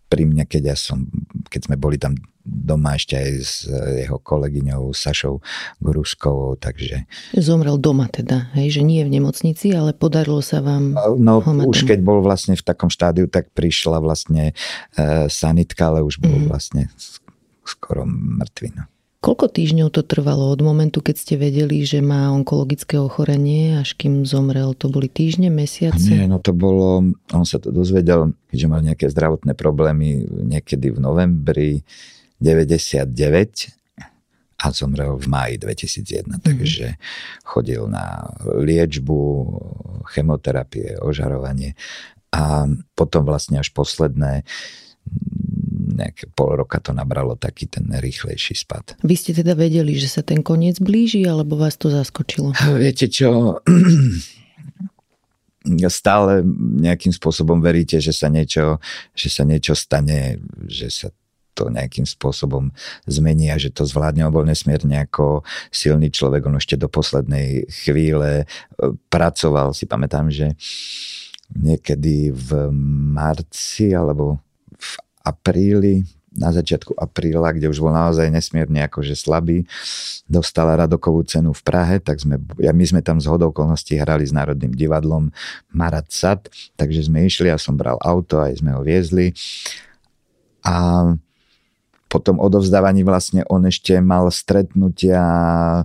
pri 0.08 0.28
mne, 0.28 0.44
keď 0.44 0.76
ja 0.76 0.78
som, 0.80 1.08
keď 1.52 1.68
sme 1.68 1.76
boli 1.76 2.00
tam 2.00 2.16
doma 2.42 2.96
ešte 2.98 3.20
aj 3.20 3.32
s 3.38 3.54
jeho 4.08 4.18
kolegyňou 4.18 4.96
Sašou 4.96 5.44
Gruskovou, 5.84 6.58
takže... 6.58 7.06
Zomrel 7.38 7.78
doma 7.78 8.10
teda, 8.10 8.50
hej, 8.58 8.80
že 8.80 8.82
nie 8.82 9.06
v 9.06 9.14
nemocnici, 9.20 9.70
ale 9.76 9.94
podarilo 9.94 10.42
sa 10.42 10.64
vám... 10.64 10.98
No 11.20 11.44
už 11.44 11.86
keď 11.86 12.00
bol 12.02 12.24
vlastne 12.24 12.58
v 12.58 12.64
takom 12.66 12.90
štádiu, 12.90 13.30
tak 13.30 13.54
prišla 13.54 14.02
vlastne 14.02 14.58
e, 14.98 15.28
sanitka, 15.30 15.94
ale 15.94 16.02
už 16.02 16.18
bol 16.18 16.34
mm. 16.34 16.48
vlastne 16.50 16.90
skoro 17.62 18.08
mŕtvy. 18.08 18.74
No. 18.74 18.90
Koľko 19.22 19.54
týždňov 19.54 19.94
to 19.94 20.02
trvalo 20.02 20.50
od 20.50 20.66
momentu, 20.66 20.98
keď 20.98 21.16
ste 21.22 21.36
vedeli, 21.38 21.86
že 21.86 22.02
má 22.02 22.34
onkologické 22.34 22.98
ochorenie, 22.98 23.78
až 23.78 23.94
kým 23.94 24.26
zomrel? 24.26 24.74
To 24.82 24.90
boli 24.90 25.14
týždne, 25.14 25.54
mesiace? 25.54 26.10
Nie, 26.10 26.26
no 26.26 26.42
to 26.42 26.58
bolo, 26.58 27.06
on 27.30 27.46
sa 27.46 27.62
to 27.62 27.70
dozvedel, 27.70 28.34
keďže 28.50 28.66
mal 28.66 28.82
nejaké 28.82 29.06
zdravotné 29.14 29.54
problémy 29.54 30.26
niekedy 30.26 30.90
v 30.90 30.98
novembri 30.98 31.86
99 32.42 33.06
a 34.58 34.66
zomrel 34.74 35.14
v 35.14 35.28
máji 35.30 35.56
2001. 35.62 36.26
Mm-hmm. 36.26 36.42
Takže 36.42 36.88
chodil 37.46 37.86
na 37.86 38.26
liečbu, 38.42 39.22
chemoterapie, 40.10 40.98
ožarovanie 40.98 41.78
a 42.34 42.66
potom 42.98 43.22
vlastne 43.22 43.62
až 43.62 43.70
posledné 43.70 44.42
nejaké 45.82 46.30
pol 46.38 46.62
roka 46.62 46.78
to 46.78 46.94
nabralo 46.94 47.34
taký 47.34 47.66
ten 47.66 47.90
rýchlejší 47.90 48.54
spad. 48.54 49.02
Vy 49.02 49.16
ste 49.18 49.34
teda 49.34 49.58
vedeli, 49.58 49.98
že 49.98 50.08
sa 50.08 50.22
ten 50.22 50.46
koniec 50.46 50.78
blíži, 50.78 51.26
alebo 51.26 51.58
vás 51.58 51.76
to 51.76 51.90
zaskočilo? 51.90 52.54
Viete 52.82 53.10
čo, 53.10 53.60
stále 55.90 56.42
nejakým 56.82 57.14
spôsobom 57.14 57.62
veríte, 57.62 58.02
že 58.02 58.14
sa 58.14 58.30
niečo, 58.30 58.82
že 59.14 59.30
sa 59.30 59.44
niečo 59.46 59.78
stane, 59.78 60.42
že 60.66 60.90
sa 60.90 61.08
to 61.52 61.68
nejakým 61.68 62.08
spôsobom 62.08 62.72
zmení 63.06 63.52
a 63.52 63.60
že 63.60 63.76
to 63.76 63.84
zvládne. 63.84 64.24
On 64.24 64.34
bol 64.34 64.48
nesmierne 64.48 65.04
ako 65.04 65.44
silný 65.70 66.10
človek, 66.10 66.48
on 66.48 66.58
ešte 66.58 66.80
do 66.80 66.88
poslednej 66.88 67.68
chvíle 67.68 68.30
e, 68.42 68.46
pracoval. 69.12 69.76
Si 69.76 69.84
pamätám, 69.84 70.32
že 70.32 70.56
niekedy 71.52 72.32
v 72.32 72.72
marci 73.12 73.92
alebo 73.92 74.40
apríli, 75.22 76.06
na 76.32 76.48
začiatku 76.48 76.96
apríla, 76.96 77.52
kde 77.52 77.68
už 77.68 77.84
bol 77.84 77.92
naozaj 77.92 78.32
nesmierne 78.32 78.88
akože 78.88 79.20
slabý, 79.20 79.68
dostala 80.32 80.80
Radokovú 80.80 81.28
cenu 81.28 81.52
v 81.52 81.62
Prahe, 81.62 82.00
tak 82.00 82.24
sme, 82.24 82.40
ja, 82.56 82.72
my 82.72 82.86
sme 82.88 83.02
tam 83.04 83.20
z 83.20 83.28
hodou 83.28 83.52
okolností 83.52 84.00
hrali 84.00 84.24
s 84.24 84.32
Národným 84.32 84.72
divadlom 84.72 85.28
Marat 85.76 86.08
Sad, 86.08 86.48
takže 86.80 87.12
sme 87.12 87.28
išli, 87.28 87.52
ja 87.52 87.60
som 87.60 87.76
bral 87.76 88.00
auto, 88.00 88.40
aj 88.40 88.64
sme 88.64 88.72
ho 88.72 88.80
viezli. 88.80 89.36
A 90.64 91.04
po 92.12 92.20
tom 92.20 92.44
odovzdávaní 92.44 93.08
vlastne 93.08 93.48
on 93.48 93.64
ešte 93.64 93.96
mal 94.04 94.28
stretnutia 94.28 95.24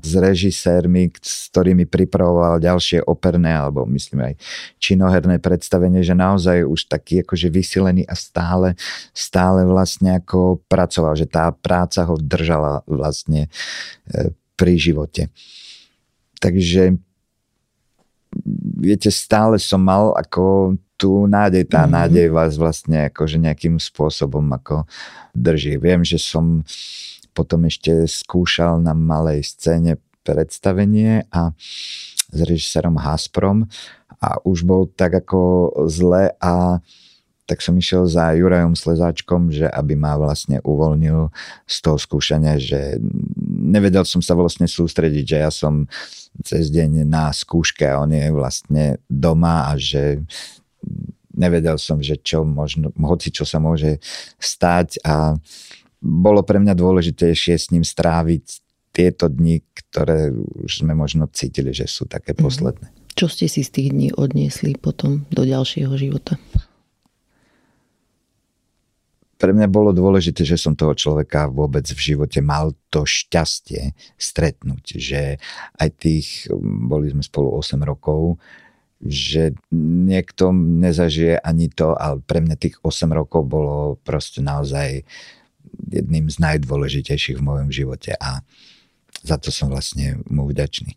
s 0.02 0.12
režisérmi, 0.18 1.14
s 1.22 1.46
ktorými 1.54 1.86
pripravoval 1.86 2.58
ďalšie 2.58 3.06
operné 3.06 3.54
alebo 3.54 3.86
myslím 3.86 4.34
aj 4.34 4.34
činoherné 4.82 5.38
predstavenie, 5.38 6.02
že 6.02 6.18
naozaj 6.18 6.66
už 6.66 6.90
taký 6.90 7.22
akože 7.22 7.46
vysilený 7.46 8.02
a 8.10 8.18
stále, 8.18 8.74
stále 9.14 9.62
vlastne 9.62 10.18
ako 10.18 10.58
pracoval, 10.66 11.14
že 11.14 11.30
tá 11.30 11.54
práca 11.54 12.02
ho 12.02 12.18
držala 12.18 12.82
vlastne 12.90 13.46
e, 14.10 14.34
pri 14.58 14.74
živote. 14.82 15.30
Takže 16.42 16.98
viete, 18.82 19.14
stále 19.14 19.62
som 19.62 19.78
mal 19.78 20.10
ako 20.18 20.74
tú 20.96 21.28
nádej, 21.28 21.68
tá 21.68 21.84
mm-hmm. 21.84 21.96
nádej 21.96 22.26
vás 22.32 22.56
vlastne 22.56 23.12
akože 23.12 23.36
nejakým 23.36 23.76
spôsobom 23.76 24.44
ako 24.56 24.88
drží. 25.36 25.76
Viem, 25.76 26.02
že 26.02 26.16
som 26.16 26.64
potom 27.36 27.68
ešte 27.68 28.08
skúšal 28.08 28.80
na 28.80 28.96
malej 28.96 29.44
scéne 29.44 30.00
predstavenie 30.24 31.28
a 31.30 31.52
s 32.32 32.38
režisérom 32.42 32.96
Hasprom 32.98 33.68
a 34.18 34.40
už 34.42 34.64
bol 34.64 34.88
tak 34.88 35.14
ako 35.22 35.70
zle 35.86 36.32
a 36.40 36.80
tak 37.46 37.62
som 37.62 37.78
išiel 37.78 38.10
za 38.10 38.34
Jurajom 38.34 38.74
Slezáčkom, 38.74 39.54
že 39.54 39.70
aby 39.70 39.94
ma 39.94 40.18
vlastne 40.18 40.58
uvoľnil 40.66 41.30
z 41.62 41.76
toho 41.78 41.94
skúšania, 41.94 42.58
že 42.58 42.98
nevedel 43.46 44.02
som 44.02 44.18
sa 44.18 44.34
vlastne 44.34 44.66
sústrediť, 44.66 45.24
že 45.24 45.38
ja 45.38 45.50
som 45.54 45.86
cez 46.42 46.74
deň 46.74 47.06
na 47.06 47.30
skúške 47.30 47.86
a 47.86 48.02
on 48.02 48.10
je 48.10 48.34
vlastne 48.34 48.98
doma 49.06 49.70
a 49.70 49.78
že 49.78 50.26
nevedel 51.36 51.76
som, 51.76 52.00
že 52.00 52.16
čo 52.20 52.42
možno, 52.42 52.90
hoci 52.96 53.28
čo 53.28 53.44
sa 53.44 53.60
môže 53.60 54.00
stať 54.40 55.04
a 55.04 55.36
bolo 56.00 56.40
pre 56.44 56.60
mňa 56.60 56.72
dôležitejšie 56.76 57.54
s 57.56 57.68
ním 57.72 57.84
stráviť 57.84 58.64
tieto 58.96 59.28
dni, 59.28 59.60
ktoré 59.76 60.32
už 60.32 60.80
sme 60.80 60.96
možno 60.96 61.28
cítili, 61.28 61.76
že 61.76 61.84
sú 61.84 62.08
také 62.08 62.32
mhm. 62.32 62.40
posledné. 62.40 62.88
Čo 63.16 63.32
ste 63.32 63.48
si 63.48 63.64
z 63.64 63.70
tých 63.72 63.88
dní 63.92 64.08
odniesli 64.12 64.76
potom 64.76 65.24
do 65.32 65.42
ďalšieho 65.44 65.92
života? 65.96 66.36
Pre 69.36 69.52
mňa 69.52 69.68
bolo 69.68 69.92
dôležité, 69.92 70.48
že 70.48 70.56
som 70.56 70.72
toho 70.72 70.96
človeka 70.96 71.52
vôbec 71.52 71.84
v 71.84 72.00
živote 72.00 72.40
mal 72.40 72.72
to 72.88 73.04
šťastie 73.04 73.92
stretnúť, 74.16 74.96
že 74.96 75.36
aj 75.76 75.88
tých, 76.00 76.48
boli 76.60 77.12
sme 77.12 77.20
spolu 77.20 77.52
8 77.60 77.76
rokov, 77.84 78.40
že 79.04 79.52
niekto 79.72 80.56
nezažije 80.56 81.36
ani 81.44 81.68
to, 81.68 81.92
ale 81.92 82.24
pre 82.24 82.40
mňa 82.40 82.56
tých 82.56 82.80
8 82.80 83.12
rokov 83.12 83.44
bolo 83.44 84.00
proste 84.00 84.40
naozaj 84.40 85.04
jedným 85.92 86.32
z 86.32 86.36
najdôležitejších 86.40 87.36
v 87.36 87.46
mojom 87.46 87.68
živote 87.68 88.16
a 88.16 88.40
za 89.20 89.36
to 89.36 89.52
som 89.52 89.68
vlastne 89.68 90.24
mu 90.30 90.48
vďačný. 90.48 90.96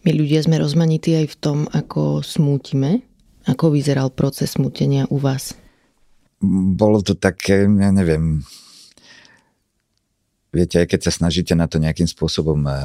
My 0.00 0.16
ľudia 0.16 0.40
sme 0.40 0.56
rozmanití 0.56 1.12
aj 1.12 1.26
v 1.28 1.36
tom, 1.36 1.58
ako 1.68 2.24
smútime. 2.24 3.04
Ako 3.44 3.68
vyzeral 3.72 4.08
proces 4.08 4.56
smútenia 4.56 5.04
u 5.12 5.20
vás? 5.20 5.59
Bolo 6.42 7.04
to 7.04 7.12
také, 7.12 7.68
ja 7.68 7.90
neviem, 7.92 8.40
viete, 10.50 10.80
aj 10.80 10.88
keď 10.90 11.00
sa 11.08 11.12
snažíte 11.12 11.54
na 11.54 11.68
to 11.68 11.76
nejakým 11.76 12.08
spôsobom 12.08 12.64
eh, 12.66 12.76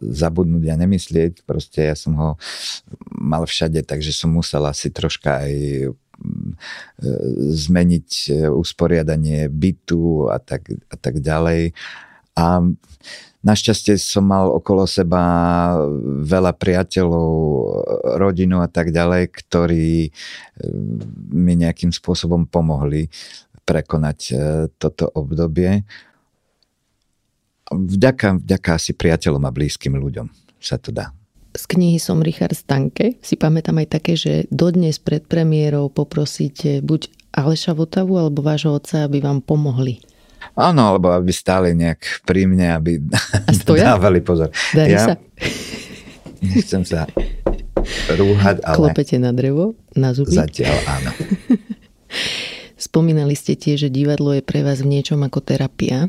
zabudnúť 0.00 0.64
a 0.70 0.80
nemyslieť, 0.80 1.44
proste 1.48 1.88
ja 1.90 1.96
som 1.96 2.12
ho 2.16 2.30
mal 3.10 3.44
všade, 3.44 3.82
takže 3.84 4.12
som 4.12 4.30
musel 4.32 4.64
asi 4.68 4.92
troška 4.92 5.48
aj 5.48 5.54
eh, 5.56 5.92
zmeniť 7.56 8.10
eh, 8.30 8.52
usporiadanie 8.52 9.48
bytu 9.48 10.28
a 10.28 10.38
tak, 10.38 10.70
a 10.70 10.96
tak 11.00 11.24
ďalej. 11.24 11.72
A 12.36 12.62
Našťastie 13.40 13.96
som 13.96 14.28
mal 14.28 14.52
okolo 14.52 14.84
seba 14.84 15.20
veľa 16.28 16.52
priateľov, 16.60 17.32
rodinu 18.20 18.60
a 18.60 18.68
tak 18.68 18.92
ďalej, 18.92 19.32
ktorí 19.32 20.08
eh, 20.08 20.12
mi 21.32 21.56
nejakým 21.56 21.88
spôsobom 21.88 22.44
pomohli 22.44 23.08
prekonať 23.64 24.18
eh, 24.30 24.38
toto 24.76 25.08
obdobie. 25.16 25.88
Vďaka, 27.70 28.44
vďaka 28.44 28.70
asi 28.76 28.92
priateľom 28.92 29.46
a 29.46 29.54
blízkym 29.54 29.94
ľuďom 29.96 30.26
sa 30.60 30.76
to 30.76 30.92
dá. 30.92 31.14
Z 31.56 31.66
knihy 31.66 31.98
som 31.98 32.22
Richard 32.22 32.54
Stanke. 32.54 33.18
Si 33.24 33.34
pamätám 33.34 33.80
aj 33.82 33.88
také, 33.88 34.14
že 34.14 34.46
dodnes 34.54 35.02
pred 35.02 35.24
premiérou 35.24 35.90
poprosíte 35.90 36.78
buď 36.84 37.10
Aleša 37.34 37.74
Votavu 37.74 38.20
alebo 38.20 38.44
vášho 38.44 38.76
otca, 38.76 39.06
aby 39.06 39.22
vám 39.22 39.42
pomohli 39.42 40.02
Áno, 40.56 40.96
alebo 40.96 41.12
aby 41.12 41.30
stáli 41.30 41.72
nejak 41.76 42.24
pri 42.26 42.48
mne, 42.48 42.76
aby 42.76 43.00
dávali 43.66 44.20
pozor. 44.20 44.50
Darí 44.74 44.96
ja 44.96 45.12
sa? 45.12 45.14
Nechcem 46.44 46.82
sa 46.84 47.04
rúhať, 48.12 48.60
ale... 48.64 48.76
Klopete 48.76 49.16
na 49.16 49.32
drevo, 49.32 49.76
na 49.96 50.12
zuby? 50.12 50.36
Zatiaľ 50.36 50.76
áno. 50.88 51.10
Spomínali 52.90 53.36
ste 53.36 53.56
tiež, 53.56 53.88
že 53.88 53.90
divadlo 53.92 54.32
je 54.32 54.42
pre 54.44 54.64
vás 54.64 54.80
v 54.80 54.88
niečom 54.98 55.20
ako 55.20 55.44
terapia. 55.44 56.08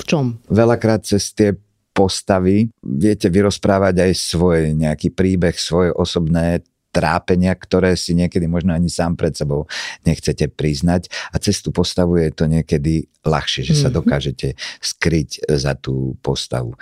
V 0.00 0.02
čom? 0.08 0.40
Veľakrát 0.48 1.04
cez 1.04 1.28
tie 1.36 1.52
postavy 1.92 2.72
viete 2.80 3.28
vyrozprávať 3.28 4.08
aj 4.08 4.12
svoj 4.16 4.72
nejaký 4.72 5.12
príbeh, 5.12 5.52
svoje 5.60 5.92
osobné 5.92 6.64
trápenia, 6.90 7.54
ktoré 7.54 7.94
si 7.94 8.18
niekedy 8.18 8.50
možno 8.50 8.74
ani 8.74 8.90
sám 8.90 9.14
pred 9.14 9.34
sebou 9.34 9.70
nechcete 10.02 10.50
priznať 10.50 11.10
a 11.30 11.38
cez 11.38 11.62
tú 11.62 11.70
postavu 11.70 12.18
je 12.18 12.30
to 12.34 12.50
niekedy 12.50 13.06
ľahšie, 13.22 13.62
že 13.66 13.74
sa 13.78 13.88
mhm. 13.88 13.96
dokážete 14.02 14.58
skryť 14.82 15.46
za 15.46 15.78
tú 15.78 16.18
postavu. 16.20 16.74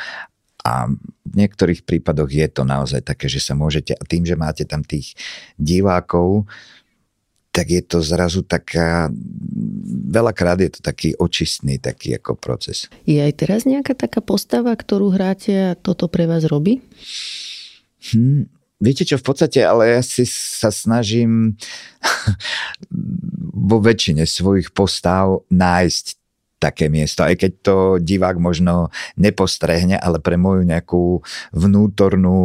A 0.66 0.90
v 1.24 1.34
niektorých 1.38 1.86
prípadoch 1.86 2.28
je 2.28 2.48
to 2.50 2.66
naozaj 2.66 3.00
také, 3.00 3.30
že 3.30 3.40
sa 3.40 3.54
môžete, 3.54 3.94
a 3.94 4.02
tým, 4.04 4.26
že 4.26 4.34
máte 4.36 4.66
tam 4.66 4.82
tých 4.82 5.14
divákov, 5.56 6.44
tak 7.48 7.72
je 7.72 7.82
to 7.82 7.98
zrazu 8.04 8.44
taká, 8.44 9.08
veľakrát 10.12 10.60
je 10.62 10.70
to 10.78 10.80
taký 10.84 11.16
očistný 11.16 11.80
taký 11.80 12.14
ako 12.14 12.36
proces. 12.36 12.86
Je 13.08 13.18
aj 13.18 13.34
teraz 13.34 13.60
nejaká 13.64 13.96
taká 13.96 14.20
postava, 14.20 14.70
ktorú 14.76 15.10
hráte 15.10 15.74
a 15.74 15.78
toto 15.78 16.06
pre 16.06 16.28
vás 16.28 16.44
robí? 16.44 16.84
Hm, 18.12 18.46
Viete 18.78 19.02
čo, 19.02 19.18
v 19.18 19.26
podstate, 19.26 19.66
ale 19.66 19.98
ja 19.98 20.02
si 20.06 20.22
sa 20.28 20.70
snažím 20.70 21.58
vo 23.70 23.82
väčšine 23.82 24.22
svojich 24.22 24.70
postav 24.70 25.42
nájsť 25.50 26.18
také 26.58 26.90
miesto. 26.90 27.22
Aj 27.22 27.34
keď 27.38 27.52
to 27.62 27.76
divák 28.02 28.36
možno 28.42 28.90
nepostrehne, 29.14 29.94
ale 29.98 30.18
pre 30.18 30.34
moju 30.34 30.66
nejakú 30.66 31.22
vnútornú 31.54 32.38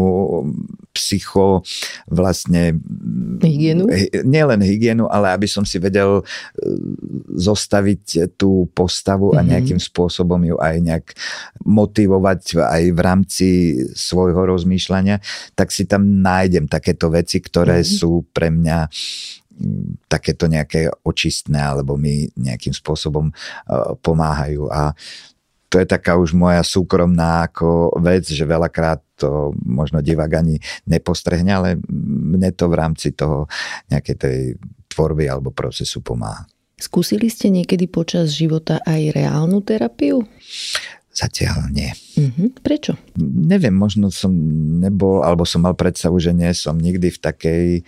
psycho 0.94 1.66
vlastne... 2.06 2.78
Hygienu? 3.42 3.90
Nielen 4.22 4.62
hygienu, 4.62 5.10
ale 5.10 5.34
aby 5.34 5.50
som 5.50 5.66
si 5.66 5.82
vedel 5.82 6.22
e, 6.22 6.24
zostaviť 7.34 8.38
tú 8.38 8.70
postavu 8.78 9.34
a 9.34 9.42
mhm. 9.42 9.48
nejakým 9.50 9.80
spôsobom 9.82 10.40
ju 10.46 10.56
aj 10.62 10.76
nejak 10.80 11.06
motivovať 11.66 12.62
aj 12.62 12.84
v 12.94 13.00
rámci 13.02 13.48
svojho 13.98 14.46
rozmýšľania, 14.46 15.18
tak 15.58 15.74
si 15.74 15.90
tam 15.90 16.22
nájdem 16.22 16.70
takéto 16.70 17.10
veci, 17.10 17.40
ktoré 17.42 17.82
mm-hmm. 17.82 17.98
sú 17.98 18.28
pre 18.30 18.54
mňa 18.54 18.88
takéto 20.10 20.50
nejaké 20.50 20.90
očistné 21.06 21.62
alebo 21.62 21.96
mi 21.96 22.26
nejakým 22.34 22.74
spôsobom 22.74 23.30
e, 23.30 23.34
pomáhajú 24.02 24.70
a 24.70 24.92
to 25.74 25.82
je 25.82 25.90
taká 25.90 26.22
už 26.22 26.38
moja 26.38 26.62
súkromná 26.62 27.50
ako 27.50 27.98
vec, 27.98 28.30
že 28.30 28.46
veľakrát 28.46 29.02
to 29.18 29.58
možno 29.66 30.06
divák 30.06 30.30
ani 30.38 30.62
nepostrehne, 30.86 31.50
ale 31.50 31.82
mne 31.90 32.54
to 32.54 32.70
v 32.70 32.78
rámci 32.78 33.10
toho 33.18 33.50
nejakej 33.90 34.16
tej 34.22 34.38
tvorby 34.94 35.26
alebo 35.26 35.50
procesu 35.50 36.06
pomáha. 36.06 36.46
Skúsili 36.78 37.26
ste 37.26 37.50
niekedy 37.50 37.90
počas 37.90 38.38
života 38.38 38.86
aj 38.86 39.18
reálnu 39.18 39.66
terapiu? 39.66 40.22
Zatiaľ 41.14 41.70
nie. 41.70 41.94
Mm-hmm. 42.18 42.48
Prečo? 42.66 42.98
Neviem, 43.22 43.78
možno 43.78 44.10
som 44.10 44.34
nebol, 44.82 45.22
alebo 45.22 45.46
som 45.46 45.62
mal 45.62 45.78
predstavu, 45.78 46.18
že 46.18 46.34
nie 46.34 46.50
som 46.58 46.74
nikdy 46.74 47.14
v 47.14 47.20
takej 47.22 47.66
e, 47.78 47.82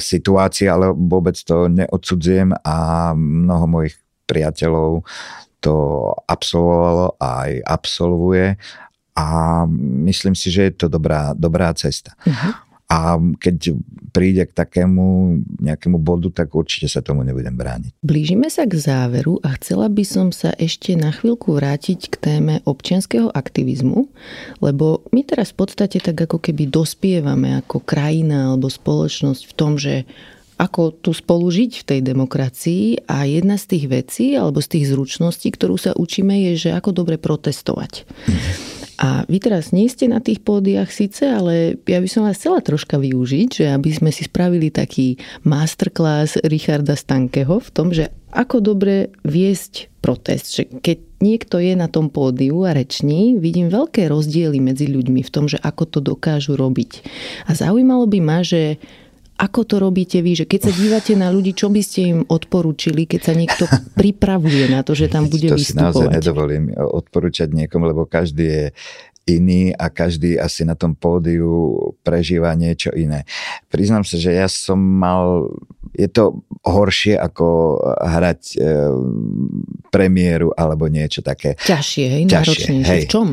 situácii, 0.00 0.64
ale 0.64 0.88
vôbec 0.96 1.36
to 1.36 1.68
neodsudzujem 1.68 2.56
a 2.64 3.12
mnoho 3.12 3.66
mojich 3.68 4.00
priateľov 4.24 5.04
to 5.60 5.74
absolvovalo 6.24 7.20
a 7.20 7.44
aj 7.44 7.52
absolvuje 7.68 8.56
a 9.12 9.26
myslím 10.08 10.32
si, 10.32 10.48
že 10.48 10.72
je 10.72 10.72
to 10.80 10.86
dobrá, 10.88 11.36
dobrá 11.36 11.68
cesta. 11.76 12.16
Mm-hmm. 12.24 12.69
A 12.90 13.22
keď 13.38 13.78
príde 14.10 14.42
k 14.42 14.52
takému 14.52 15.38
nejakému 15.62 16.02
bodu, 16.02 16.26
tak 16.34 16.50
určite 16.58 16.90
sa 16.90 16.98
tomu 16.98 17.22
nebudem 17.22 17.54
brániť. 17.54 18.02
Blížime 18.02 18.50
sa 18.50 18.66
k 18.66 18.74
záveru 18.74 19.38
a 19.46 19.54
chcela 19.54 19.86
by 19.86 20.02
som 20.02 20.34
sa 20.34 20.50
ešte 20.58 20.98
na 20.98 21.14
chvíľku 21.14 21.54
vrátiť 21.54 22.10
k 22.10 22.14
téme 22.18 22.54
občianského 22.66 23.30
aktivizmu, 23.30 24.10
lebo 24.58 25.06
my 25.14 25.22
teraz 25.22 25.54
v 25.54 25.62
podstate 25.62 26.02
tak 26.02 26.18
ako 26.18 26.42
keby 26.42 26.66
dospievame 26.66 27.54
ako 27.62 27.78
krajina 27.86 28.50
alebo 28.50 28.66
spoločnosť 28.66 29.42
v 29.46 29.54
tom, 29.54 29.78
že 29.78 30.02
ako 30.60 30.92
tu 31.00 31.16
spolu 31.16 31.48
žiť 31.48 31.72
v 31.80 31.86
tej 31.88 32.00
demokracii 32.04 33.08
a 33.08 33.24
jedna 33.24 33.56
z 33.56 33.64
tých 33.64 33.84
vecí 33.88 34.26
alebo 34.36 34.60
z 34.60 34.76
tých 34.76 34.92
zručností, 34.92 35.48
ktorú 35.56 35.80
sa 35.80 35.96
učíme 35.96 36.36
je, 36.52 36.68
že 36.68 36.70
ako 36.76 36.92
dobre 36.92 37.16
protestovať. 37.16 38.04
A 39.00 39.24
vy 39.24 39.40
teraz 39.40 39.72
nie 39.72 39.88
ste 39.88 40.12
na 40.12 40.20
tých 40.20 40.44
pódiach 40.44 40.92
síce, 40.92 41.24
ale 41.24 41.80
ja 41.88 42.04
by 42.04 42.08
som 42.08 42.28
vás 42.28 42.36
chcela 42.36 42.60
troška 42.60 43.00
využiť, 43.00 43.48
že 43.48 43.64
aby 43.72 43.96
sme 43.96 44.12
si 44.12 44.28
spravili 44.28 44.68
taký 44.68 45.16
masterclass 45.40 46.36
Richarda 46.44 46.92
Stankeho 46.92 47.64
v 47.64 47.70
tom, 47.72 47.96
že 47.96 48.12
ako 48.28 48.60
dobre 48.60 49.08
viesť 49.24 49.88
protest. 50.04 50.52
Že 50.52 50.84
keď 50.84 50.98
niekto 51.24 51.56
je 51.64 51.72
na 51.80 51.88
tom 51.88 52.12
pódiu 52.12 52.68
a 52.68 52.76
reční, 52.76 53.40
vidím 53.40 53.72
veľké 53.72 54.04
rozdiely 54.12 54.60
medzi 54.60 54.84
ľuďmi 54.92 55.24
v 55.24 55.32
tom, 55.32 55.48
že 55.48 55.56
ako 55.56 55.84
to 55.88 55.98
dokážu 56.04 56.60
robiť. 56.60 57.00
A 57.48 57.56
zaujímalo 57.56 58.04
by 58.04 58.20
ma, 58.20 58.44
že 58.44 58.76
ako 59.40 59.64
to 59.64 59.76
robíte 59.80 60.20
vy? 60.20 60.36
Že 60.36 60.44
keď 60.44 60.60
sa 60.68 60.72
dívate 60.76 61.12
na 61.16 61.32
ľudí, 61.32 61.56
čo 61.56 61.72
by 61.72 61.80
ste 61.80 62.00
im 62.12 62.20
odporúčili, 62.28 63.08
keď 63.08 63.20
sa 63.24 63.32
niekto 63.32 63.64
pripravuje 63.96 64.68
na 64.68 64.84
to, 64.84 64.92
že 64.92 65.08
tam 65.08 65.32
bude 65.32 65.48
to 65.48 65.56
vystupovať? 65.56 65.64
To 65.64 65.96
si 65.96 66.04
naozaj 66.04 66.08
nedovolím 66.12 66.64
odporúčať 66.76 67.48
niekomu, 67.48 67.88
lebo 67.88 68.04
každý 68.04 68.44
je 68.44 68.64
iný 69.28 69.70
a 69.72 69.88
každý 69.88 70.36
asi 70.36 70.66
na 70.66 70.74
tom 70.74 70.92
pódiu 70.92 71.76
prežíva 72.02 72.52
niečo 72.58 72.90
iné. 72.92 73.24
Priznám 73.70 74.02
sa, 74.02 74.18
že 74.18 74.34
ja 74.34 74.48
som 74.50 74.76
mal, 74.76 75.48
je 75.90 76.08
to 76.08 76.46
horšie 76.62 77.18
ako 77.18 77.78
hrať 77.98 78.42
e, 78.54 78.66
premiéru 79.90 80.54
alebo 80.54 80.86
niečo 80.86 81.20
také. 81.20 81.58
Ťažšie, 81.58 82.06
hej? 82.06 82.22
Ťažšie, 82.30 82.74
hej. 82.86 83.02
V 83.04 83.10
čom? 83.10 83.26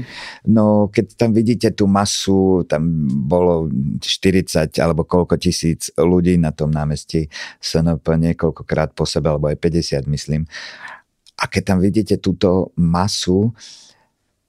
No, 0.50 0.90
keď 0.90 1.06
tam 1.14 1.32
vidíte 1.38 1.70
tú 1.78 1.86
masu, 1.86 2.66
tam 2.66 3.08
bolo 3.30 3.70
40 4.02 4.74
alebo 4.82 5.06
koľko 5.06 5.38
tisíc 5.38 5.94
ľudí 5.96 6.42
na 6.42 6.50
tom 6.50 6.74
námestí 6.74 7.30
SNP 7.62 8.06
niekoľkokrát 8.34 8.98
po 8.98 9.06
sebe, 9.06 9.30
alebo 9.30 9.54
aj 9.54 9.58
50 9.62 10.10
myslím. 10.10 10.50
A 11.38 11.46
keď 11.46 11.76
tam 11.76 11.80
vidíte 11.80 12.18
túto 12.18 12.74
masu, 12.74 13.54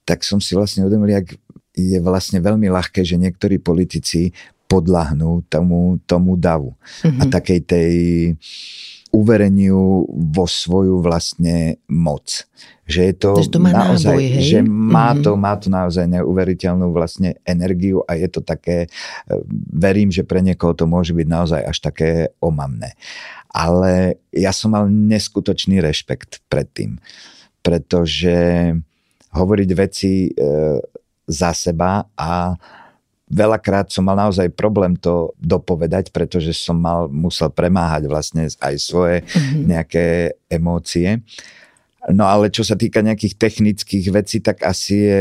tak 0.09 0.25
som 0.25 0.41
si 0.41 0.57
vlastne 0.57 0.81
uvedomil, 0.81 1.21
jak 1.21 1.37
je 1.77 2.01
vlastne 2.01 2.41
veľmi 2.41 2.65
ľahké, 2.65 3.05
že 3.05 3.21
niektorí 3.21 3.61
politici 3.61 4.33
podľahnú 4.69 5.49
tomu, 5.49 5.97
tomu 6.05 6.37
davu 6.37 6.77
mm-hmm. 6.77 7.19
a 7.19 7.23
mhm. 7.25 7.31
takej 7.33 7.59
tej 7.65 7.93
uvereniu 9.09 10.05
vo 10.09 10.45
svoju 10.45 11.01
vlastne 11.01 11.81
moc. 11.89 12.45
Že 12.85 13.01
je 13.09 13.13
to, 13.17 13.29
to 13.49 13.57
má 13.61 13.73
naozaj, 13.73 14.17
náboj, 14.17 14.25
hej? 14.37 14.45
že 14.45 14.59
má 14.65 15.09
to, 15.17 15.31
má 15.33 15.53
to 15.57 15.67
naozaj 15.69 16.05
neuveriteľnú 16.05 16.93
vlastne 16.93 17.37
energiu 17.41 18.05
a 18.05 18.13
je 18.13 18.29
to 18.29 18.41
také, 18.45 18.85
e, 18.85 18.89
verím, 19.73 20.13
že 20.13 20.21
pre 20.21 20.45
niekoho 20.45 20.77
to 20.77 20.85
môže 20.85 21.13
byť 21.13 21.27
naozaj 21.29 21.61
až 21.65 21.77
také 21.81 22.09
omamné. 22.37 22.93
Ale 23.49 24.21
ja 24.29 24.53
som 24.53 24.77
mal 24.77 24.85
neskutočný 24.85 25.81
rešpekt 25.81 26.45
pred 26.45 26.69
tým, 26.69 27.01
pretože 27.65 28.37
hovoriť 29.33 29.69
veci 29.73 30.29
e, 30.29 30.31
za 31.29 31.51
seba 31.53 32.05
a 32.13 32.53
veľakrát 33.29 33.93
som 33.93 34.03
mal 34.03 34.17
naozaj 34.17 34.49
problém 34.57 34.97
to 34.97 35.37
dopovedať, 35.37 36.09
pretože 36.09 36.51
som 36.57 36.75
mal, 36.75 37.05
musel 37.07 37.53
premáhať 37.53 38.09
vlastne 38.09 38.49
aj 38.49 38.75
svoje 38.81 39.21
mm-hmm. 39.21 39.63
nejaké 39.69 40.05
emócie. 40.49 41.21
No 42.09 42.25
ale 42.25 42.49
čo 42.49 42.65
sa 42.65 42.73
týka 42.73 43.05
nejakých 43.05 43.37
technických 43.37 44.05
vecí, 44.09 44.41
tak 44.41 44.65
asi 44.65 44.95
je 44.97 45.19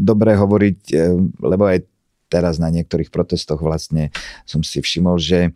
dobré 0.00 0.32
hovoriť, 0.40 0.78
e, 0.88 0.96
lebo 1.42 1.68
aj 1.68 1.84
teraz 2.30 2.56
na 2.62 2.70
niektorých 2.70 3.10
protestoch 3.10 3.60
vlastne 3.60 4.14
som 4.46 4.62
si 4.62 4.80
všimol, 4.80 5.18
že 5.18 5.52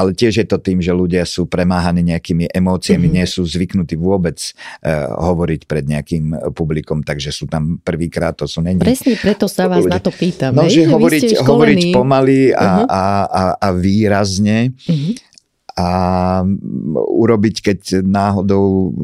ale 0.00 0.16
tiež 0.16 0.40
je 0.40 0.46
to 0.48 0.56
tým, 0.56 0.80
že 0.80 0.96
ľudia 0.96 1.28
sú 1.28 1.44
premáhaní 1.44 2.00
nejakými 2.00 2.48
emóciami, 2.48 3.12
mm-hmm. 3.12 3.18
nie 3.20 3.26
sú 3.28 3.44
zvyknutí 3.44 4.00
vôbec 4.00 4.40
uh, 4.40 5.12
hovoriť 5.12 5.68
pred 5.68 5.84
nejakým 5.84 6.56
publikom, 6.56 7.04
takže 7.04 7.28
sú 7.28 7.44
tam 7.44 7.76
prvýkrát, 7.84 8.32
to 8.32 8.48
sú 8.48 8.64
není. 8.64 8.80
Presne 8.80 9.20
preto 9.20 9.44
sa 9.44 9.68
vás 9.68 9.84
ľudia. 9.84 9.96
na 9.96 10.00
to 10.00 10.08
pýtam. 10.08 10.56
No, 10.56 10.64
že 10.64 10.88
hovoriť, 10.88 11.44
hovoriť 11.44 11.80
pomaly 11.92 12.56
a, 12.56 12.56
uh-huh. 12.56 12.86
a, 12.88 13.04
a, 13.28 13.42
a 13.60 13.68
výrazne. 13.76 14.72
Uh-huh 14.88 15.29
a 15.76 15.88
urobiť, 16.94 17.56
keď 17.62 17.80
náhodou 18.02 18.94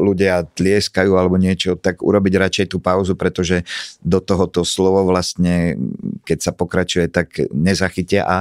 ľudia 0.00 0.48
tlieskajú 0.56 1.12
alebo 1.16 1.36
niečo, 1.36 1.76
tak 1.76 2.00
urobiť 2.00 2.32
radšej 2.36 2.66
tú 2.72 2.78
pauzu, 2.80 3.16
pretože 3.16 3.62
do 4.00 4.20
tohoto 4.20 4.64
slovo 4.64 5.04
vlastne, 5.04 5.76
keď 6.24 6.38
sa 6.40 6.52
pokračuje, 6.56 7.12
tak 7.12 7.36
nezachytia 7.52 8.24
a 8.24 8.36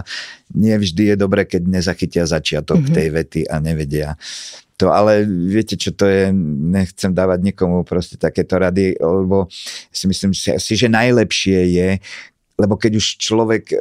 nie 0.55 0.74
vždy 0.74 1.14
je 1.14 1.16
dobre, 1.20 1.43
keď 1.43 1.68
nezachytia 1.68 2.24
začiatok 2.26 2.80
mm-hmm. 2.80 2.95
tej 2.95 3.07
vety 3.12 3.41
a 3.49 3.55
nevedia 3.60 4.16
to, 4.80 4.95
ale 4.95 5.28
viete, 5.28 5.76
čo 5.76 5.91
to 5.91 6.07
je, 6.07 6.32
nechcem 6.72 7.12
dávať 7.12 7.51
nikomu 7.51 7.84
proste 7.84 8.16
takéto 8.16 8.55
rady, 8.55 8.95
lebo 8.95 9.51
si 9.91 10.07
myslím 10.07 10.32
si, 10.32 10.74
že 10.80 10.88
najlepšie 10.88 11.60
je, 11.76 11.89
lebo 12.60 12.76
keď 12.76 12.99
už 12.99 13.07
človek 13.18 13.64
eh, 13.74 13.80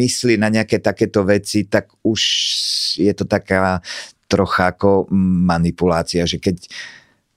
myslí 0.00 0.40
na 0.40 0.48
nejaké 0.48 0.80
takéto 0.80 1.22
veci, 1.28 1.68
tak 1.68 1.92
už 2.00 2.20
je 2.96 3.12
to 3.12 3.28
taká 3.28 3.84
trocha 4.24 4.72
ako 4.72 5.06
manipulácia, 5.44 6.24
že 6.24 6.40
keď 6.40 6.64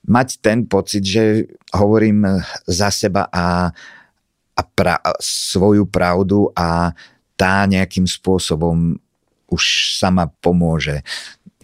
mať 0.07 0.39
ten 0.39 0.63
pocit, 0.63 1.03
že 1.03 1.45
hovorím 1.75 2.23
za 2.63 2.87
seba 2.87 3.27
a, 3.27 3.69
a 4.55 4.61
pra, 4.63 5.03
svoju 5.19 5.83
pravdu 5.83 6.47
a 6.55 6.95
tá 7.35 7.67
nejakým 7.67 8.07
spôsobom 8.07 8.95
už 9.51 9.95
sama 9.99 10.31
pomôže. 10.39 11.03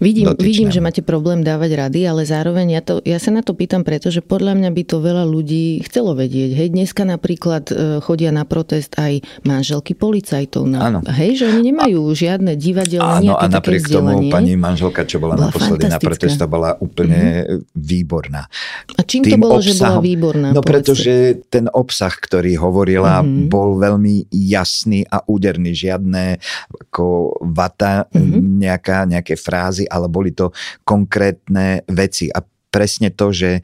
Vidím, 0.02 0.26
vidím, 0.42 0.74
že 0.74 0.82
máte 0.82 1.06
problém 1.06 1.46
dávať 1.46 1.78
rady, 1.78 2.02
ale 2.10 2.26
zároveň 2.26 2.68
ja, 2.74 2.82
to, 2.82 2.98
ja 3.06 3.22
sa 3.22 3.30
na 3.30 3.46
to 3.46 3.54
pýtam, 3.54 3.86
pretože 3.86 4.26
podľa 4.26 4.58
mňa 4.58 4.70
by 4.74 4.84
to 4.90 4.98
veľa 4.98 5.22
ľudí 5.30 5.86
chcelo 5.86 6.18
vedieť. 6.18 6.50
Hej, 6.58 6.74
dneska 6.74 7.06
napríklad 7.06 7.70
e, 7.70 8.02
chodia 8.02 8.34
na 8.34 8.42
protest 8.42 8.98
aj 8.98 9.22
manželky 9.46 9.94
policajtov. 9.94 10.66
Na, 10.66 10.90
áno. 10.90 11.06
Hej, 11.06 11.46
že 11.46 11.54
oni 11.54 11.70
nemajú 11.70 12.10
a, 12.10 12.18
žiadne 12.18 12.58
divadelné 12.58 13.22
Áno, 13.22 13.38
a 13.38 13.46
napriek 13.46 13.86
tomu 13.86 14.34
pani 14.34 14.58
manželka, 14.58 15.06
čo 15.06 15.22
bola, 15.22 15.38
bola 15.38 15.54
naposledy 15.54 15.86
na 15.86 16.02
protesta, 16.02 16.50
bola 16.50 16.74
úplne 16.82 17.22
mm-hmm. 17.46 17.78
výborná. 17.78 18.50
A 18.98 19.02
čím 19.06 19.30
Tým 19.30 19.38
to 19.38 19.46
bolo, 19.46 19.62
obsahom, 19.62 19.70
že 19.70 19.74
bola 19.78 20.02
výborná? 20.02 20.48
No 20.58 20.66
povedzte. 20.66 20.70
pretože 20.74 21.14
ten 21.54 21.70
obsah, 21.70 22.18
ktorý 22.18 22.58
hovorila, 22.58 23.22
mm-hmm. 23.22 23.46
bol 23.46 23.78
veľmi 23.78 24.26
jasný 24.34 25.06
a 25.06 25.22
úderný. 25.22 25.78
Žiadne 25.78 26.42
ako 26.90 27.38
vata, 27.46 28.10
mm-hmm. 28.10 28.42
nejaká, 28.58 28.98
nejaké 29.06 29.38
frázy 29.38 29.83
ale 29.88 30.08
boli 30.08 30.32
to 30.36 30.52
konkrétne 30.84 31.84
veci. 31.90 32.28
A 32.32 32.44
presne 32.74 33.14
to, 33.14 33.30
že 33.30 33.62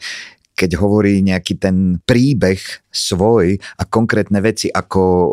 keď 0.60 0.76
hovorí 0.76 1.24
nejaký 1.24 1.55
ten 1.55 2.03
príbeh 2.03 2.60
svoj 2.91 3.55
a 3.80 3.84
konkrétne 3.88 4.43
veci, 4.43 4.68
ako 4.68 5.32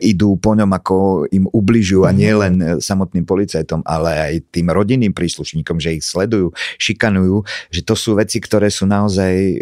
idú 0.00 0.38
po 0.40 0.56
ňom, 0.56 0.70
ako 0.70 1.26
im 1.34 1.44
ubližujú 1.50 2.08
a 2.08 2.14
nie 2.14 2.32
mhm. 2.32 2.38
len 2.40 2.54
samotným 2.80 3.28
policajtom, 3.28 3.84
ale 3.84 4.10
aj 4.16 4.34
tým 4.54 4.72
rodinným 4.72 5.12
príslušníkom, 5.12 5.76
že 5.76 6.00
ich 6.00 6.04
sledujú, 6.06 6.54
šikanujú, 6.80 7.42
že 7.68 7.84
to 7.84 7.92
sú 7.98 8.16
veci, 8.16 8.40
ktoré 8.40 8.72
sú 8.72 8.88
naozaj 8.88 9.60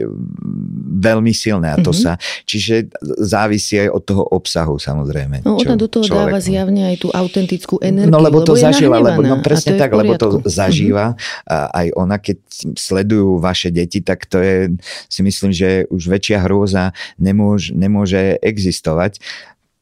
veľmi 0.94 1.32
silné 1.34 1.74
a 1.74 1.76
to 1.80 1.90
mm-hmm. 1.90 2.16
sa, 2.16 2.20
čiže 2.46 2.92
závisí 3.18 3.80
aj 3.80 3.88
od 3.90 4.02
toho 4.04 4.24
obsahu 4.30 4.76
samozrejme. 4.76 5.42
No 5.42 5.58
ona 5.58 5.74
do 5.74 5.88
toho 5.88 6.06
človek, 6.06 6.38
dáva 6.38 6.38
zjavne 6.38 6.82
aj 6.92 6.96
tú 7.02 7.08
autentickú 7.10 7.80
energiu. 7.80 8.12
No 8.12 8.20
lebo, 8.22 8.44
lebo 8.44 8.48
to 8.52 8.54
zažíva, 8.54 9.00
lebo 9.00 9.20
no 9.24 9.40
presne 9.40 9.74
tak, 9.80 9.90
lebo 9.96 10.14
to 10.14 10.44
zažíva 10.44 11.16
mm-hmm. 11.16 11.50
a 11.50 11.56
aj 11.82 11.86
ona, 11.96 12.16
keď 12.20 12.36
sledujú 12.76 13.40
vaše 13.40 13.72
deti, 13.72 14.04
tak 14.04 14.28
to 14.28 14.38
je, 14.38 14.76
si 15.08 15.20
myslím, 15.22 15.50
že 15.50 15.84
už 15.88 16.08
väčšia 16.08 16.44
hrôza 16.44 16.92
nemôže, 17.16 17.74
nemôže 17.74 18.38
existovať. 18.40 19.18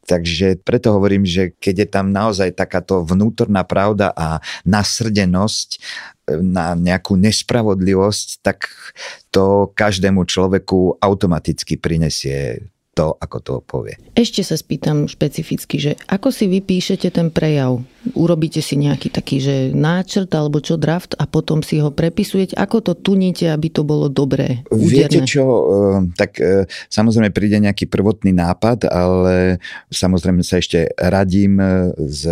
Takže 0.02 0.58
preto 0.66 0.98
hovorím, 0.98 1.22
že 1.22 1.54
keď 1.62 1.74
je 1.86 1.88
tam 1.88 2.10
naozaj 2.10 2.58
takáto 2.58 3.06
vnútorná 3.06 3.62
pravda 3.62 4.10
a 4.10 4.42
nasrdenosť 4.66 5.78
e, 5.78 5.80
na 6.42 6.74
nejakú 6.74 7.14
nespravodlivosť, 7.14 8.42
tak 8.42 8.66
to 9.30 9.70
každému 9.78 10.26
človeku 10.26 10.98
automaticky 10.98 11.78
prinesie 11.78 12.66
to, 12.98 13.14
ako 13.22 13.38
to 13.40 13.54
povie. 13.62 13.94
Ešte 14.18 14.42
sa 14.44 14.58
spýtam 14.58 15.08
špecificky, 15.08 15.76
že 15.80 15.92
ako 16.10 16.34
si 16.34 16.50
vypíšete 16.50 17.08
ten 17.08 17.30
prejav? 17.30 17.80
Urobíte 18.18 18.58
si 18.58 18.74
nejaký 18.74 19.14
taký, 19.14 19.38
že 19.38 19.54
náčrt 19.70 20.26
alebo 20.34 20.58
čo 20.58 20.74
draft 20.74 21.14
a 21.22 21.30
potom 21.30 21.62
si 21.62 21.78
ho 21.78 21.94
prepisujete? 21.94 22.58
Ako 22.58 22.82
to 22.82 22.98
tuníte, 22.98 23.46
aby 23.46 23.70
to 23.70 23.86
bolo 23.86 24.10
dobré? 24.10 24.66
Úderné? 24.74 24.90
Viete 24.90 25.20
čo, 25.22 25.44
eh, 25.46 25.98
tak 26.18 26.42
eh, 26.42 26.66
samozrejme 26.90 27.30
príde 27.30 27.62
nejaký 27.62 27.86
prvotný 27.86 28.34
nápad, 28.34 28.90
ale 28.90 29.62
samozrejme 29.94 30.42
sa 30.42 30.58
ešte 30.58 30.90
radím 30.98 31.62
eh, 31.62 31.94
s, 31.94 32.26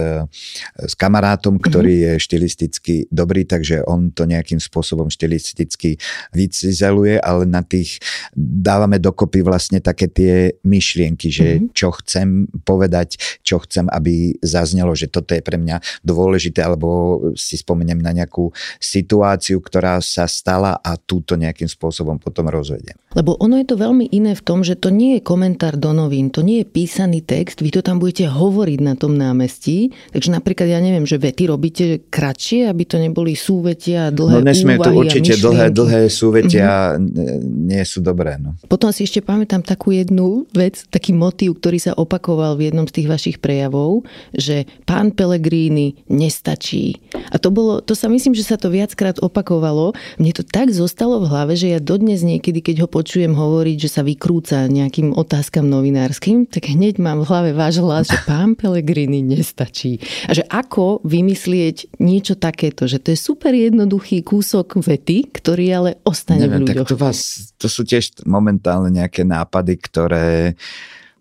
s 0.74 0.92
kamarátom, 0.98 1.62
ktorý 1.62 1.94
uh-huh. 1.94 2.06
je 2.18 2.24
štilisticky 2.26 2.94
dobrý, 3.14 3.46
takže 3.46 3.86
on 3.86 4.10
to 4.10 4.26
nejakým 4.26 4.58
spôsobom 4.58 5.06
štilisticky 5.06 6.02
vycizeluje, 6.34 7.22
ale 7.22 7.46
na 7.46 7.62
tých 7.62 8.02
dávame 8.34 8.98
dokopy 8.98 9.46
vlastne 9.46 9.78
také 9.78 10.10
tie 10.10 10.58
myšlienky, 10.66 11.30
že 11.30 11.48
mm-hmm. 11.62 11.70
čo 11.70 11.94
chcem 12.02 12.50
povedať, 12.66 13.22
čo 13.46 13.62
chcem, 13.62 13.86
aby 13.86 14.34
zaznelo, 14.42 14.98
že 14.98 15.06
toto 15.06 15.30
je 15.30 15.42
pre 15.44 15.59
mňa 15.60 15.76
dôležité, 16.02 16.64
alebo 16.64 17.20
si 17.36 17.60
spomeniem 17.60 18.00
na 18.00 18.16
nejakú 18.16 18.48
situáciu, 18.80 19.60
ktorá 19.60 20.00
sa 20.00 20.24
stala 20.24 20.80
a 20.80 20.96
túto 20.96 21.36
nejakým 21.36 21.68
spôsobom 21.68 22.16
potom 22.16 22.48
rozvediem. 22.48 22.96
Lebo 23.10 23.34
ono 23.42 23.58
je 23.58 23.66
to 23.66 23.74
veľmi 23.74 24.06
iné 24.14 24.38
v 24.38 24.42
tom, 24.42 24.62
že 24.62 24.78
to 24.78 24.88
nie 24.88 25.18
je 25.18 25.26
komentár 25.26 25.74
do 25.74 25.90
novín, 25.90 26.30
to 26.30 26.46
nie 26.46 26.62
je 26.62 26.66
písaný 26.70 27.26
text, 27.26 27.58
vy 27.58 27.74
to 27.74 27.82
tam 27.82 27.98
budete 27.98 28.30
hovoriť 28.30 28.78
na 28.80 28.94
tom 28.94 29.18
námestí, 29.18 29.90
takže 30.14 30.30
napríklad 30.30 30.70
ja 30.70 30.78
neviem, 30.78 31.02
že 31.02 31.18
vety 31.18 31.50
robíte 31.50 31.86
kratšie, 32.06 32.70
aby 32.70 32.86
to 32.86 33.02
neboli 33.02 33.34
súvetia, 33.34 34.14
dlhé 34.14 34.38
No 34.38 34.46
nesmie 34.46 34.78
to 34.78 34.94
určite 34.94 35.42
dlhé, 35.42 35.74
dlhé 35.74 36.00
súvetia 36.06 36.94
mm-hmm. 36.94 37.66
nie 37.66 37.82
sú 37.82 37.98
dobré. 37.98 38.38
No. 38.38 38.54
Potom 38.70 38.94
si 38.94 39.04
ešte 39.04 39.20
pamätám 39.26 39.66
takú 39.66 39.90
jednu 39.90 40.46
vec, 40.54 40.86
taký 40.86 41.10
motív, 41.10 41.58
ktorý 41.58 41.82
sa 41.82 41.92
opakoval 41.98 42.54
v 42.54 42.70
jednom 42.70 42.86
z 42.86 43.02
tých 43.02 43.08
vašich 43.10 43.36
prejavov, 43.42 44.06
že 44.30 44.70
pán 44.86 45.10
Pellegrini 45.50 45.98
nestačí. 46.06 47.02
A 47.34 47.42
to, 47.42 47.50
bolo, 47.50 47.82
to 47.82 47.98
sa 47.98 48.06
myslím, 48.06 48.38
že 48.38 48.46
sa 48.46 48.54
to 48.54 48.70
viackrát 48.70 49.18
opakovalo. 49.18 49.98
Mne 50.22 50.30
to 50.30 50.46
tak 50.46 50.70
zostalo 50.70 51.18
v 51.18 51.26
hlave, 51.26 51.58
že 51.58 51.74
ja 51.74 51.82
dodnes 51.82 52.22
niekedy, 52.22 52.62
keď 52.62 52.86
ho 52.86 52.88
počujem 52.88 53.34
hovoriť, 53.34 53.76
že 53.82 53.90
sa 53.90 54.06
vykrúca 54.06 54.70
nejakým 54.70 55.10
otázkam 55.10 55.66
novinárskym, 55.66 56.46
tak 56.46 56.70
hneď 56.70 57.02
mám 57.02 57.26
v 57.26 57.28
hlave 57.28 57.50
váš 57.50 57.82
hlas, 57.82 58.06
že 58.06 58.22
pán 58.30 58.54
Pellegrini 58.54 59.26
nestačí. 59.26 59.98
A 60.30 60.38
že 60.38 60.46
ako 60.46 61.02
vymyslieť 61.02 61.98
niečo 61.98 62.38
takéto, 62.38 62.86
že 62.86 63.02
to 63.02 63.10
je 63.10 63.18
super 63.18 63.50
jednoduchý 63.50 64.22
kúsok 64.22 64.78
vety, 64.78 65.34
ktorý 65.34 65.66
ale 65.74 65.90
ostane 66.06 66.46
Neviem, 66.46 66.62
v 66.62 66.78
ľuďoch. 66.78 66.86
Tak 66.86 66.94
to, 66.94 66.96
vás, 66.96 67.18
to 67.58 67.66
sú 67.66 67.82
tiež 67.82 68.22
momentálne 68.22 68.94
nejaké 68.94 69.26
nápady, 69.26 69.74
ktoré 69.82 70.54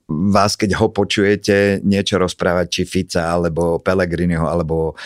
vás, 0.10 0.58
keď 0.58 0.82
ho 0.82 0.90
počujete 0.90 1.86
niečo 1.86 2.18
rozprávať, 2.18 2.66
či 2.68 2.82
Fica, 2.90 3.30
alebo 3.30 3.78
Pelegriniho, 3.78 4.44
alebo 4.44 4.98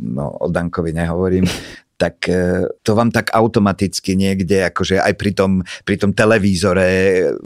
no, 0.00 0.30
o 0.40 0.46
Dankovi 0.46 0.94
nehovorím, 0.94 1.44
tak 1.94 2.26
e, 2.26 2.66
to 2.82 2.94
vám 2.94 3.10
tak 3.14 3.30
automaticky 3.34 4.18
niekde, 4.18 4.66
akože 4.66 4.98
aj 4.98 5.14
pri 5.14 5.30
tom, 5.34 5.52
pri 5.86 5.96
tom 5.98 6.10
televízore, 6.10 6.88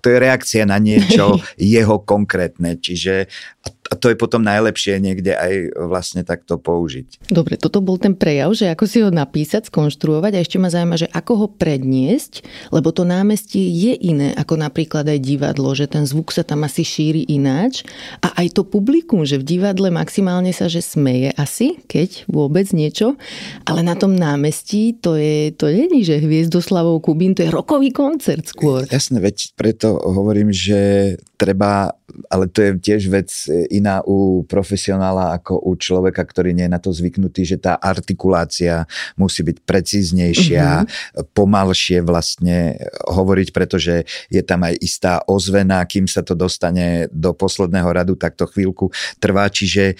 to 0.00 0.06
je 0.08 0.18
reakcia 0.18 0.64
na 0.64 0.80
niečo 0.80 1.36
jeho 1.60 2.00
konkrétne, 2.04 2.80
čiže 2.80 3.28
a 3.64 3.68
to 3.96 4.12
je 4.12 4.16
potom 4.20 4.44
najlepšie 4.44 5.00
niekde 5.00 5.32
aj 5.32 5.72
vlastne 5.88 6.20
takto 6.26 6.60
použiť. 6.60 7.32
Dobre, 7.32 7.56
toto 7.56 7.80
bol 7.80 7.96
ten 7.96 8.12
prejav, 8.12 8.52
že 8.52 8.68
ako 8.68 8.84
si 8.84 9.00
ho 9.00 9.08
napísať, 9.08 9.72
skonštruovať 9.72 10.36
a 10.36 10.42
ešte 10.44 10.60
ma 10.60 10.68
zaujíma, 10.68 10.96
že 11.00 11.08
ako 11.08 11.32
ho 11.40 11.46
predniesť, 11.48 12.44
lebo 12.68 12.92
to 12.92 13.08
námestie 13.08 13.64
je 13.64 13.96
iné 13.96 14.36
ako 14.36 14.60
napríklad 14.60 15.08
aj 15.08 15.18
divadlo, 15.24 15.72
že 15.72 15.88
ten 15.88 16.04
zvuk 16.04 16.34
sa 16.34 16.44
tam 16.44 16.68
asi 16.68 16.84
šíri 16.84 17.24
ináč 17.32 17.86
a 18.20 18.36
aj 18.44 18.60
to 18.60 18.62
publikum, 18.66 19.24
že 19.24 19.40
v 19.40 19.56
divadle 19.56 19.88
maximálne 19.88 20.52
sa, 20.52 20.68
že 20.68 20.84
smeje 20.84 21.32
asi, 21.38 21.80
keď 21.88 22.28
vôbec 22.28 22.68
niečo, 22.76 23.16
ale 23.64 23.80
na 23.80 23.96
tom 23.96 24.12
námestí 24.12 24.96
to 25.00 25.16
je, 25.16 25.54
to 25.56 25.70
není, 25.72 26.04
že 26.04 26.20
Hviezdoslavou 26.20 27.00
Kubín, 27.00 27.32
to 27.32 27.46
je 27.46 27.54
rokový 27.54 27.94
koncert 27.94 28.44
skôr. 28.44 28.84
Jasné, 28.90 29.22
veď 29.22 29.56
preto 29.56 29.96
hovorím, 29.96 30.52
že 30.52 31.14
treba, 31.38 31.94
ale 32.28 32.50
to 32.50 32.58
je 32.66 32.70
tiež 32.82 33.02
vec 33.08 33.30
iná 33.78 34.02
u 34.04 34.42
profesionála 34.44 35.38
ako 35.38 35.62
u 35.62 35.72
človeka, 35.78 36.26
ktorý 36.26 36.52
nie 36.52 36.66
je 36.66 36.74
na 36.74 36.80
to 36.82 36.90
zvyknutý, 36.90 37.46
že 37.46 37.56
tá 37.62 37.78
artikulácia 37.78 38.84
musí 39.14 39.46
byť 39.46 39.56
precíznejšia, 39.62 40.66
mm-hmm. 40.84 41.32
pomalšie 41.32 42.02
vlastne 42.02 42.76
hovoriť, 43.06 43.48
pretože 43.54 44.04
je 44.28 44.42
tam 44.42 44.66
aj 44.66 44.74
istá 44.82 45.22
ozvena, 45.24 45.80
kým 45.86 46.10
sa 46.10 46.26
to 46.26 46.34
dostane 46.34 47.06
do 47.14 47.32
posledného 47.32 47.88
radu, 47.88 48.14
tak 48.18 48.34
to 48.34 48.44
chvíľku 48.50 48.90
trvá, 49.22 49.46
čiže 49.48 49.94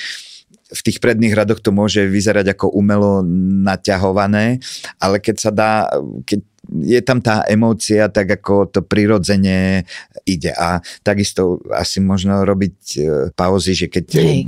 v 0.68 0.80
tých 0.84 1.00
predných 1.00 1.32
radoch 1.32 1.64
to 1.64 1.72
môže 1.72 2.04
vyzerať 2.04 2.52
ako 2.52 2.76
umelo 2.76 3.24
naťahované, 3.64 4.60
ale 5.00 5.16
keď 5.16 5.36
sa 5.40 5.50
dá, 5.50 5.88
keď 6.28 6.44
je 6.68 7.00
tam 7.00 7.18
tá 7.24 7.42
emócia, 7.48 8.08
tak 8.12 8.40
ako 8.40 8.68
to 8.68 8.80
prirodzene 8.84 9.88
ide. 10.28 10.52
A 10.52 10.84
takisto 11.00 11.64
asi 11.72 11.98
možno 12.04 12.44
robiť 12.44 12.76
e, 12.96 13.00
pauzy, 13.32 13.72
že 13.72 13.86
keď 13.88 14.06
Hej. 14.20 14.40
E, 14.40 14.46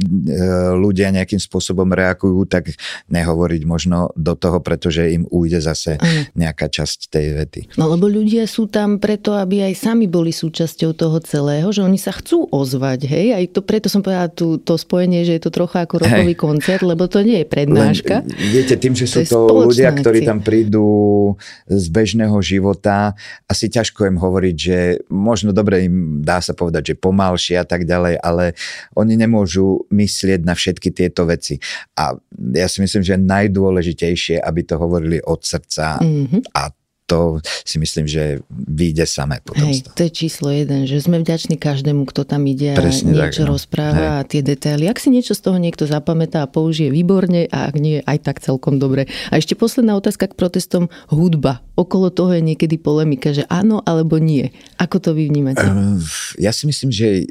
ľudia 0.77 1.09
nejakým 1.11 1.41
spôsobom 1.41 1.89
reagujú, 1.91 2.45
tak 2.45 2.77
nehovoriť 3.09 3.63
možno 3.65 4.13
do 4.15 4.37
toho, 4.37 4.61
pretože 4.61 5.09
im 5.09 5.25
ujde 5.29 5.65
zase 5.65 5.97
nejaká 6.37 6.69
časť 6.69 7.09
tej 7.09 7.27
vety. 7.37 7.61
No 7.81 7.89
lebo 7.89 8.07
ľudia 8.07 8.45
sú 8.45 8.69
tam 8.69 9.01
preto, 9.01 9.35
aby 9.35 9.65
aj 9.73 9.75
sami 9.81 10.05
boli 10.07 10.31
súčasťou 10.31 10.93
toho 10.93 11.19
celého, 11.25 11.69
že 11.73 11.81
oni 11.81 11.97
sa 11.97 12.13
chcú 12.13 12.47
ozvať, 12.53 13.09
hej? 13.09 13.27
Aj 13.35 13.45
to 13.49 13.65
preto 13.65 13.89
som 13.89 14.05
povedala 14.05 14.29
tú, 14.29 14.61
to 14.61 14.77
spojenie, 14.77 15.25
že 15.25 15.41
je 15.41 15.43
to 15.49 15.51
trocha 15.51 15.89
ako 15.89 16.05
rokový 16.05 16.35
hej. 16.37 16.41
koncert, 16.41 16.83
lebo 16.85 17.09
to 17.09 17.25
nie 17.25 17.43
je 17.43 17.47
prednáška. 17.49 18.23
Len, 18.23 18.53
viete, 18.53 18.75
tým, 18.77 18.93
že 18.93 19.09
sú 19.09 19.21
to, 19.25 19.49
to 19.49 19.55
ľudia, 19.71 19.91
ktorí 19.97 20.25
tam 20.25 20.45
prídu 20.45 21.37
z 21.67 21.87
bežného 22.11 22.35
života, 22.43 23.15
asi 23.47 23.71
ťažko 23.71 24.11
im 24.11 24.19
hovoriť, 24.19 24.57
že 24.59 24.79
možno 25.15 25.55
dobre 25.55 25.87
im 25.87 26.19
dá 26.27 26.43
sa 26.43 26.59
povedať, 26.59 26.91
že 26.91 26.99
pomalšie 26.99 27.55
a 27.55 27.63
tak 27.63 27.87
ďalej, 27.87 28.19
ale 28.19 28.59
oni 28.99 29.15
nemôžu 29.15 29.87
myslieť 29.95 30.43
na 30.43 30.59
všetky 30.59 30.91
tieto 30.91 31.23
veci. 31.31 31.63
A 31.95 32.19
ja 32.59 32.67
si 32.67 32.83
myslím, 32.83 33.07
že 33.07 33.15
najdôležitejšie, 33.15 34.43
aby 34.43 34.61
to 34.67 34.75
hovorili 34.75 35.23
od 35.23 35.39
srdca 35.47 36.03
mm-hmm. 36.03 36.51
a 36.59 36.75
to 37.11 37.43
si 37.67 37.83
myslím, 37.83 38.07
že 38.07 38.39
vyjde 38.55 39.03
samé 39.03 39.43
potom. 39.43 39.67
Hej, 39.67 39.91
to 39.99 40.07
je 40.07 40.11
číslo 40.15 40.55
jeden, 40.55 40.87
že 40.87 41.03
sme 41.03 41.19
vďační 41.19 41.59
každému, 41.59 42.07
kto 42.07 42.23
tam 42.23 42.47
ide 42.47 42.79
Presne 42.79 43.19
a 43.19 43.27
niečo 43.27 43.43
tak, 43.43 43.51
no. 43.51 43.53
rozpráva 43.59 44.07
Hej. 44.07 44.15
a 44.15 44.23
tie 44.23 44.41
detaily. 44.47 44.87
Ak 44.87 45.03
si 45.03 45.11
niečo 45.11 45.35
z 45.35 45.43
toho 45.43 45.59
niekto 45.59 45.91
zapamätá 45.91 46.47
a 46.47 46.49
použije 46.49 46.95
výborne 46.95 47.51
a 47.51 47.67
ak 47.67 47.75
nie, 47.83 47.99
aj 48.07 48.19
tak 48.23 48.39
celkom 48.39 48.79
dobre. 48.79 49.11
A 49.35 49.43
ešte 49.43 49.59
posledná 49.59 49.99
otázka 49.99 50.31
k 50.31 50.39
protestom. 50.39 50.87
Hudba. 51.11 51.67
Okolo 51.75 52.15
toho 52.15 52.31
je 52.31 52.43
niekedy 52.45 52.79
polemika, 52.79 53.35
že 53.35 53.43
áno 53.51 53.83
alebo 53.83 54.23
nie. 54.23 54.55
Ako 54.79 55.03
to 55.03 55.11
vy 55.11 55.27
vnímate? 55.27 55.67
Ehm, 55.67 55.99
ja 56.39 56.55
si 56.55 56.71
myslím, 56.71 56.95
že 56.95 57.27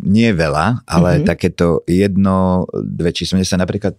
nie 0.00 0.32
veľa, 0.32 0.84
ale 0.88 1.20
mm-hmm. 1.20 1.28
takéto 1.28 1.66
jedno, 1.84 2.64
dve 2.72 3.12
číslo. 3.12 3.36
Mne 3.36 3.48
sa 3.48 3.60
napríklad 3.60 3.94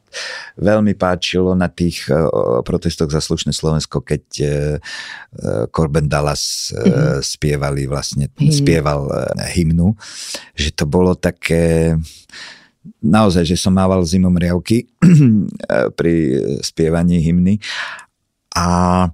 veľmi 0.58 0.98
páčilo 0.98 1.54
na 1.54 1.70
tých 1.70 2.10
uh, 2.10 2.62
protestoch 2.66 3.10
za 3.10 3.22
slušné 3.22 3.54
Slovensko, 3.54 4.02
keď 4.02 4.24
uh, 4.42 4.50
Corben 5.70 6.10
Dallas 6.10 6.74
uh, 6.74 6.82
mm-hmm. 6.82 7.22
spievali 7.22 7.86
vlastne, 7.86 8.30
mm-hmm. 8.30 8.52
spieval 8.52 9.08
hymnu, 9.54 9.94
že 10.58 10.74
to 10.74 10.90
bolo 10.90 11.14
také 11.14 11.96
naozaj, 13.02 13.46
že 13.46 13.58
som 13.58 13.74
mával 13.74 14.02
zimom 14.02 14.34
riavky 14.34 14.90
pri 16.00 16.16
spievaní 16.66 17.22
hymny 17.22 17.62
a 18.58 19.08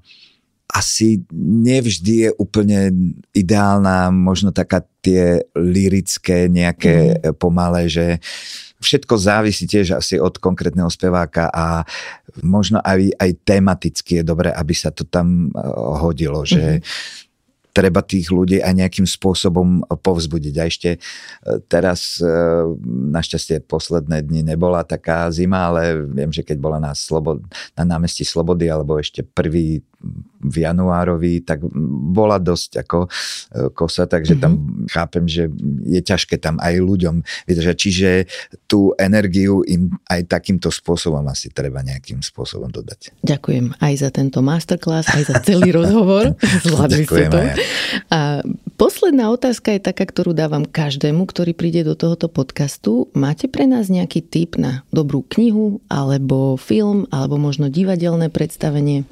asi 0.68 1.24
nevždy 1.34 2.28
je 2.28 2.30
úplne 2.36 2.92
ideálna, 3.32 4.12
možno 4.12 4.52
taká 4.52 4.84
tie 5.00 5.48
lirické 5.56 6.52
nejaké 6.52 7.24
mm. 7.24 7.40
pomalé, 7.40 7.88
že 7.88 8.20
všetko 8.78 9.14
závisí 9.18 9.66
tiež 9.66 9.98
asi 9.98 10.22
od 10.22 10.38
konkrétneho 10.38 10.92
speváka 10.92 11.50
a 11.50 11.82
možno 12.46 12.78
aj, 12.84 13.10
aj 13.18 13.32
tematicky 13.42 14.22
je 14.22 14.24
dobré, 14.28 14.54
aby 14.54 14.74
sa 14.76 14.94
to 14.94 15.08
tam 15.08 15.50
eh, 15.50 15.60
hodilo, 16.04 16.46
že 16.46 16.84
mm-hmm 16.84 17.26
treba 17.78 18.02
tých 18.02 18.34
ľudí 18.34 18.58
aj 18.58 18.74
nejakým 18.74 19.06
spôsobom 19.06 19.86
povzbudiť. 19.86 20.56
A 20.58 20.64
ešte 20.66 20.90
e, 20.98 21.00
teraz, 21.70 22.18
e, 22.18 22.26
našťastie 23.14 23.62
posledné 23.70 24.26
dni 24.26 24.42
nebola 24.42 24.82
taká 24.82 25.30
zima, 25.30 25.70
ale 25.70 26.02
viem, 26.10 26.34
že 26.34 26.42
keď 26.42 26.58
bola 26.58 26.82
na, 26.82 26.98
Slobod- 26.98 27.46
na 27.78 27.86
námestí 27.86 28.26
Slobody, 28.26 28.66
alebo 28.66 28.98
ešte 28.98 29.22
prvý 29.22 29.86
v 30.38 30.56
januárovi, 30.64 31.42
tak 31.42 31.66
bola 32.14 32.38
dosť 32.38 32.72
ako 32.86 32.98
e, 33.06 33.10
kosa, 33.74 34.06
takže 34.06 34.38
mm-hmm. 34.38 34.44
tam 34.44 34.54
mhm. 34.54 34.88
chápem, 34.90 35.26
že 35.26 35.44
je 35.86 36.02
ťažké 36.02 36.38
tam 36.38 36.62
aj 36.62 36.78
ľuďom 36.78 37.16
vydržať. 37.50 37.76
Čiže 37.78 38.10
tú 38.70 38.94
energiu 38.98 39.66
im 39.66 39.98
aj 40.08 40.30
takýmto 40.30 40.70
spôsobom 40.70 41.26
asi 41.26 41.50
treba 41.50 41.82
nejakým 41.82 42.22
spôsobom 42.22 42.70
dodať. 42.70 43.14
Ďakujem 43.26 43.78
aj 43.82 43.94
za 43.98 44.10
tento 44.14 44.40
masterclass, 44.46 45.10
aj 45.10 45.24
za 45.26 45.36
celý 45.42 45.74
rozhovor. 45.80 46.38
Zvládli 46.64 47.04
ste 47.06 47.24
to. 47.30 47.38
Aj. 47.38 47.56
A 48.14 48.20
posledná 48.78 49.34
otázka 49.34 49.74
je 49.74 49.82
taká, 49.82 50.06
ktorú 50.06 50.38
dávam 50.38 50.64
každému, 50.64 51.26
ktorý 51.26 51.58
príde 51.58 51.82
do 51.82 51.98
tohoto 51.98 52.30
podcastu. 52.30 53.10
Máte 53.18 53.50
pre 53.50 53.66
nás 53.66 53.90
nejaký 53.90 54.22
tip 54.22 54.56
na 54.62 54.86
dobrú 54.94 55.26
knihu, 55.34 55.82
alebo 55.90 56.60
film, 56.60 57.10
alebo 57.10 57.42
možno 57.42 57.72
divadelné 57.72 58.30
predstavenie? 58.30 59.08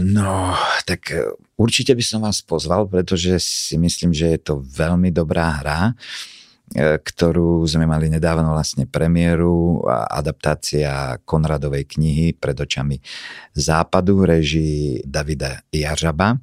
No, 0.00 0.52
tak 0.84 1.10
e, 1.10 1.32
určite 1.56 1.96
by 1.96 2.04
som 2.04 2.20
vás 2.24 2.44
pozval, 2.44 2.84
pretože 2.88 3.40
si 3.40 3.76
myslím, 3.80 4.12
že 4.12 4.36
je 4.36 4.40
to 4.40 4.54
veľmi 4.60 5.08
dobrá 5.08 5.60
hra, 5.62 5.80
e, 5.90 7.00
ktorú 7.00 7.64
sme 7.64 7.88
mali 7.88 8.12
nedávno 8.12 8.52
vlastne 8.52 8.84
premiéru, 8.84 9.80
adaptácia 9.88 11.16
Konradovej 11.24 11.88
knihy 11.96 12.36
pred 12.36 12.56
očami 12.58 13.00
západu 13.56 14.20
v 14.20 14.38
režii 14.38 14.82
Davida 15.06 15.64
Jaržaba 15.72 16.36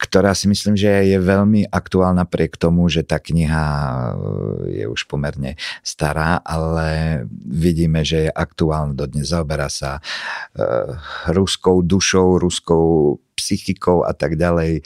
ktorá 0.00 0.32
si 0.32 0.48
myslím, 0.48 0.80
že 0.80 0.88
je 0.88 1.18
veľmi 1.20 1.68
aktuálna 1.68 2.24
priek 2.24 2.56
tomu, 2.56 2.88
že 2.88 3.04
tá 3.04 3.20
kniha 3.20 3.66
e, 3.68 4.12
je 4.80 4.84
už 4.88 5.04
pomerne 5.04 5.60
stará, 5.84 6.40
ale 6.40 7.20
vidíme, 7.44 8.00
že 8.00 8.28
je 8.28 8.30
aktuálna 8.32 8.96
dodnes. 8.96 9.28
Zaoberá 9.30 9.68
sa 9.68 10.00
uh, 10.00 10.96
ruskou 11.28 11.84
dušou, 11.84 12.40
ruskou 12.40 13.20
psychikou 13.36 14.02
a 14.02 14.16
tak 14.16 14.40
ďalej 14.40 14.80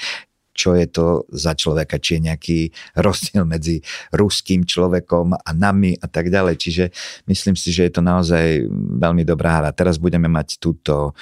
čo 0.54 0.78
je 0.78 0.86
to 0.86 1.26
za 1.34 1.58
človeka, 1.58 1.98
či 1.98 2.16
je 2.16 2.30
nejaký 2.30 2.58
rozdiel 2.94 3.42
medzi 3.42 3.82
ruským 4.14 4.62
človekom 4.62 5.34
a 5.34 5.50
nami 5.50 5.98
a 5.98 6.06
tak 6.06 6.30
ďalej. 6.30 6.54
Čiže 6.62 6.84
myslím 7.26 7.58
si, 7.58 7.74
že 7.74 7.90
je 7.90 7.92
to 7.98 8.02
naozaj 8.06 8.62
veľmi 8.70 9.26
dobrá 9.26 9.58
hra. 9.58 9.74
Teraz 9.74 9.98
budeme 9.98 10.30
mať 10.30 10.62
túto 10.62 11.18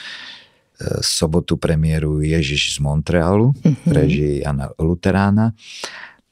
sobotu 1.00 1.56
premiéru 1.56 2.22
Ježiš 2.22 2.76
z 2.76 2.78
Montrealu, 2.82 3.52
mm-hmm. 3.52 3.92
režii 3.92 4.34
Jana 4.42 4.70
Luterána. 4.78 5.54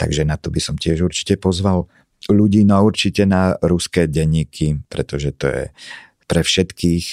Takže 0.00 0.24
na 0.24 0.40
to 0.40 0.48
by 0.48 0.60
som 0.60 0.80
tiež 0.80 1.04
určite 1.04 1.36
pozval 1.36 1.86
ľudí, 2.28 2.64
no 2.64 2.80
určite 2.84 3.24
na 3.24 3.56
ruské 3.60 4.04
denníky, 4.08 4.80
pretože 4.88 5.32
to 5.36 5.46
je 5.48 5.64
pre 6.28 6.40
všetkých, 6.44 7.06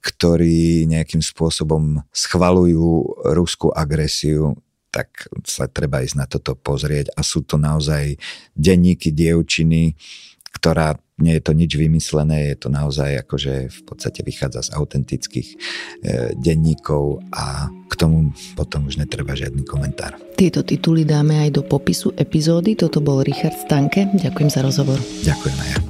ktorí 0.00 0.88
nejakým 0.88 1.20
spôsobom 1.20 2.02
schvalujú 2.10 3.20
ruskú 3.36 3.68
agresiu, 3.70 4.56
tak 4.90 5.30
sa 5.46 5.70
treba 5.70 6.02
ísť 6.02 6.16
na 6.18 6.26
toto 6.26 6.58
pozrieť. 6.58 7.14
A 7.14 7.22
sú 7.22 7.46
to 7.46 7.60
naozaj 7.60 8.18
denníky 8.58 9.14
dievčiny, 9.14 9.94
ktorá 10.50 10.98
nie 11.20 11.36
je 11.36 11.44
to 11.44 11.52
nič 11.52 11.76
vymyslené, 11.76 12.52
je 12.52 12.56
to 12.56 12.68
naozaj 12.72 13.20
akože 13.22 13.68
v 13.68 13.80
podstate 13.84 14.24
vychádza 14.24 14.66
z 14.66 14.70
autentických 14.72 15.48
e, 15.52 15.56
denníkov 16.34 17.20
a 17.30 17.68
k 17.68 17.94
tomu 17.94 18.32
potom 18.56 18.88
už 18.88 18.96
netreba 18.96 19.36
žiadny 19.36 19.62
komentár. 19.68 20.16
Tieto 20.40 20.64
tituly 20.64 21.04
dáme 21.04 21.44
aj 21.44 21.60
do 21.60 21.62
popisu 21.62 22.16
epizódy. 22.16 22.72
Toto 22.72 23.04
bol 23.04 23.20
Richard 23.20 23.60
Stanke. 23.60 24.08
Ďakujem 24.16 24.48
za 24.48 24.60
rozhovor. 24.64 24.96
Ďakujem 25.20 25.58
aj 25.60 25.70
ja. 25.76 25.89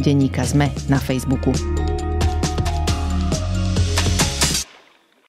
Denníka 0.00 0.44
Sme 0.44 0.70
na 0.88 1.00
Facebooku. 1.00 1.93